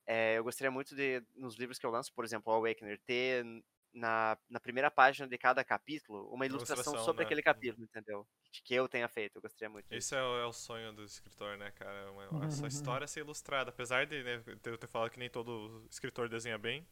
[0.06, 3.46] é, eu gostaria muito de, nos livros que eu lanço, por exemplo, o Awakener, ter
[3.94, 7.26] na, na primeira página de cada capítulo uma ilustração sobre né?
[7.26, 8.28] aquele capítulo, entendeu?
[8.66, 9.90] Que eu tenha feito, eu gostaria muito.
[9.90, 12.12] Esse é o, é o sonho do escritor, né, cara?
[12.12, 12.68] Uma, essa Uhum.
[12.68, 13.70] história ser ilustrada.
[13.70, 16.86] Apesar de né, eu ter falado que nem todo escritor desenha bem.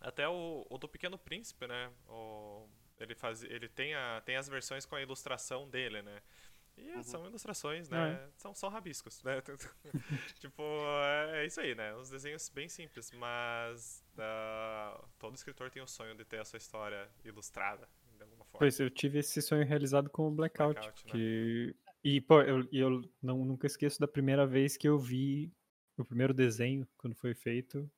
[0.00, 1.90] Até o, o do Pequeno Príncipe, né?
[2.06, 2.68] O,
[3.00, 6.22] ele faz, ele tem, a, tem as versões com a ilustração dele, né?
[6.78, 7.02] E Uhum.
[7.02, 8.28] são ilustrações, né?
[8.36, 9.42] São, são rabiscos, né?
[10.38, 11.94] tipo, é, é isso aí, né?
[11.96, 16.58] Uns desenhos bem simples, mas ah, todo escritor tem o sonho de ter a sua
[16.58, 18.58] história ilustrada, de alguma forma.
[18.58, 21.12] Pois eu tive esse sonho realizado com o Blackout, Blackout, né?
[21.12, 25.50] que e pô, eu, eu não nunca esqueço da primeira vez que eu vi
[25.96, 27.90] o primeiro desenho quando foi feito,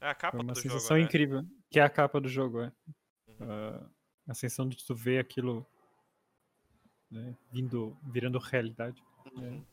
[0.00, 1.04] É a capa foi uma do sensação jogo, né?
[1.06, 2.72] incrível, que é a capa do jogo, é.
[3.26, 3.36] Uhum.
[3.40, 3.90] Ah,
[4.28, 5.66] a sensação de tu ver aquilo
[7.10, 9.02] né, vindo, virando realidade.
[9.34, 9.64] Uhum.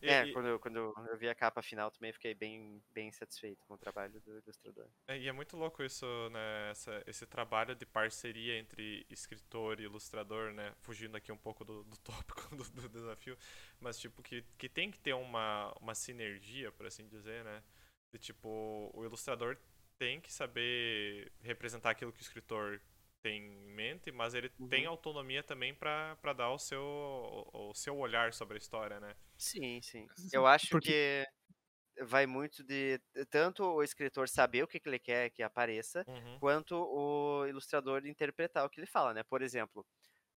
[0.00, 3.10] E- É, e- quando, eu, quando eu vi a capa final também fiquei bem, bem
[3.10, 4.86] satisfeito com o trabalho do ilustrador.
[5.08, 6.70] É, e é muito louco isso, né?
[6.70, 10.72] essa- esse trabalho de parceria entre escritor e ilustrador, né?
[10.82, 11.96] Fugindo aqui um pouco do, do
[12.44, 13.36] tópico do, do desafio,
[13.80, 17.62] mas tipo, que, que tem que ter uma, uma sinergia, por assim dizer, né?
[18.12, 19.56] De tipo, o ilustrador
[19.98, 22.80] tem que saber representar aquilo que o escritor
[23.20, 23.42] tem
[24.12, 24.90] mas ele tem Uhum.
[24.90, 29.14] autonomia também pra pra dar o seu, o, o seu olhar sobre a história, né?
[29.36, 30.08] Sim, sim.
[30.32, 31.24] Eu acho Porque- que
[32.04, 33.00] vai muito de
[33.30, 36.40] tanto o escritor saber o que, que ele quer que apareça, Uhum.
[36.40, 39.22] quanto o ilustrador interpretar o que ele fala, né?
[39.24, 39.86] Por exemplo,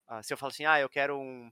[0.09, 1.51] ah, se eu falo assim, ah, eu quero um,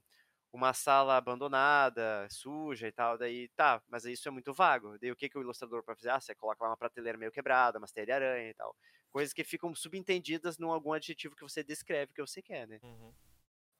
[0.51, 4.97] uma sala abandonada, suja e tal, daí tá, mas isso é muito vago.
[4.99, 6.11] Daí o que, que o ilustrador pode fazer?
[6.11, 8.75] Ah, você coloca lá uma prateleira meio quebrada, uma teia de aranha e tal.
[9.11, 12.79] Coisas que ficam subentendidas num algum adjetivo que você descreve que você quer, né?
[12.81, 13.13] Uhum.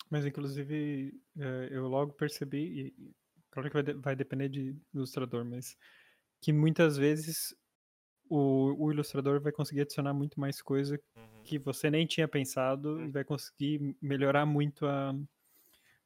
[0.10, 3.14] Mas, inclusive, é, eu logo percebi, e
[3.52, 5.78] claro que vai, de- vai depender de ilustrador, mas
[6.42, 7.56] que muitas vezes
[8.30, 11.46] o, o ilustrador vai conseguir adicionar muito mais coisa Uhum.
[11.46, 13.14] que você nem tinha pensado e Hum.
[13.14, 15.14] vai conseguir melhorar muito a.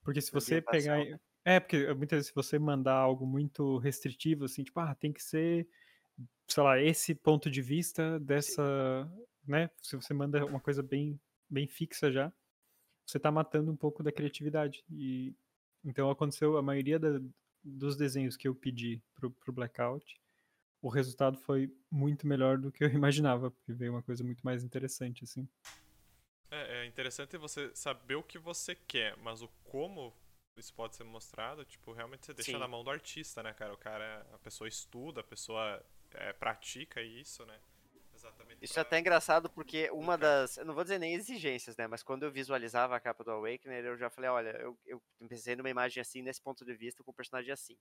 [0.04, 0.96] Porque se você pegar.
[0.96, 5.12] Ambientação, É, porque muitas vezes se você mandar algo muito restritivo, assim, tipo, ah, tem
[5.12, 5.68] que ser,
[6.48, 9.10] sei lá, esse ponto de vista dessa.
[9.46, 9.70] Né?
[9.82, 12.32] Se você manda uma coisa bem, bem fixa já,
[13.06, 14.84] você tá matando um pouco da criatividade.
[14.90, 15.36] E
[15.84, 17.20] então aconteceu a maioria da-
[17.64, 20.20] dos desenhos que eu pedi pro, pro Blackout,
[20.82, 24.64] o resultado foi muito melhor do que eu imaginava, porque veio uma coisa muito mais
[24.64, 25.48] interessante, assim.
[26.98, 30.14] É, é interessante você saber o que você quer, mas o como
[30.58, 32.58] isso pode ser mostrado, tipo, realmente você deixa Sim.
[32.60, 33.74] na mão do artista, né, cara?
[33.74, 35.84] O cara, a pessoa estuda, a pessoa
[36.14, 37.60] é, pratica isso, né?
[38.14, 38.64] Exatamente.
[38.64, 41.88] Isso é pra- até engraçado porque uma das, eu não vou dizer nem exigências, né,
[41.88, 45.56] mas quando eu visualizava a capa do Awakener, eu já falei, olha, eu, eu pensei
[45.56, 47.78] numa imagem assim, nesse ponto de vista, com um personagem assim.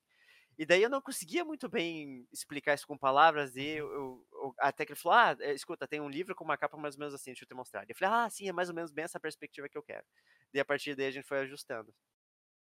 [0.58, 4.54] E daí eu não conseguia muito bem explicar isso com palavras, e eu, eu- eu-
[4.60, 7.00] até que ele falou, ah, é, escuta, tem um livro com uma capa mais ou
[7.00, 7.84] menos assim, deixa eu te mostrar.
[7.84, 10.06] E eu falei, ah, sim, é mais ou menos bem essa perspectiva que eu quero.
[10.54, 11.94] E a partir daí a gente foi ajustando.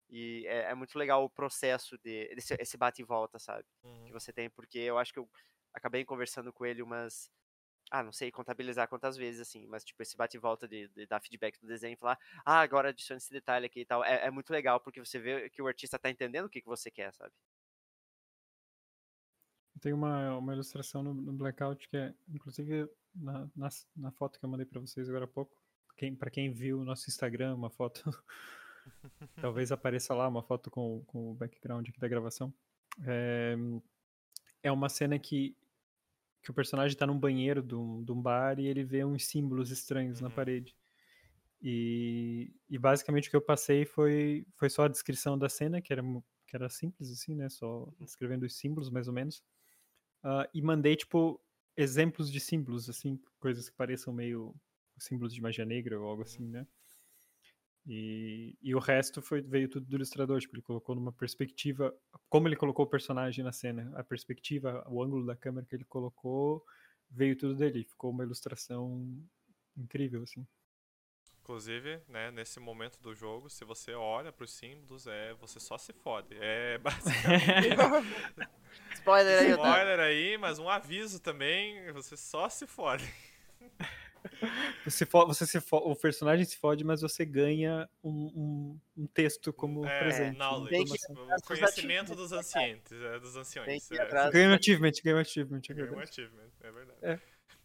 [0.09, 3.65] E é, é muito legal o processo de, esse, esse bate e volta, sabe?
[3.83, 4.05] Uhum.
[4.05, 5.29] que você tem, porque eu acho que eu
[5.73, 7.31] acabei conversando com ele umas.
[7.91, 11.05] Ah, não sei contabilizar quantas vezes, assim, mas tipo, esse bate e volta de, de
[11.07, 14.03] dar feedback do desenho e falar, ah, agora adicione esse detalhe aqui e tal.
[14.05, 16.67] É, é muito legal, porque você vê que o artista tá entendendo o que, que
[16.67, 17.33] você quer, sabe?
[19.79, 24.45] Tem uma, uma ilustração no, no Blackout que é, inclusive, na, na, na foto que
[24.45, 25.55] eu mandei pra vocês agora há pouco.
[25.97, 28.03] Quem, para quem viu o nosso Instagram, uma foto.
[29.39, 32.53] talvez apareça lá uma foto com, com o background aqui da gravação.
[33.05, 33.55] É,
[34.63, 35.55] é uma cena que,
[36.43, 39.25] que o personagem tá num banheiro de um, de um bar e ele vê uns
[39.25, 40.33] símbolos estranhos na Uhum.
[40.33, 40.75] parede.
[41.61, 45.93] E, e basicamente o que eu passei foi, foi só a descrição da cena, que
[45.93, 46.01] era,
[46.47, 47.49] que era simples assim, né?
[47.49, 49.43] Só descrevendo os símbolos, mais ou menos.
[50.23, 51.41] Ah, e mandei, tipo,
[51.75, 54.55] exemplos de símbolos, assim, coisas que pareçam meio
[54.97, 56.67] símbolos de magia negra ou algo assim, né?
[57.85, 61.95] E, e o resto foi, veio tudo do ilustrador, tipo, ele colocou numa perspectiva,
[62.29, 65.85] como ele colocou o personagem na cena, a perspectiva, o ângulo da câmera que ele
[65.85, 66.63] colocou,
[67.09, 69.17] veio tudo dele, ficou uma ilustração
[69.75, 70.45] incrível, assim.
[71.51, 75.91] Inclusive, né, nesse momento do jogo, se você olha pros símbolos, é você só se
[75.91, 76.33] fode.
[76.39, 77.75] É basicamente.
[78.93, 79.51] Spoiler aí.
[79.51, 83.03] Spoiler aí, mas um aviso também, você só se fode.
[84.85, 89.07] Você, fo- você se fo- o personagem se fode, mas você ganha um, um, um
[89.07, 90.37] texto como é, presente.
[90.37, 93.91] knowledge, o conhecimento dos ancientes, é, dos anciões.
[93.91, 94.31] É.
[94.31, 96.09] Ganha um achievement, ganha um achievement, é Ganhou um verdade.
[96.11, 96.99] achievement, é verdade.
[97.01, 97.19] É.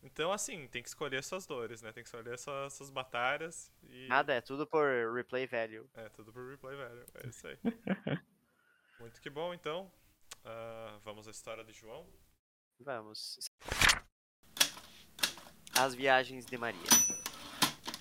[0.06, 1.90] Então, assim, tem que escolher suas dores, né?
[1.90, 4.06] Tem que escolher suas, suas batalhas e.
[4.06, 5.90] Nada, é tudo por replay value.
[5.94, 7.04] É, tudo por replay, velho.
[7.14, 7.58] É isso aí.
[9.00, 9.92] Muito que bom, então.
[10.44, 12.06] Ah, vamos à história de João.
[12.78, 13.50] Vamos.
[15.76, 16.88] As viagens de Maria.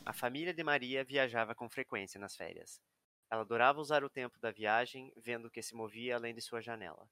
[0.06, 2.80] A família de Maria viajava com frequência nas férias.
[3.32, 6.62] Ela adorava usar o tempo da viagem vendo o que se movia além de sua
[6.62, 7.10] janela.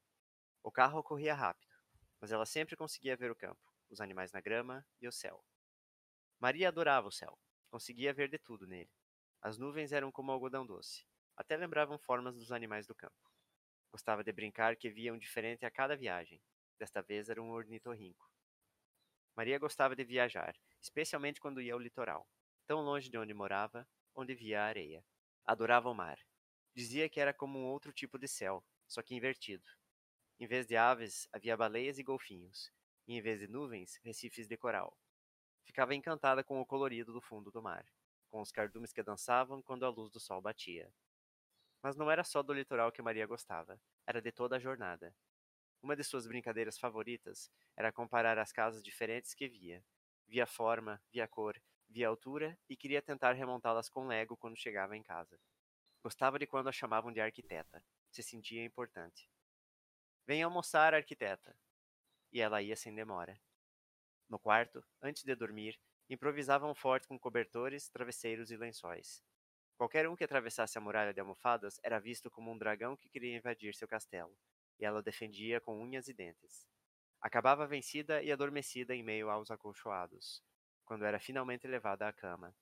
[0.62, 1.74] O carro corria rápido,
[2.22, 5.44] mas ela sempre conseguia ver o campo, os animais na grama e o céu.
[6.40, 7.40] Maria adorava o céu,
[7.70, 8.92] conseguia ver de tudo nele.
[9.42, 11.06] As nuvens eram como algodão doce,
[11.38, 13.32] até lembravam formas dos animais do campo.
[13.92, 16.42] Gostava de brincar que via um diferente a cada viagem.
[16.80, 18.30] Desta vez era um ornitorrinco.
[19.36, 22.28] Maria gostava de viajar, especialmente quando ia ao litoral,
[22.66, 25.06] tão longe de onde morava, onde via a areia.
[25.46, 26.18] Adorava o mar.
[26.76, 29.64] Dizia que era como um outro tipo de céu, só que invertido.
[30.40, 32.72] Em vez de aves, havia baleias e golfinhos,
[33.08, 34.98] e em vez de nuvens, recifes de coral.
[35.64, 37.86] Ficava encantada com o colorido do fundo do mar,
[38.30, 40.94] com os cardumes que dançavam quando a luz do sol batia.
[41.82, 45.16] Mas não era só do litoral que Maria gostava, era de toda a jornada.
[45.82, 49.84] Uma de suas brincadeiras favoritas era comparar as casas diferentes que via.
[50.28, 55.04] Via forma, via cor, via altura e queria tentar remontá-las com Lego quando chegava em
[55.04, 55.38] casa.
[56.02, 57.84] Gostava de quando a chamavam de arquiteta.
[58.10, 59.30] Se sentia importante.
[60.26, 61.56] Venha almoçar, arquiteta.
[62.34, 63.40] E ela ia sem demora.
[64.30, 65.80] No quarto, antes de dormir,
[66.10, 69.24] improvisava um forte com cobertores, travesseiros e lençóis.
[69.78, 73.38] Qualquer um que atravessasse a muralha de almofadas era visto como um dragão que queria
[73.38, 74.36] invadir seu castelo,
[74.80, 76.68] e ela defendia com unhas e dentes.
[77.22, 80.44] Acabava vencida e adormecida em meio aos acolchoados,
[80.84, 82.56] quando era finalmente levada à cama.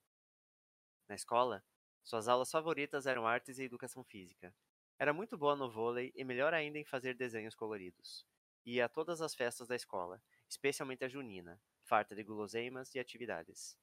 [1.08, 1.64] Na escola,
[2.04, 4.54] Suas aulas favoritas eram artes e educação física.
[4.98, 8.26] Era muito boa no vôlei e melhor ainda em fazer desenhos coloridos.
[8.66, 13.78] Ia a todas as festas da escola, especialmente a junina, farta de guloseimas e atividades.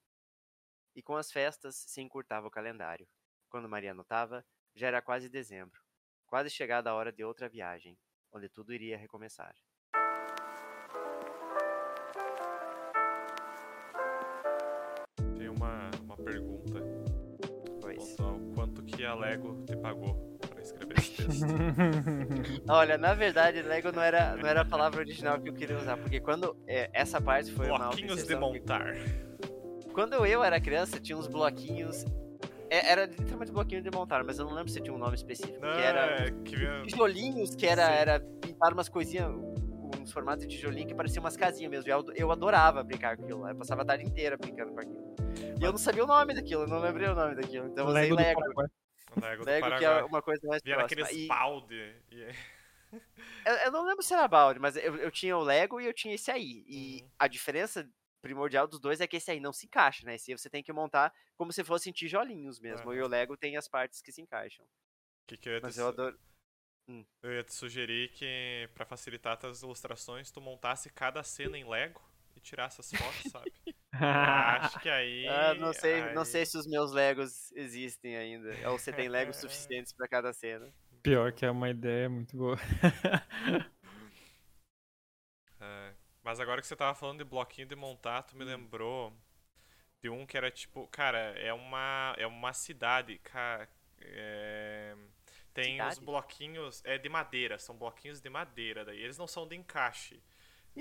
[0.94, 3.08] E com as festas se encurtava o calendário.
[3.48, 5.82] Quando Maria notava, já era quase dezembro,
[6.26, 7.98] quase chegada a hora de outra viagem,
[8.32, 9.54] onde tudo iria recomeçar.
[15.36, 16.80] Tem uma, uma pergunta.
[17.80, 18.16] Pois.
[18.16, 20.27] Quanto quanto que a Lego te pagou
[22.68, 25.96] Olha, na verdade, Lego não era, não era a palavra original que eu queria usar,
[25.96, 28.94] porque quando é, essa parte foi uma Bloquinhos de autoinserção que- montar.
[29.92, 32.04] Quando eu era criança, tinha uns bloquinhos.
[32.70, 35.58] é- Era literalmente bloquinho de montar, mas eu não lembro se tinha um nome específico.
[35.60, 37.92] Não, que era é que tijolinhos, que era, Sim.
[37.92, 39.28] era pintar umas coisinhas,
[40.00, 41.88] uns formatos de tijolinho que pareciam umas casinhas mesmo.
[41.88, 43.48] E Eu, eu adorava brincar com aquilo.
[43.48, 45.14] Eu passava a tarde inteira brincando com aquilo.
[45.60, 47.66] E eu não sabia o nome daquilo, eu não lembrei o nome daquilo.
[47.66, 48.70] Então eu usei Lego do Lego.
[49.08, 49.20] Paraguai.
[49.20, 51.02] Lego, do Lego que é uma coisa mais Vinha próxima.
[51.02, 51.96] naqueles E balde.
[52.12, 52.26] E...
[53.46, 55.94] eu, eu não lembro se era balde, mas eu, eu tinha o Lego e eu
[55.94, 56.64] tinha esse aí.
[56.66, 57.10] E Uhum.
[57.18, 57.88] a diferença
[58.20, 60.14] primordial dos dois é que esse aí não se encaixa, né?
[60.16, 62.92] Esse aí você tem que montar como se fossem tijolinhos mesmo.
[62.92, 63.06] E Aham.
[63.06, 64.66] o Lego tem as partes que se encaixam.
[65.26, 66.18] Que que eu, ia te, Mas eu adoro.
[67.22, 72.00] eu ia te sugerir que, pra facilitar as ilustrações, tu montasse cada cena em Lego
[72.36, 73.52] e tirasse as fotos, sabe?
[74.00, 75.26] Acho que aí.
[75.28, 78.50] Ah, não sei, não aí- sei se os meus Legos existem ainda.
[78.70, 80.72] Ou você tem Legos suficientes pra cada cena.
[81.02, 82.56] Pior que é uma ideia muito boa.
[85.60, 85.92] É,
[86.22, 88.56] mas agora que você tava falando de bloquinho de montar, tu me Hum.
[88.56, 89.12] lembrou
[90.02, 93.68] de um que era tipo, cara, é uma é uma cidade, cara,
[94.00, 94.94] é,
[95.54, 96.06] tem os Cidade?
[96.06, 100.22] bloquinhos é de madeira, são bloquinhos de madeira daí, eles não são de encaixe.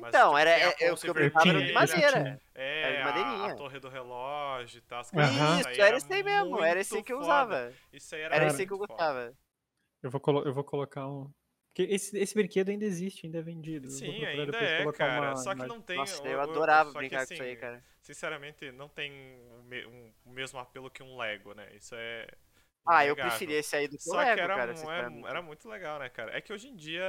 [0.01, 2.41] Mas, Então, tipo, era, a é, é o que eu brincava era de madeira.
[2.55, 3.53] É, Era de a, madeirinha.
[3.53, 5.03] a torre do relógio e tal.
[5.03, 7.73] coisas, Isso, era esse aí mesmo, era esse que eu usava.
[7.93, 9.33] Isso aí era, Era esse aí que eu gostava.
[10.01, 11.29] Eu vou, colo- eu vou colocar um.
[11.69, 13.87] Porque esse, esse brinquedo ainda existe, ainda é vendido.
[13.87, 15.21] Eu Sim, ainda é, cara.
[15.21, 15.97] uma Só que não tem.
[15.97, 17.83] Nossa, eu o- adorava só que, brincar com isso assim, aí, cara.
[18.01, 19.11] Sinceramente, não tem
[19.59, 21.67] o, me- um- o mesmo apelo que um Lego, né?
[21.75, 22.27] Isso é.
[22.87, 24.65] Ah, eu preferia esse aí do que Só Lego, que era, cara.
[24.67, 25.27] mu- é- sinceramente.
[25.27, 26.35] era muito legal, né, cara?
[26.37, 27.03] É que hoje em dia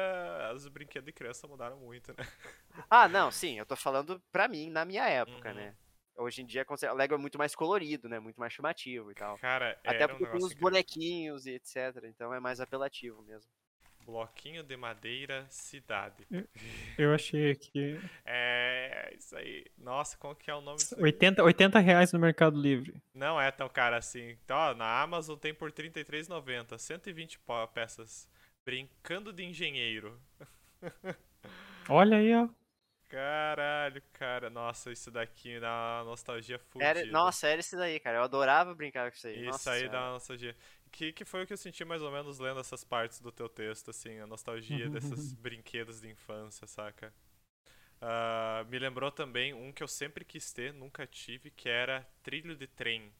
[0.54, 2.16] os brinquedos de criança mudaram muito, né?
[2.90, 5.54] Ah, não, sim, eu tô falando pra mim, na minha época, Uhum.
[5.56, 5.76] né?
[6.16, 8.18] Hoje em dia, o Lego é muito mais colorido, né?
[8.18, 9.38] Muito mais chamativo e tal.
[9.38, 12.04] Cara, Até era um porque tem os bonequinhos e etc.
[12.06, 13.48] Então é mais apelativo mesmo.
[14.12, 16.26] Bloquinho de madeira cidade.
[16.96, 18.00] Eu achei aqui.
[18.24, 19.66] É, isso aí.
[19.76, 20.94] Nossa, qual que é o nome disso?
[20.94, 21.02] aqui?
[21.04, 22.94] 80, 80 reais no Mercado Livre.
[23.12, 24.30] Não é tão caro assim.
[24.42, 26.78] Então, ó, na Amazon tem por R$ 33,90.
[26.78, 28.26] 120 po- peças.
[28.64, 30.18] Brincando de engenheiro.
[31.88, 32.48] Olha aí, ó.
[33.08, 34.50] Caralho, cara.
[34.50, 37.12] Nossa, isso daqui dá uma nostalgia Era, fudida.
[37.12, 38.18] nossa, era esse daí, cara.
[38.18, 39.36] Eu adorava brincar com isso aí.
[39.36, 39.98] Isso nossa aí senhora.
[39.98, 40.54] dá uma nostalgia.
[40.90, 43.48] Que, que foi o que eu senti mais ou menos lendo essas partes do teu
[43.48, 47.12] texto, assim, a nostalgia desses brinquedos de infância, saca?
[48.00, 52.56] Ah, me lembrou também um que eu sempre quis ter, nunca tive, que era trilho
[52.56, 53.12] de trem.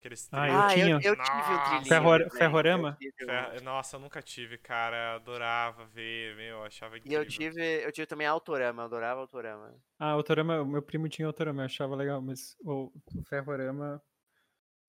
[0.00, 0.98] Aqueles Ah, eu Ah, eu, tinha.
[1.02, 1.64] eu tive um Nossa.
[1.64, 1.88] trilhinho.
[1.88, 2.88] Ferro- de trem, ferrorama?
[3.00, 3.24] eu tive.
[3.26, 5.14] Fer- Nossa, eu nunca tive, cara.
[5.16, 7.18] Adorava ver, meu, eu achava E incrível.
[7.18, 9.74] eu tive, eu tive também Autorama, eu adorava Autorama.
[9.98, 14.02] Ah, Autorama, o meu primo tinha Autorama, eu achava legal, mas o, o Ferrorama.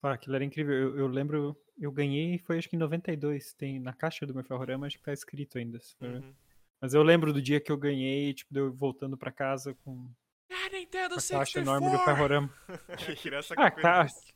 [0.03, 0.73] Ah, aquilo era incrível.
[0.73, 3.53] Eu, eu lembro, eu ganhei, foi acho que em 92.
[3.53, 5.79] Tem na caixa do meu Ferrorama, acho que tá escrito ainda.
[6.01, 6.33] Uhum.
[6.79, 10.09] Mas eu lembro do dia que eu ganhei, tipo, eu voltando pra casa com
[10.49, 11.37] Ah, Nintendo a 64!
[11.39, 12.49] caixa enorme do Ferrorama.
[13.21, 14.05] Criança Ah, com tá.
[14.05, 14.33] isso.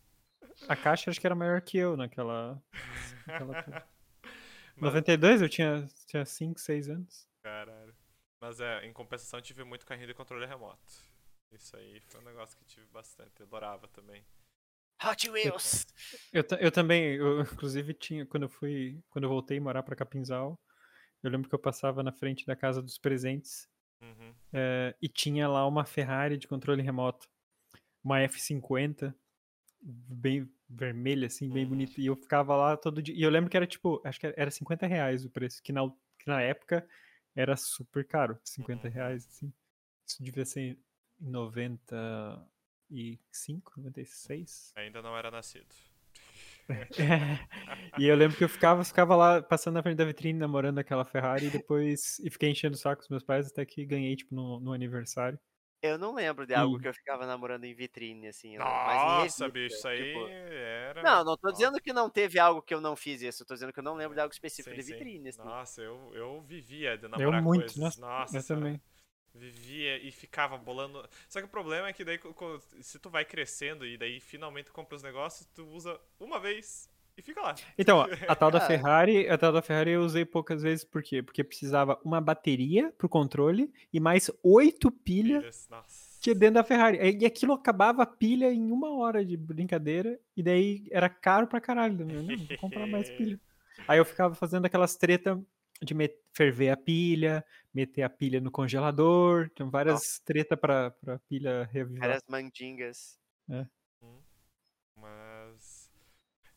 [0.69, 2.61] A caixa acho que era maior que eu naquela.
[3.27, 3.87] naquela.
[4.77, 7.27] Mas- 92 eu tinha 5, tinha 5, 6 anos.
[7.41, 7.95] Caralho.
[8.39, 10.79] Mas é, em compensação tive muito carrinho de controle remoto.
[11.51, 13.31] Isso aí foi um negócio que tive bastante.
[13.39, 14.23] Eu adorava também.
[15.01, 15.85] Hot Wheels!
[16.31, 19.95] Eu, eu também, eu, inclusive tinha, quando eu fui, quando eu voltei a morar pra
[19.95, 20.59] Capinzal,
[21.23, 23.67] eu lembro que eu passava na frente da casa dos presentes
[24.01, 24.35] Uhum.
[24.53, 27.29] eh, e tinha lá uma Ferrari de controle remoto,
[28.03, 29.15] uma F50,
[29.81, 31.69] bem vermelha, assim, bem Uhum.
[31.69, 34.33] bonita, e eu ficava lá todo dia, e eu lembro que era tipo, acho que
[34.37, 35.81] era 50 reais o preço, que na,
[36.19, 36.87] que na época
[37.35, 38.93] era super caro, 50 Uhum.
[38.93, 39.53] reais, assim,
[40.07, 40.79] isso devia ser
[41.21, 41.31] em
[42.89, 45.67] 95, 96, Ainda não era nascido.
[47.99, 51.05] e eu lembro que eu ficava, ficava lá passando na frente da vitrine, namorando aquela
[51.05, 54.33] Ferrari, e depois e fiquei enchendo o saco dos meus pais até que ganhei, tipo,
[54.33, 55.39] no, no aniversário.
[55.81, 56.81] Eu não lembro de algo Ih.
[56.81, 58.55] que eu ficava namorando em vitrine, assim.
[58.55, 61.03] eu Nossa, revista, bicho, isso aí tipo- era.
[61.03, 61.61] Não, não tô Nossa.
[61.61, 63.83] dizendo que não teve algo que eu não fiz isso, eu tô dizendo que eu
[63.83, 65.43] não lembro de algo específico Sim, de vitrine, assim.
[65.43, 67.97] Nossa, eu, eu vivia de namorar Eu muito, coisas.
[67.97, 68.63] nossa, eu senhora.
[68.65, 68.81] também.
[69.35, 71.07] Vivia e ficava bolando.
[71.27, 72.19] Só que o problema é que daí,
[72.81, 77.21] se tu vai crescendo e daí finalmente compra os negócios, tu usa uma vez e
[77.21, 77.55] fica lá.
[77.77, 81.23] Então, a tal da Ferrari, a tal da Ferrari eu usei poucas vezes, por quê?
[81.23, 85.67] Porque precisava uma bateria pro controle e mais oito pilhas
[86.21, 86.97] que dentro da Ferrari.
[87.21, 91.61] E aquilo acabava a pilha em uma hora de brincadeira, e daí era caro pra
[91.61, 92.03] caralho.
[92.03, 92.13] Né?
[92.13, 93.39] Não, vou comprar mais pilha.
[93.87, 95.39] Aí eu ficava fazendo aquelas treta
[95.81, 95.93] de
[96.33, 97.45] ferver a pilha,
[97.75, 100.23] meter a pilha no congelador, tinha várias oh.
[100.23, 102.07] treta pra, pra pilha revivar.
[102.07, 103.19] Várias mandingas.
[103.49, 103.67] É.
[104.01, 104.21] Hum.
[104.95, 105.91] Mas.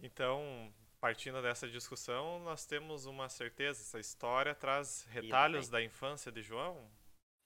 [0.00, 6.40] Então, partindo dessa discussão, nós temos uma certeza: essa história traz retalhos da infância de
[6.40, 6.88] João?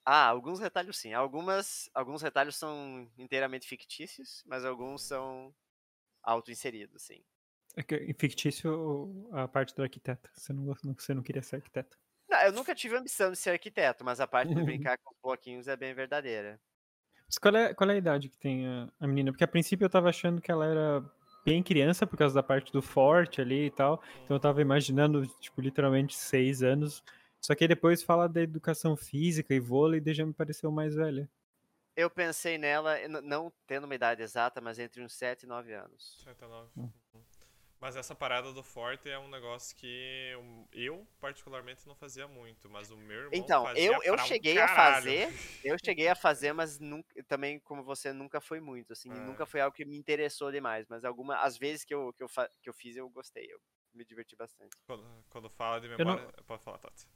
[0.05, 1.15] Ah, alguns retalhos sim.
[1.15, 5.55] Algumas, alguns retalhos são inteiramente fictícios, mas alguns são
[6.23, 7.25] auto-inseridos, sim.
[7.75, 10.31] É que fictício a parte do arquiteto.
[10.35, 11.97] Você não, você não queria ser arquiteto.
[12.33, 15.11] Não, eu nunca tive a ambição de ser arquiteto, mas a parte de brincar com
[15.13, 16.59] os bloquinhos é bem verdadeira.
[17.27, 19.31] Mas qual é, qual é a idade que tem a, a menina?
[19.31, 21.05] Porque a princípio eu tava achando que ela era
[21.45, 24.03] bem criança por causa da parte do forte ali e tal.
[24.25, 27.05] Então eu tava imaginando, tipo, literalmente seis anos.
[27.39, 30.95] Só que aí depois fala da educação física e vôlei e já me pareceu mais
[30.95, 31.29] velha.
[31.95, 36.23] Eu pensei nela, não tendo uma idade exata, mas entre uns 7 e 9 anos.
[36.25, 36.71] 7 e 9.
[36.79, 36.91] Hum.
[37.83, 40.31] Mas essa parada do forte é um negócio que
[40.73, 44.27] eu, particularmente, não fazia muito, mas o meu irmão Então, fazia eu, eu pra um
[44.29, 48.93] cheguei a fazer, eu cheguei a fazer, mas nunca, também, como você, nunca foi muito,
[48.93, 49.27] assim, É.
[49.27, 52.29] nunca foi algo que me interessou demais, mas alguma, às vezes que eu, que eu,
[52.63, 53.59] que eu fiz, eu gostei, eu
[53.93, 54.77] me diverti bastante.
[54.87, 57.09] Quando, quando fala de não- memória, pode falar, Tati.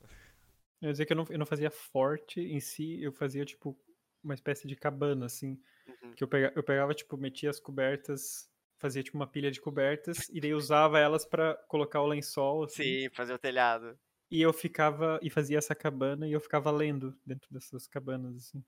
[0.82, 3.78] Eu ia dizer que eu não, eu não fazia forte em si, eu fazia, tipo,
[4.20, 5.62] uma espécie de cabana, assim.
[5.86, 6.12] Uhum.
[6.16, 10.28] Que eu pegava, eu pegava, tipo, metia as cobertas, fazia, tipo, uma pilha de cobertas,
[10.30, 12.82] e daí usava elas pra colocar o lençol, assim.
[12.82, 13.98] Sim, fazer o telhado.
[14.30, 18.64] E eu ficava, e fazia essa cabana, e eu ficava lendo dentro dessas cabanas, assim.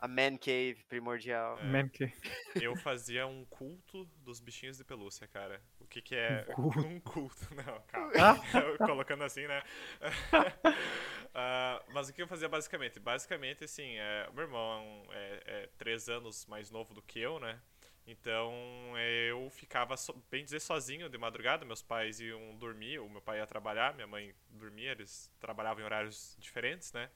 [0.00, 1.58] A man cave primordial.
[1.58, 1.64] É.
[1.64, 2.12] Mesmo que...
[2.62, 5.60] Eu fazia um culto dos bichinhos de pelúcia, cara.
[5.80, 6.78] O que que é Um culto?
[6.86, 7.48] um culto?
[7.54, 8.12] Não, calma.
[8.18, 9.62] Ah, Colocando assim, né?
[11.34, 12.98] Ah, mas o que eu fazia basicamente?
[13.00, 17.60] Basicamente, assim, é, meu irmão é, é três anos mais novo do que eu, né?
[18.08, 18.54] Então
[18.98, 19.94] eu ficava,
[20.30, 21.64] bem dizer, sozinho de madrugada.
[21.66, 25.84] Meus pais iam dormir, o meu pai ia trabalhar, minha mãe dormia, eles trabalhavam em
[25.84, 27.10] horários diferentes, né?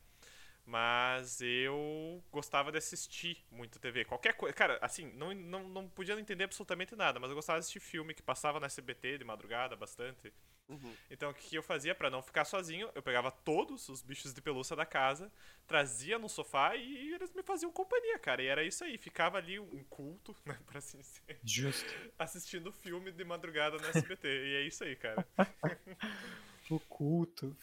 [0.66, 4.04] Mas eu gostava de assistir muito TV.
[4.04, 4.54] Qualquer coisa.
[4.54, 8.14] Cara, assim, não, não, não podia entender absolutamente nada, mas eu gostava de assistir filme
[8.14, 10.32] que passava na SBT de madrugada bastante.
[10.68, 10.94] Uhum.
[11.10, 12.88] Então o que eu fazia pra não ficar sozinho?
[12.94, 15.30] Eu pegava todos os bichos de pelúcia da casa,
[15.66, 18.42] trazia no sofá e eles me faziam companhia, cara.
[18.42, 18.96] E era isso aí.
[18.96, 21.92] Ficava ali um culto, né, pra assim dizer, Justo.
[22.18, 24.26] assistindo filme de madrugada no SBT.
[24.28, 25.26] e é isso aí, cara.
[26.70, 27.54] O culto,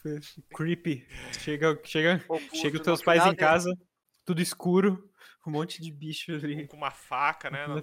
[0.54, 1.04] creepy.
[1.40, 3.74] Chega, chega, Oculto chega os teus pais em de- casa,
[4.26, 5.10] tudo escuro,
[5.44, 6.68] um monte de bicho ali.
[6.68, 7.66] Com uma faca, né?
[7.66, 7.82] no-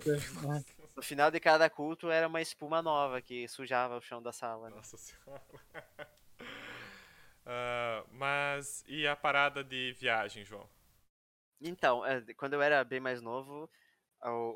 [0.97, 4.67] No final de cada culto era uma espuma nova que sujava o chão da sala.
[4.67, 4.75] né?
[4.75, 5.41] Nossa senhora.
[7.49, 10.69] Ah, mas e a parada de viagem, João?
[11.61, 13.69] Então, é, quando eu era bem mais novo,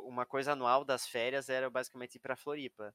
[0.03, 2.93] uma coisa anual das férias era basicamente ir pra Floripa.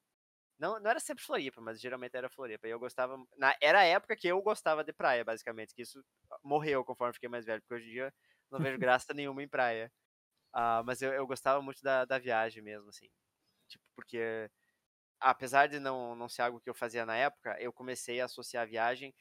[0.58, 2.68] Não, não era sempre Floripa, mas geralmente era Floripa.
[2.68, 3.16] E eu gostava.
[3.38, 5.74] Na, era a época que eu gostava de praia, basicamente.
[5.74, 6.04] Que isso
[6.42, 8.14] morreu conforme fiquei mais velho, porque hoje em dia
[8.50, 9.90] não vejo graça nenhuma em praia.
[10.52, 13.08] Ah, mas eu, eu gostava muito da, da viagem mesmo, assim.
[13.68, 14.50] Tipo, porque
[15.20, 18.64] apesar de não, não ser algo que eu fazia na época, eu comecei a associar
[18.64, 19.14] a viagem,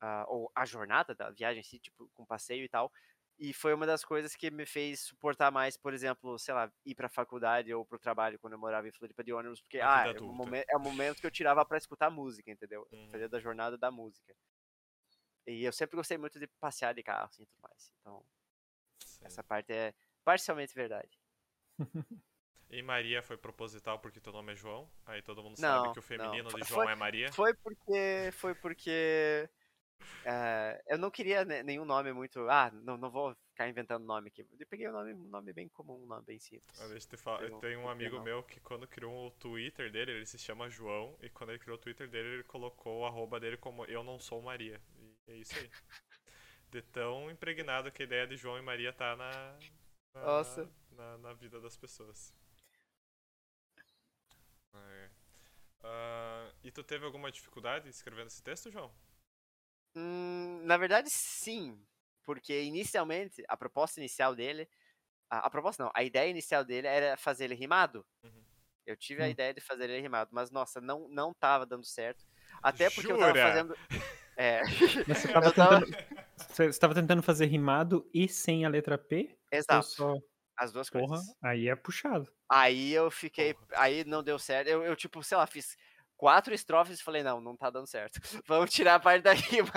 [0.00, 2.92] ah, ou a jornada da viagem em si, tipo, com passeio e tal.
[3.38, 6.94] E foi uma das coisas que me fez suportar mais, por exemplo, sei lá, ir
[6.94, 10.10] pra faculdade ou pro trabalho quando eu morava em Floripa de ônibus, porque, ah, é
[10.10, 10.34] o, adulta.
[10.34, 12.86] momen- é o momento que eu tirava pra escutar música, entendeu?
[12.92, 13.08] Uhum.
[13.10, 14.34] Fazia da jornada da música.
[15.46, 17.92] E eu sempre gostei muito de passear de carro, assim, e tudo mais.
[18.00, 18.24] Então,
[19.22, 21.18] essa parte é parcialmente verdade.
[22.72, 24.90] E Maria foi proposital porque teu nome é João.
[25.04, 26.58] Aí todo mundo Não, sabe que o feminino não.
[26.58, 27.30] de Foi- João é Maria.
[27.32, 28.30] Foi porque.
[28.32, 29.46] Foi porque.
[30.24, 32.48] eh, eu não queria ne- nenhum nome muito.
[32.48, 34.40] Ah, não, não vou ficar inventando nome aqui.
[34.58, 36.80] Eu peguei um nome, um nome bem comum, um nome bem simples.
[36.80, 37.42] Ah, Deixa eu te falar.
[37.42, 38.24] Eu- Tem um amigo não.
[38.24, 41.14] meu que quando criou o Twitter dele, ele se chama João.
[41.20, 44.18] E quando ele criou o Twitter dele, ele colocou o arroba dele como Eu Não
[44.18, 44.80] Sou Maria.
[44.96, 45.70] E é isso aí.
[46.70, 49.58] De tão impregnado que a ideia de João e Maria tá na.
[50.14, 50.72] na Nossa.
[50.90, 52.34] Na, na vida das pessoas.
[54.74, 55.10] É.
[55.82, 58.92] Ah, e tu teve alguma dificuldade escrevendo esse texto, João?
[59.94, 61.78] Hum, na verdade, sim.
[62.24, 64.68] Porque inicialmente, a proposta inicial dele.
[65.30, 68.06] A, a proposta não, a ideia inicial dele era fazer ele rimado.
[68.24, 68.42] Uhum.
[68.86, 69.30] Eu tive a Hum.
[69.30, 72.24] ideia de fazer ele rimado, mas nossa, não, não tava dando certo.
[72.62, 73.42] Até porque eu tava Jura?
[73.50, 73.76] fazendo.
[74.36, 74.62] É.
[75.08, 75.86] Mas você tava, tentando,
[76.36, 79.38] você estava tentando fazer rimado e sem a letra P?
[79.50, 79.88] Ou Exato.
[79.88, 80.14] só...
[80.62, 81.36] As duas Porra, coisas.
[81.42, 82.32] aí é puxado.
[82.48, 83.54] Aí eu fiquei.
[83.54, 83.66] Porra.
[83.76, 84.68] Aí não deu certo.
[84.68, 85.76] Eu, eu, tipo, sei lá, fiz
[86.16, 88.20] quatro estrofes e falei, não, não tá dando certo.
[88.46, 89.72] Vamos tirar a parte da rima.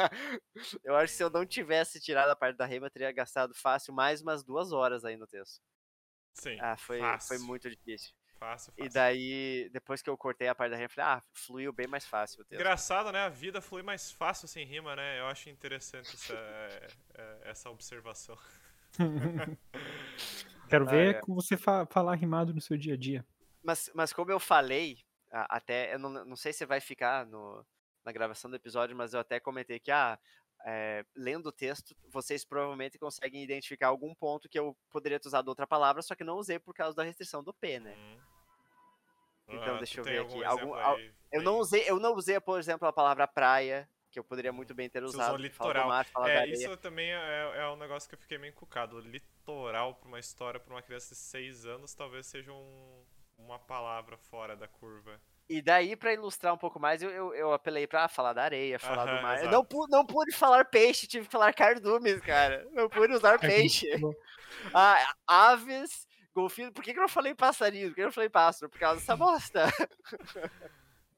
[0.83, 3.55] Eu acho que se eu não tivesse tirado a parte da rima, eu teria gastado
[3.55, 5.59] fácil mais umas duas horas aí no texto.
[6.35, 6.57] Sim.
[6.61, 8.13] Ah, foi, fácil, foi muito difícil.
[8.37, 8.85] Fácil, fácil.
[8.85, 11.87] E daí, depois que eu cortei a parte da rima, eu falei, ah, fluiu bem
[11.87, 12.61] mais fácil o texto.
[12.61, 13.21] Engraçado, né?
[13.21, 15.19] A vida flui mais fácil sem rima, né?
[15.19, 18.37] Eu acho interessante essa, é, é, essa observação.
[20.75, 21.19] Quero Ah, ver é.
[21.21, 23.25] como você fa- falar rimado no seu dia a dia.
[23.63, 24.99] Mas, mas como eu falei,
[25.31, 27.65] até, eu não, não sei se vai ficar no,
[28.03, 30.19] na gravação do episódio, mas eu até comentei que, ah,
[30.65, 35.47] é, lendo o texto, vocês provavelmente conseguem identificar algum ponto que eu poderia ter usado
[35.47, 37.95] outra palavra, só que não usei por causa da restrição do P, né?
[37.97, 38.17] Hum.
[39.47, 40.43] Então, Ah, deixa eu ver algum aqui.
[40.45, 44.17] Algum- al- aí Eu não usei, eu não usei, por exemplo, a palavra praia, que
[44.17, 45.25] eu poderia muito bem ter Você usou usado.
[45.27, 45.87] fala do litoral.
[45.89, 48.99] mar, É, isso também é, é um negócio que eu fiquei meio encucado.
[48.99, 53.03] Litoral pra uma história pra uma criança de 6 anos talvez seja um-
[53.37, 55.19] uma palavra fora da curva.
[55.47, 58.79] E daí, pra ilustrar um pouco mais, eu, eu, eu apelei pra falar da areia,
[58.79, 59.43] falar Aham, do mar.
[59.43, 62.67] Eu não, pu- não pude falar peixe, tive que falar cardumes, cara.
[62.71, 63.87] Não pude usar peixe.
[64.73, 66.71] Ah, aves, golfinho.
[66.71, 67.89] Por que, que eu não falei passarinho?
[67.89, 68.71] Por que eu não falei pássaro?
[68.71, 69.65] Por causa dessa bosta.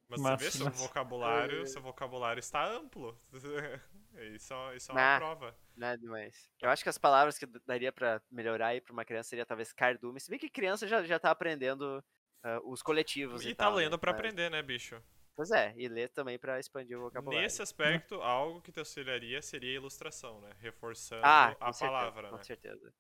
[0.10, 0.78] Mas Massa, você vê, seu massa.
[0.78, 1.66] vocabulário, É.
[1.66, 3.18] seu vocabulário está amplo.
[4.26, 4.98] Isso, é- isso é Ah.
[5.14, 5.58] uma prova.
[5.76, 6.50] Nada demais.
[6.62, 9.72] Eu acho que as palavras que daria pra melhorar aí pra uma criança seria talvez
[9.72, 10.20] cardume.
[10.20, 12.04] Se bem que criança já, já tá aprendendo
[12.44, 13.44] ah, os coletivos.
[13.46, 13.98] E, E tá tal, lendo né?
[13.98, 15.02] pra Mas- aprender, né, bicho?
[15.36, 17.42] Pois é, e ler também pra expandir o vocabulário.
[17.44, 20.50] Nesse aspecto, algo que te auxiliaria seria a ilustração, né?
[20.60, 22.44] Reforçando Ah, com a certeza, palavra, com né?
[22.44, 22.94] certeza.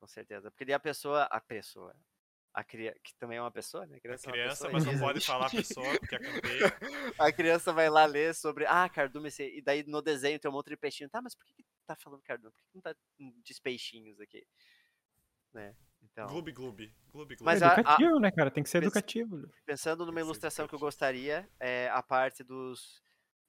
[0.00, 0.50] Com certeza.
[0.50, 1.94] Porque daí a pessoa, a pessoa,
[2.58, 3.96] a criança, que também é uma pessoa, né?
[3.96, 6.18] A Criança, é uma criança, pessoa, mas não pode falar pessoa, porque é.
[7.20, 10.54] A criança vai lá ler sobre, ah, cardume, esse- e daí no desenho tem um
[10.54, 11.10] monte de peixinho.
[11.10, 12.50] Tá, mas por que, que tá falando cardume?
[12.52, 14.46] Por que, que não tá de peixinhos aqui?
[15.52, 15.74] Né?
[16.02, 16.94] Então, Gloob, gloob.
[17.12, 17.42] Gloob, gloob.
[17.44, 18.50] Mas é a- a- educativo, né, cara?
[18.50, 19.50] Tem que ser Pens- educativo.
[19.66, 20.86] pensando numa ilustração que eu educativo.
[20.86, 23.02] gostaria, é a parte dos,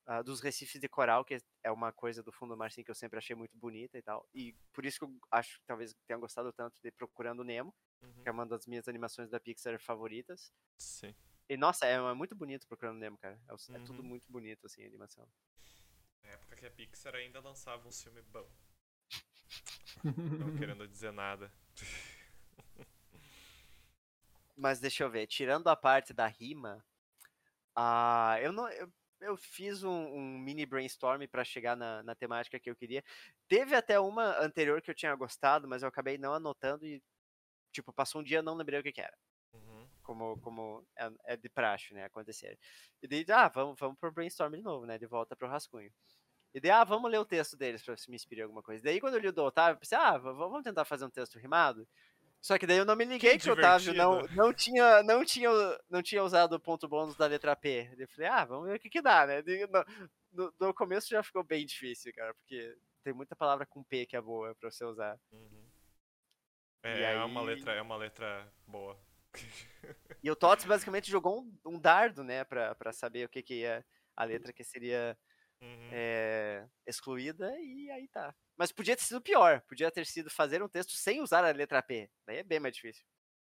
[0.07, 2.89] ah, dos recifes de coral, que é uma coisa do fundo do mar assim, que
[2.89, 4.27] eu sempre achei muito bonita e tal.
[4.33, 8.23] E por isso que eu acho que talvez tenha gostado tanto de Procurando Nemo, Uhum,
[8.23, 10.51] que é uma das minhas animações da Pixar favoritas.
[10.77, 11.13] Sim.
[11.49, 13.39] E nossa, é, é muito bonito Procurando Nemo, cara.
[13.47, 14.07] É, o- é tudo Uhum.
[14.09, 15.27] muito bonito, assim, a animação.
[16.23, 18.49] Na época que a Pixar ainda lançava um filme bom.
[20.03, 21.51] Não querendo dizer nada.
[24.55, 26.83] Mas deixa eu ver, tirando a parte da rima,
[27.75, 28.67] ah, eu não.
[28.69, 28.91] Eu,
[29.21, 33.03] eu fiz um, um mini brainstorm pra chegar na, na temática que eu queria.
[33.47, 37.01] Teve até uma anterior que eu tinha gostado, mas eu acabei não anotando e,
[37.71, 39.17] tipo, passou um dia e não lembrei o que, que era.
[39.53, 39.87] Uhum.
[40.03, 42.05] Como, como é, é de praxe, né?
[42.05, 42.57] Acontecer.
[43.01, 44.97] E daí, ah, vamos, vamos pro brainstorm de novo, né?
[44.97, 45.91] De volta pro rascunho.
[46.53, 48.83] E daí, ah, vamos ler o texto deles ver se me inspira em alguma coisa.
[48.83, 51.37] Daí, quando eu li o do Otávio, eu pensei, ah, vamos tentar fazer um texto
[51.37, 51.87] rimado.
[52.47, 55.49] Só que daí eu não me liguei que, o Otávio não, não, tinha, não, tinha,
[55.89, 57.93] não tinha usado o ponto bônus da letra P.
[57.97, 59.43] Eu falei, ah, vamos ver o que que dá, né?
[60.31, 62.73] No, no, começo já ficou bem difícil, cara, porque
[63.03, 65.19] tem muita palavra com P que é boa pra você usar.
[65.29, 65.69] Uhum.
[66.83, 68.97] É, é uma aí- letra, é uma letra boa.
[70.23, 73.55] E o Tots basicamente jogou um, um dardo, né, pra, pra saber o que que
[73.55, 73.85] ia
[74.15, 75.17] a letra que seria
[75.61, 76.03] Uhum.
[76.13, 78.35] é, excluída e aí tá.
[78.57, 81.81] Mas podia ter sido pior, podia ter sido fazer um texto sem usar a letra
[81.83, 82.09] P.
[82.27, 83.05] Daí é bem mais difícil.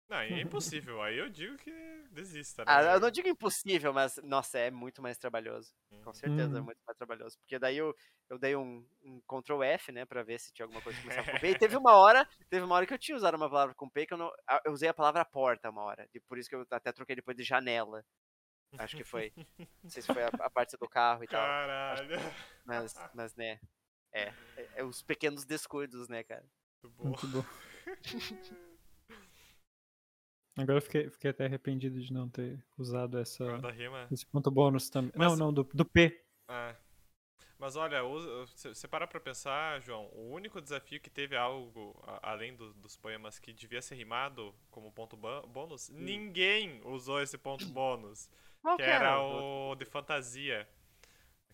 [0.09, 1.03] Não, é impossível.
[1.03, 1.71] Aí eu digo que
[2.11, 2.81] desista, né?
[2.81, 5.75] Ah, eu não digo impossível, mas nossa, é muito mais trabalhoso.
[6.03, 6.15] Com Uhum.
[6.15, 6.63] certeza é Uhum.
[6.63, 7.39] muito mais trabalhoso.
[7.39, 7.95] Porque daí eu,
[8.31, 11.27] eu dei um, um Ctrl F, né, pra ver se tinha alguma coisa que começava
[11.27, 11.51] com P.
[11.51, 14.07] E teve uma hora, teve uma hora que eu tinha usado uma palavra com P
[14.07, 14.31] que eu não.
[14.65, 16.09] Eu usei a palavra porta uma hora.
[16.15, 18.05] E por isso que eu até troquei depois de janela.
[18.79, 19.33] Acho que foi.
[19.83, 21.41] Não sei se foi a, a parte do carro e tal.
[21.41, 22.17] Caralho.
[22.65, 23.61] Mas, mas né.
[24.13, 26.45] É, é, é os pequenos descuidos, né, cara?
[26.83, 27.05] Muito bom.
[27.09, 27.45] Muito bom.
[30.57, 33.45] Agora eu fiquei, fiquei até arrependido de não ter usado essa,
[34.11, 35.11] esse ponto bônus também.
[35.17, 36.25] Mas- Não, não, do, do P.
[36.49, 36.77] É.
[37.65, 42.55] Mas olha, você para pra pensar, João, o único desafio que teve algo, a- além
[42.55, 48.29] do- dos poemas, que devia ser rimado como ponto bônus, ninguém usou esse ponto bônus.
[48.61, 50.69] Qual que que era o- de fantasia.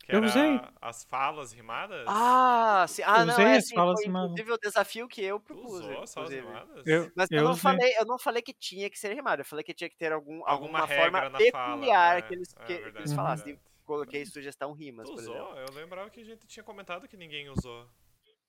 [0.05, 0.61] Que Eu era usei.
[0.83, 2.05] as falas rimadas.
[2.09, 3.03] Ah, sim.
[3.07, 4.31] Ah, Eu não, usei é as assim, falas foi rimadas.
[4.33, 5.73] inclusive o desafio que eu propus.
[5.75, 6.87] usou as falas rimadas?
[6.89, 7.63] Eu, Mas eu, eu não usei.
[7.63, 10.11] falei, eu não falei que tinha que ser rimado, eu falei que tinha que ter
[10.13, 12.23] algum, Alguma alguma, regra forma na peculiar fala.
[12.23, 13.17] que eles, é, que, é que verdade, eles Uhum.
[13.17, 13.45] falassem.
[13.55, 13.70] verdade.
[13.91, 15.35] Coloquei sugestão rimas, Tu por usou?
[15.35, 15.59] exemplo.
[15.59, 17.89] Eu lembrava que a gente tinha comentado que ninguém usou.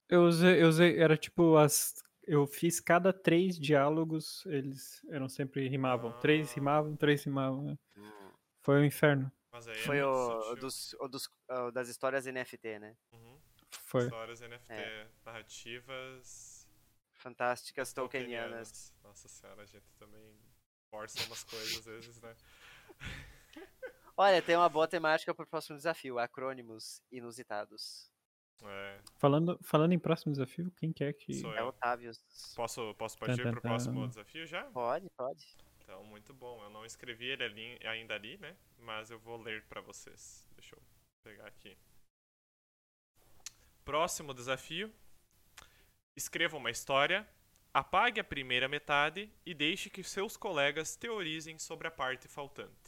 [0.07, 1.95] Eu usei, eu usei, era tipo as.
[2.23, 6.11] Eu fiz cada três diálogos, eles eram sempre rimavam.
[6.19, 6.53] Três Ah.
[6.55, 7.63] rimavam, três rimavam.
[7.63, 7.77] né?
[7.97, 8.31] Hum.
[8.61, 9.31] Foi o inferno.
[9.51, 12.95] Mas aí é Foi o, dos, o dos, o das histórias NFT, né?
[13.11, 13.39] Uhum.
[13.71, 14.03] Foi.
[14.03, 15.07] Histórias NFT, É.
[15.25, 16.67] narrativas
[17.15, 18.93] Fantásticas tolkienianas.
[19.03, 20.37] Nossa senhora, a gente também
[20.91, 22.35] força umas coisas às vezes, né?
[24.17, 28.09] Olha, tem uma boa temática pro próximo desafio: acrônimos inusitados.
[28.63, 31.33] É, Falando, falando em próximo desafio, quem quer que.
[31.33, 31.63] Sou É.
[31.63, 32.11] Otávio.
[32.55, 34.63] Posso, posso partir tan, pro próximo desafio já?
[34.65, 35.55] Pode, pode.
[35.79, 36.63] Então, muito bom.
[36.63, 38.55] Eu não escrevi ele ali, ainda ali, né?
[38.77, 40.45] Mas eu vou ler pra vocês.
[40.55, 40.81] Deixa eu
[41.23, 41.75] pegar aqui.
[43.83, 44.93] Próximo desafio.
[46.15, 47.27] Escreva uma história,
[47.73, 52.80] apague a primeira metade e deixe que seus colegas teorizem sobre a parte faltante.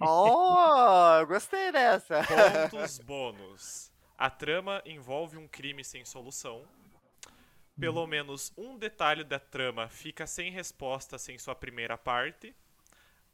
[0.00, 2.22] Oh, gostei dessa.
[2.70, 3.92] Pontos bônus.
[4.16, 6.64] A trama envolve um crime sem solução.
[7.78, 12.54] Pelo menos um detalhe da trama fica sem resposta sem sua primeira parte.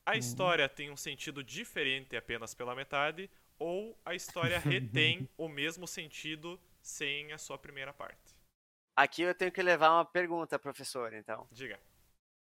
[0.05, 3.31] A história tem um sentido diferente apenas pela metade.
[3.59, 8.37] Ou a história retém o mesmo sentido sem a sua primeira parte.
[8.95, 11.49] Aqui eu tenho que levar uma pergunta, professor, então.
[11.51, 11.81] Diga.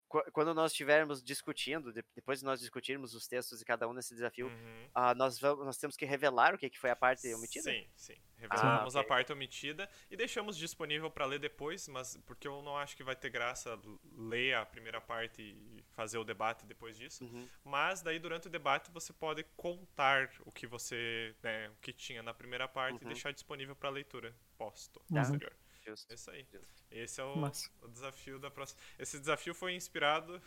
[0.09, 3.93] Qu- Quando nós estivermos discutindo, de- depois de nós discutirmos os textos de cada um
[3.93, 4.89] nesse desafio, Uhum.
[4.93, 7.71] ah, nós, vamos, nós temos que revelar o que, que foi a parte omitida?
[7.71, 8.15] Sim, sim.
[8.37, 9.07] Revelamos a ok.
[9.07, 13.15] parte omitida e deixamos disponível para ler depois, mas porque eu não acho que vai
[13.15, 13.79] ter graça
[14.17, 17.23] ler a primeira parte e fazer o debate depois disso.
[17.25, 17.47] Uhum.
[17.63, 22.23] Mas daí durante o debate você pode contar o que você, né, o que tinha
[22.23, 23.09] na primeira parte e Uhum.
[23.11, 25.39] deixar disponível para leitura posto, Uhum.
[25.89, 26.11] Justo.
[26.11, 26.47] É isso aí.
[26.51, 26.83] Justo.
[26.91, 27.35] Esse é o,
[27.81, 28.79] o desafio da próxima.
[28.97, 30.41] Esse desafio foi inspirado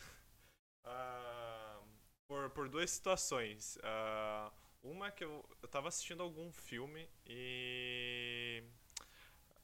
[0.85, 1.81] ah,
[2.27, 3.79] por, por duas situações.
[3.83, 4.53] Ah,
[4.83, 8.63] uma que eu, eu tava assistindo algum filme e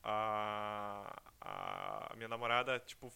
[0.03, 3.13] a, a minha namorada, tipo,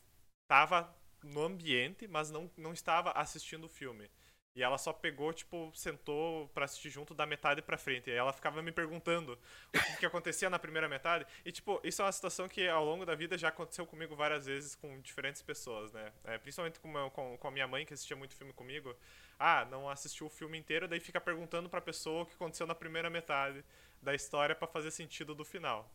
[0.48, 4.10] tava no ambiente, mas não, não estava assistindo o filme.
[4.55, 8.11] E ela só pegou, tipo, sentou pra assistir junto da metade pra frente.
[8.11, 9.39] E ela ficava me perguntando
[9.95, 11.27] o que, acontecia na primeira metade.
[11.43, 14.45] E, tipo, isso é uma situação que ao longo da vida já aconteceu comigo várias
[14.45, 16.12] vezes com diferentes pessoas, né?
[16.24, 18.95] É, principalmente com, meu- com, com a minha mãe, que assistia muito filme comigo.
[19.39, 22.74] Ah, não assistiu o filme inteiro, daí fica perguntando pra pessoa o que aconteceu na
[22.74, 23.65] primeira metade
[24.03, 25.91] da história pra fazer sentido do final.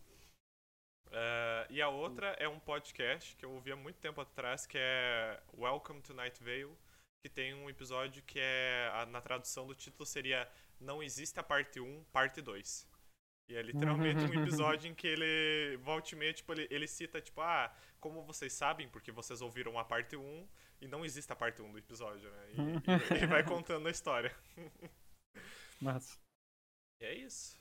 [1.11, 4.77] É, e a outra é um podcast que eu ouvi há muito tempo atrás, que
[4.79, 6.75] é Welcome to Night Vale,
[7.23, 10.49] que tem um episódio que é, a- na tradução do título seria
[10.79, 12.87] Não Existe a Parte 1, Parte 2.
[13.49, 17.21] E é literalmente um episódio em que ele, volta e meia, tipo, ele, ele cita,
[17.21, 20.47] tipo, ah, como vocês sabem, porque vocês ouviram a parte 1
[20.81, 22.47] e não existe a parte 1 do episódio, né?
[22.51, 22.55] E,
[23.19, 24.35] e- e vai contando a história.
[25.81, 26.17] Massa.
[27.01, 27.57] E é isso.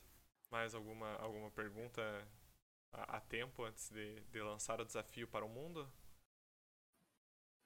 [0.51, 2.01] Mais alguma, alguma pergunta
[2.93, 5.91] a, a tempo antes de, de lançar o desafio para o mundo?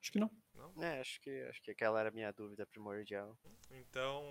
[0.02, 0.32] Acho que não.
[0.56, 0.84] Não?
[0.84, 3.38] É, acho que, acho que aquela era a minha dúvida primordial.
[3.70, 4.26] Então,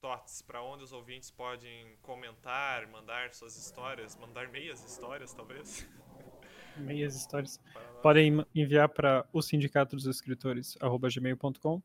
[0.00, 5.86] Tots, para onde os ouvintes podem comentar, mandar suas histórias, mandar meias histórias, talvez?
[6.76, 7.58] Meias histórias.
[8.02, 11.82] Podem enviar para o sindicato dos escritores arroba gmail.com.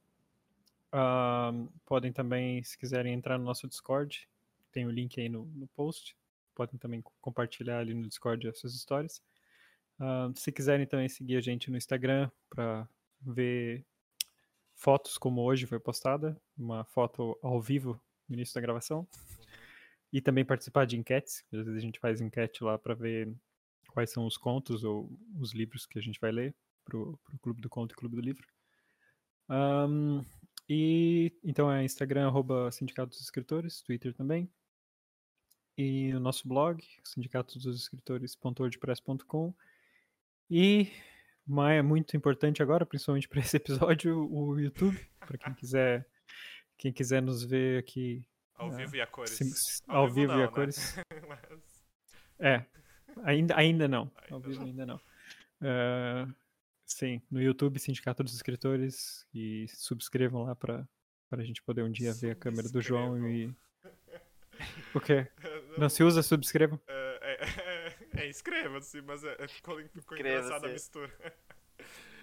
[0.92, 4.28] Ahn, podem também, se quiserem, entrar no nosso Discord.
[4.70, 6.14] Tem o link aí no, no post.
[6.54, 9.24] Podem também co- compartilhar ali no Discord as suas histórias.
[9.98, 12.86] Ahn, se quiserem também seguir a gente no Instagram para
[13.22, 13.86] ver
[14.76, 19.08] fotos como hoje foi postada, uma foto ao vivo no início da gravação.
[20.12, 21.46] E também participar de enquetes.
[21.54, 23.34] Às vezes a gente faz enquete lá para ver
[23.90, 27.62] quais são os contos ou os livros que a gente vai ler pro, pro Clube
[27.62, 28.48] do Conto e Clube do Livro.
[29.48, 30.24] Ahn,
[30.68, 34.50] e então é Instagram, arroba Sindicato dos Escritores, Twitter também.
[35.78, 39.54] E o nosso blog, sindicatosdosescritores.wordpress.com.
[40.50, 40.92] E
[41.46, 46.08] mas é muito importante agora, principalmente para esse episódio, o YouTube, para quem quiser
[46.78, 49.32] quem quiser nos ver aqui Ao Ah, vivo e a cores.
[49.32, 49.52] sim,
[49.88, 50.48] ao vivo e não, a né?
[50.48, 50.96] cores.
[51.30, 51.86] Mas-
[52.40, 52.66] É,
[53.24, 54.12] ainda, ainda não.
[54.30, 54.68] Ao Ainda vivo não.
[54.68, 55.02] ainda não.
[55.62, 56.28] Ah,
[56.88, 60.88] sim, no YouTube, Sindicato dos Escritores, e subscrevam lá para
[61.32, 63.54] a gente poder um dia ver a câmera do João e.
[64.94, 65.28] O quê?
[65.78, 66.80] Não se usa subscrevam?
[66.88, 67.01] É, é, é, é,
[68.32, 71.12] inscreva-se, mas é, é, ficou, ficou engraçada a mistura.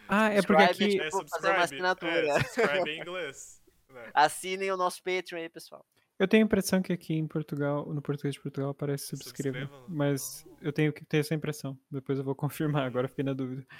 [0.08, 1.00] Ah, é porque aqui.
[1.00, 2.28] É Vou fazer uma assinatura.
[2.28, 3.62] É, subscribe em inglês.
[3.90, 4.10] né?
[4.14, 5.84] Assinem o nosso Patreon aí, pessoal.
[6.18, 9.60] Eu tenho a impressão que aqui em Portugal, no português de Portugal, aparece subscrevam.
[9.60, 9.86] Subscrevam.
[9.88, 11.78] Mas eu tenho que ter essa impressão.
[11.90, 13.66] Depois eu vou confirmar, agora fiquei na dúvida.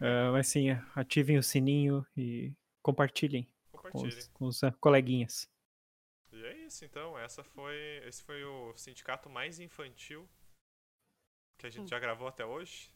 [0.00, 4.18] Ah, mas sim, ativem o sininho e compartilhem com Compartilhe.
[4.18, 5.48] os, com os ah, coleguinhas.
[6.32, 7.16] E é isso, então.
[7.16, 10.28] Essa foi, esse foi o sindicato mais infantil
[11.58, 12.90] que a gente já gravou até hoje.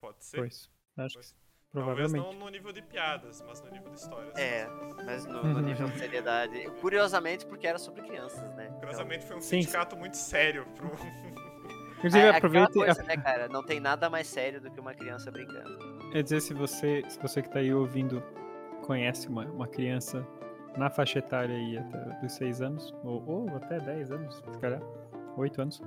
[0.00, 0.38] Pode ser?
[0.38, 0.68] Pois.
[0.98, 1.26] Acho que Pois.
[1.28, 1.34] sim,
[1.72, 2.34] Talvez provavelmente.
[2.38, 4.36] não no nível de piadas, mas no nível de histórias.
[4.36, 4.66] É,
[5.06, 6.70] mas no, no nível de seriedade.
[6.80, 8.66] Curiosamente, porque era sobre crianças, né?
[8.66, 9.62] Então, Curiosamente foi um Sim, sim.
[9.62, 10.88] sindicato muito sério pro.
[11.96, 12.72] Inclusive, É aquela aproveite.
[12.72, 13.48] coisa, né, cara?
[13.48, 15.78] Não tem nada mais sério do que uma criança brincando.
[16.10, 18.20] Quer dizer, se você, se você que tá aí ouvindo
[18.84, 20.26] conhece uma, uma criança
[20.76, 24.80] na faixa etária aí até dos 6 anos, ou, ou até 10 anos, se calhar,
[25.36, 25.80] 8 anos.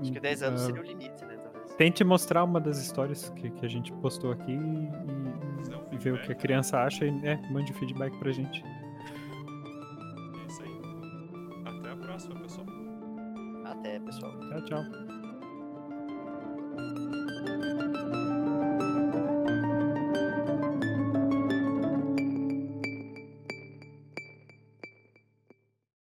[0.00, 1.36] Acho que 10 anos seria o limite, né?
[1.36, 1.74] Talvez.
[1.76, 6.16] Tente mostrar uma das histórias que, que a gente postou aqui e, e ver o
[6.16, 6.40] que a feedback.
[6.40, 8.64] criança acha e é, mande feedback pra gente.
[8.64, 10.80] É isso aí.
[11.66, 12.66] Até a próxima, pessoal.
[13.64, 14.32] Até, pessoal.
[14.40, 15.07] Tchau, tchau.